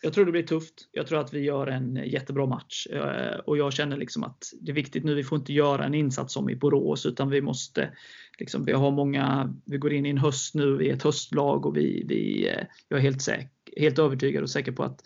jag 0.02 0.14
tror 0.14 0.26
det 0.26 0.32
blir 0.32 0.44
tufft. 0.44 0.90
Jag 0.92 1.08
tror 1.08 1.20
att 1.20 1.34
vi 1.34 1.40
gör 1.40 1.68
en 1.68 1.96
jättebra 1.96 2.46
match. 2.46 2.88
Eh, 2.88 3.40
och 3.40 3.58
jag 3.58 3.74
känner 3.74 3.98
liksom 3.98 4.24
att 4.24 4.54
det 4.62 4.72
är 4.72 4.76
viktigt 4.76 5.04
nu. 5.04 5.16
Vi 5.16 5.24
får 5.24 5.38
inte 5.38 5.54
göra 5.54 5.86
en 5.86 5.94
insats 5.94 6.34
som 6.34 6.50
i 6.50 6.56
Borås 6.56 7.06
utan 7.06 7.30
vi 7.30 7.42
måste 7.42 7.94
liksom, 8.40 8.66
vi 8.66 8.72
har 8.72 8.92
många, 8.92 9.54
vi 9.66 9.78
går 9.78 9.94
in 9.94 10.06
i 10.06 10.10
en 10.10 10.18
höst 10.18 10.56
nu, 10.56 10.78
vi 10.78 10.90
är 10.90 10.96
ett 10.96 11.04
höstlag 11.04 11.66
och 11.66 11.78
vi, 11.78 12.04
vi, 12.08 12.50
eh, 12.50 12.66
jag 12.88 12.98
är 12.98 13.04
helt, 13.04 13.22
säker, 13.22 13.50
helt 13.78 14.00
övertygad 14.00 14.44
och 14.44 14.50
säker 14.50 14.72
på 14.72 14.84
att, 14.84 15.02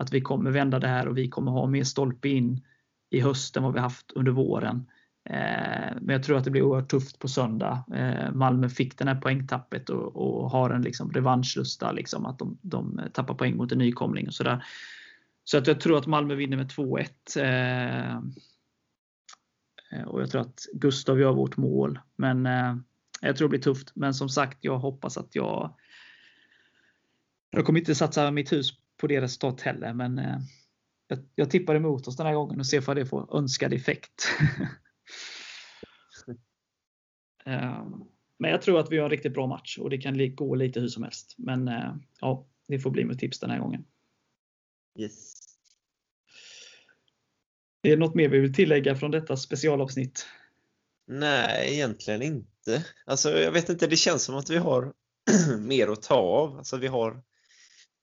att 0.00 0.12
vi 0.12 0.20
kommer 0.20 0.50
vända 0.50 0.78
det 0.78 0.88
här 0.88 1.08
och 1.08 1.18
vi 1.18 1.28
kommer 1.28 1.50
ha 1.50 1.66
mer 1.66 1.84
stolpe 1.84 2.28
in 2.28 2.64
i 3.10 3.20
höst 3.20 3.56
än 3.56 3.62
vad 3.62 3.74
vi 3.74 3.80
haft 3.80 4.12
under 4.12 4.32
våren. 4.32 4.86
Eh, 5.24 5.94
men 6.00 6.08
jag 6.08 6.22
tror 6.22 6.38
att 6.38 6.44
det 6.44 6.50
blir 6.50 6.62
oerhört 6.62 6.90
tufft 6.90 7.18
på 7.18 7.28
söndag. 7.28 7.84
Eh, 7.94 8.32
Malmö 8.32 8.68
fick 8.68 8.98
den 8.98 9.08
här 9.08 9.14
poängtappet 9.14 9.90
och, 9.90 10.16
och 10.16 10.50
har 10.50 10.70
en 10.70 10.82
liksom 10.82 11.12
revanschlusta, 11.12 11.92
liksom, 11.92 12.26
att 12.26 12.38
de, 12.38 12.58
de 12.62 13.00
tappar 13.12 13.34
poäng 13.34 13.56
mot 13.56 13.72
en 13.72 13.78
nykomling 13.78 14.26
och 14.26 14.34
sådär. 14.34 14.64
Så 15.44 15.58
att 15.58 15.66
jag 15.66 15.80
tror 15.80 15.98
att 15.98 16.06
Malmö 16.06 16.34
vinner 16.34 16.56
med 16.56 16.70
2-1. 16.70 17.08
Eh, 19.90 20.04
och 20.06 20.22
jag 20.22 20.30
tror 20.30 20.40
att 20.40 20.66
Gustav 20.72 21.20
gör 21.20 21.32
vårt 21.32 21.56
mål. 21.56 21.98
Men 22.16 22.48
jag 23.20 23.36
tror 23.36 23.48
det 23.48 23.50
blir 23.50 23.60
tufft. 23.60 23.92
Men 23.94 24.14
som 24.14 24.28
sagt, 24.28 24.58
jag 24.60 24.78
hoppas 24.78 25.18
att 25.18 25.34
jag... 25.34 25.76
Jag 27.50 27.66
kommer 27.66 27.78
inte 27.78 27.94
satsa 27.94 28.30
mitt 28.30 28.52
hus 28.52 28.79
på 29.00 29.06
det 29.06 29.20
resultatet 29.20 29.60
heller, 29.60 29.92
men 29.92 30.20
jag, 31.08 31.18
jag 31.34 31.50
tippar 31.50 31.74
emot 31.74 32.08
oss 32.08 32.16
den 32.16 32.26
här 32.26 32.34
gången 32.34 32.60
och 32.60 32.66
ser 32.66 32.80
vad 32.80 32.96
det 32.96 33.06
får 33.06 33.36
önskad 33.36 33.72
effekt. 33.72 34.28
Ehm, 37.44 38.04
men 38.38 38.50
jag 38.50 38.62
tror 38.62 38.80
att 38.80 38.92
vi 38.92 38.98
har 38.98 39.04
en 39.04 39.10
riktigt 39.10 39.34
bra 39.34 39.46
match 39.46 39.78
och 39.78 39.90
det 39.90 39.98
kan 39.98 40.34
gå 40.34 40.54
lite 40.54 40.80
hur 40.80 40.88
som 40.88 41.02
helst. 41.02 41.34
Men 41.38 41.68
eh, 41.68 41.94
ja, 42.20 42.46
det 42.68 42.78
får 42.78 42.90
bli 42.90 43.04
mitt 43.04 43.18
tips 43.18 43.38
den 43.38 43.50
här 43.50 43.58
gången. 43.58 43.84
Yes. 44.98 45.32
Är 47.82 47.90
det 47.90 47.96
något 47.96 48.14
mer 48.14 48.28
vi 48.28 48.38
vill 48.38 48.54
tillägga 48.54 48.96
från 48.96 49.10
detta 49.10 49.36
specialavsnitt? 49.36 50.26
Nej, 51.06 51.74
egentligen 51.74 52.22
inte. 52.22 52.86
Alltså, 53.06 53.30
jag 53.30 53.52
vet 53.52 53.68
inte, 53.68 53.86
det 53.86 53.96
känns 53.96 54.22
som 54.24 54.36
att 54.36 54.50
vi 54.50 54.56
har 54.56 54.92
mer 55.58 55.88
att 55.88 56.02
ta 56.02 56.14
av. 56.14 56.58
Alltså, 56.58 56.76
vi 56.76 56.86
har 56.86 57.22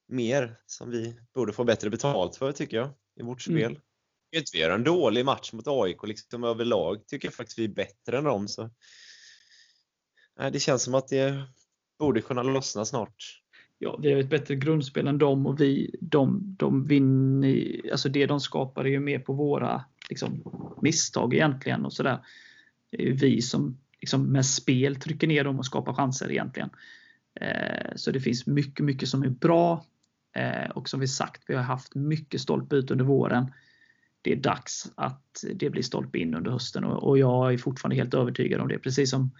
mer 0.07 0.55
som 0.65 0.91
vi 0.91 1.19
borde 1.33 1.53
få 1.53 1.63
bättre 1.63 1.89
betalt 1.89 2.35
för, 2.35 2.51
tycker 2.51 2.77
jag, 2.77 2.89
i 3.19 3.23
vårt 3.23 3.47
mm. 3.47 3.59
spel. 3.59 3.71
Mm. 3.71 3.81
Vi 4.53 4.59
gör 4.59 4.69
en 4.69 4.83
dålig 4.83 5.25
match 5.25 5.53
mot 5.53 5.67
AIK 5.67 6.07
liksom 6.07 6.43
överlag, 6.43 7.07
tycker 7.07 7.27
jag 7.27 7.33
faktiskt 7.33 7.59
vi 7.59 7.63
är 7.63 7.69
bättre 7.69 8.17
än 8.17 8.23
dem. 8.23 8.47
Så 8.47 8.69
det 10.51 10.59
känns 10.59 10.83
som 10.83 10.95
att 10.95 11.07
det 11.07 11.43
borde 11.99 12.21
kunna 12.21 12.43
lossna 12.43 12.85
snart. 12.85 13.41
Ja, 13.79 13.99
vi 14.01 14.13
har 14.13 14.19
ett 14.19 14.29
bättre 14.29 14.55
grundspel 14.55 15.07
än 15.07 15.17
dem 15.17 15.47
och 15.47 15.61
vi, 15.61 15.95
de, 16.01 16.55
de 16.59 16.87
vinner, 16.87 17.81
alltså 17.91 18.09
det 18.09 18.25
de 18.25 18.39
skapar 18.39 18.85
är 18.85 18.89
ju 18.89 18.99
mer 18.99 19.19
på 19.19 19.33
våra 19.33 19.83
liksom, 20.09 20.43
misstag 20.81 21.33
egentligen 21.33 21.85
och 21.85 21.93
sådär. 21.93 22.19
Det 22.89 22.97
är 22.97 23.05
ju 23.05 23.13
vi 23.13 23.41
som 23.41 23.77
liksom, 23.99 24.23
med 24.23 24.45
spel 24.45 24.95
trycker 24.95 25.27
ner 25.27 25.43
dem 25.43 25.59
och 25.59 25.65
skapar 25.65 25.93
chanser 25.93 26.31
egentligen. 26.31 26.69
Eh, 27.41 27.95
så 27.95 28.11
det 28.11 28.19
finns 28.19 28.45
mycket, 28.47 28.85
mycket 28.85 29.09
som 29.09 29.23
är 29.23 29.29
bra. 29.29 29.85
Eh, 30.37 30.69
och 30.69 30.89
som 30.89 30.99
vi 30.99 31.07
sagt, 31.07 31.43
vi 31.47 31.55
har 31.55 31.63
haft 31.63 31.95
mycket 31.95 32.41
stolpe 32.41 32.75
ut 32.75 32.91
under 32.91 33.05
våren. 33.05 33.53
det 34.21 34.31
är 34.31 34.35
dags 34.35 34.91
att 34.95 35.43
det 35.53 35.69
blir 35.69 35.83
stolpe 35.83 36.17
in 36.17 36.35
under 36.35 36.51
hösten 36.51 36.83
och 36.83 37.17
jag 37.17 37.53
är 37.53 37.57
fortfarande 37.57 37.95
helt 37.95 38.13
övertygad 38.13 38.61
om 38.61 38.67
det. 38.67 38.79
Precis 38.79 39.09
som 39.09 39.31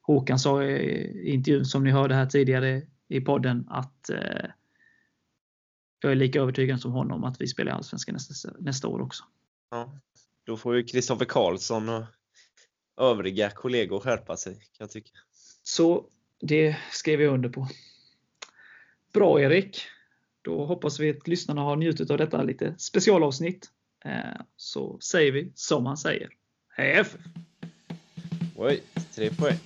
Håkan 0.00 0.38
sa 0.38 0.64
i 0.64 1.30
intervjun 1.30 1.64
som 1.64 1.84
ni 1.84 1.90
hörde 1.90 2.14
här 2.14 2.26
tidigare 2.26 2.82
i 3.08 3.20
podden 3.20 3.66
att 3.68 4.10
eh, 4.10 4.50
jag 6.00 6.12
är 6.12 6.16
lika 6.16 6.40
övertygad 6.40 6.80
som 6.80 6.92
honom 6.92 7.24
att 7.24 7.40
vi 7.40 7.48
spelar 7.48 7.72
i 7.72 7.74
Allsvenskan 7.74 8.12
nästa, 8.12 8.50
nästa 8.58 8.88
år 8.88 9.00
också. 9.00 9.24
Ja, 9.70 9.98
då 10.44 10.56
får 10.56 10.76
ju 10.76 10.84
Kristoffer 10.84 11.24
Karlsson 11.24 11.88
och 11.88 12.04
övriga 13.00 13.50
kollegor 13.50 14.00
skärpa 14.00 14.36
sig 14.36 14.54
kan 14.54 14.64
jag 14.78 14.90
tycka. 14.90 15.10
Så 15.62 16.06
det 16.40 16.76
skrev 16.92 17.22
jag 17.22 17.34
under 17.34 17.48
på. 17.48 17.68
Bra 19.12 19.40
Erik! 19.40 19.86
Då 20.42 20.64
hoppas 20.64 21.00
vi 21.00 21.10
att 21.10 21.28
lyssnarna 21.28 21.60
har 21.60 21.76
njutit 21.76 22.10
av 22.10 22.18
detta 22.18 22.42
lite 22.42 22.74
specialavsnitt. 22.78 23.70
Eh, 24.04 24.40
så 24.56 24.98
säger 25.00 25.32
vi 25.32 25.52
som 25.54 25.84
man 25.84 25.96
säger. 25.96 26.28
Hej 26.76 26.92
FF! 26.92 27.20
Oj, 28.56 28.82
tre 29.14 29.30
poäng. 29.30 29.58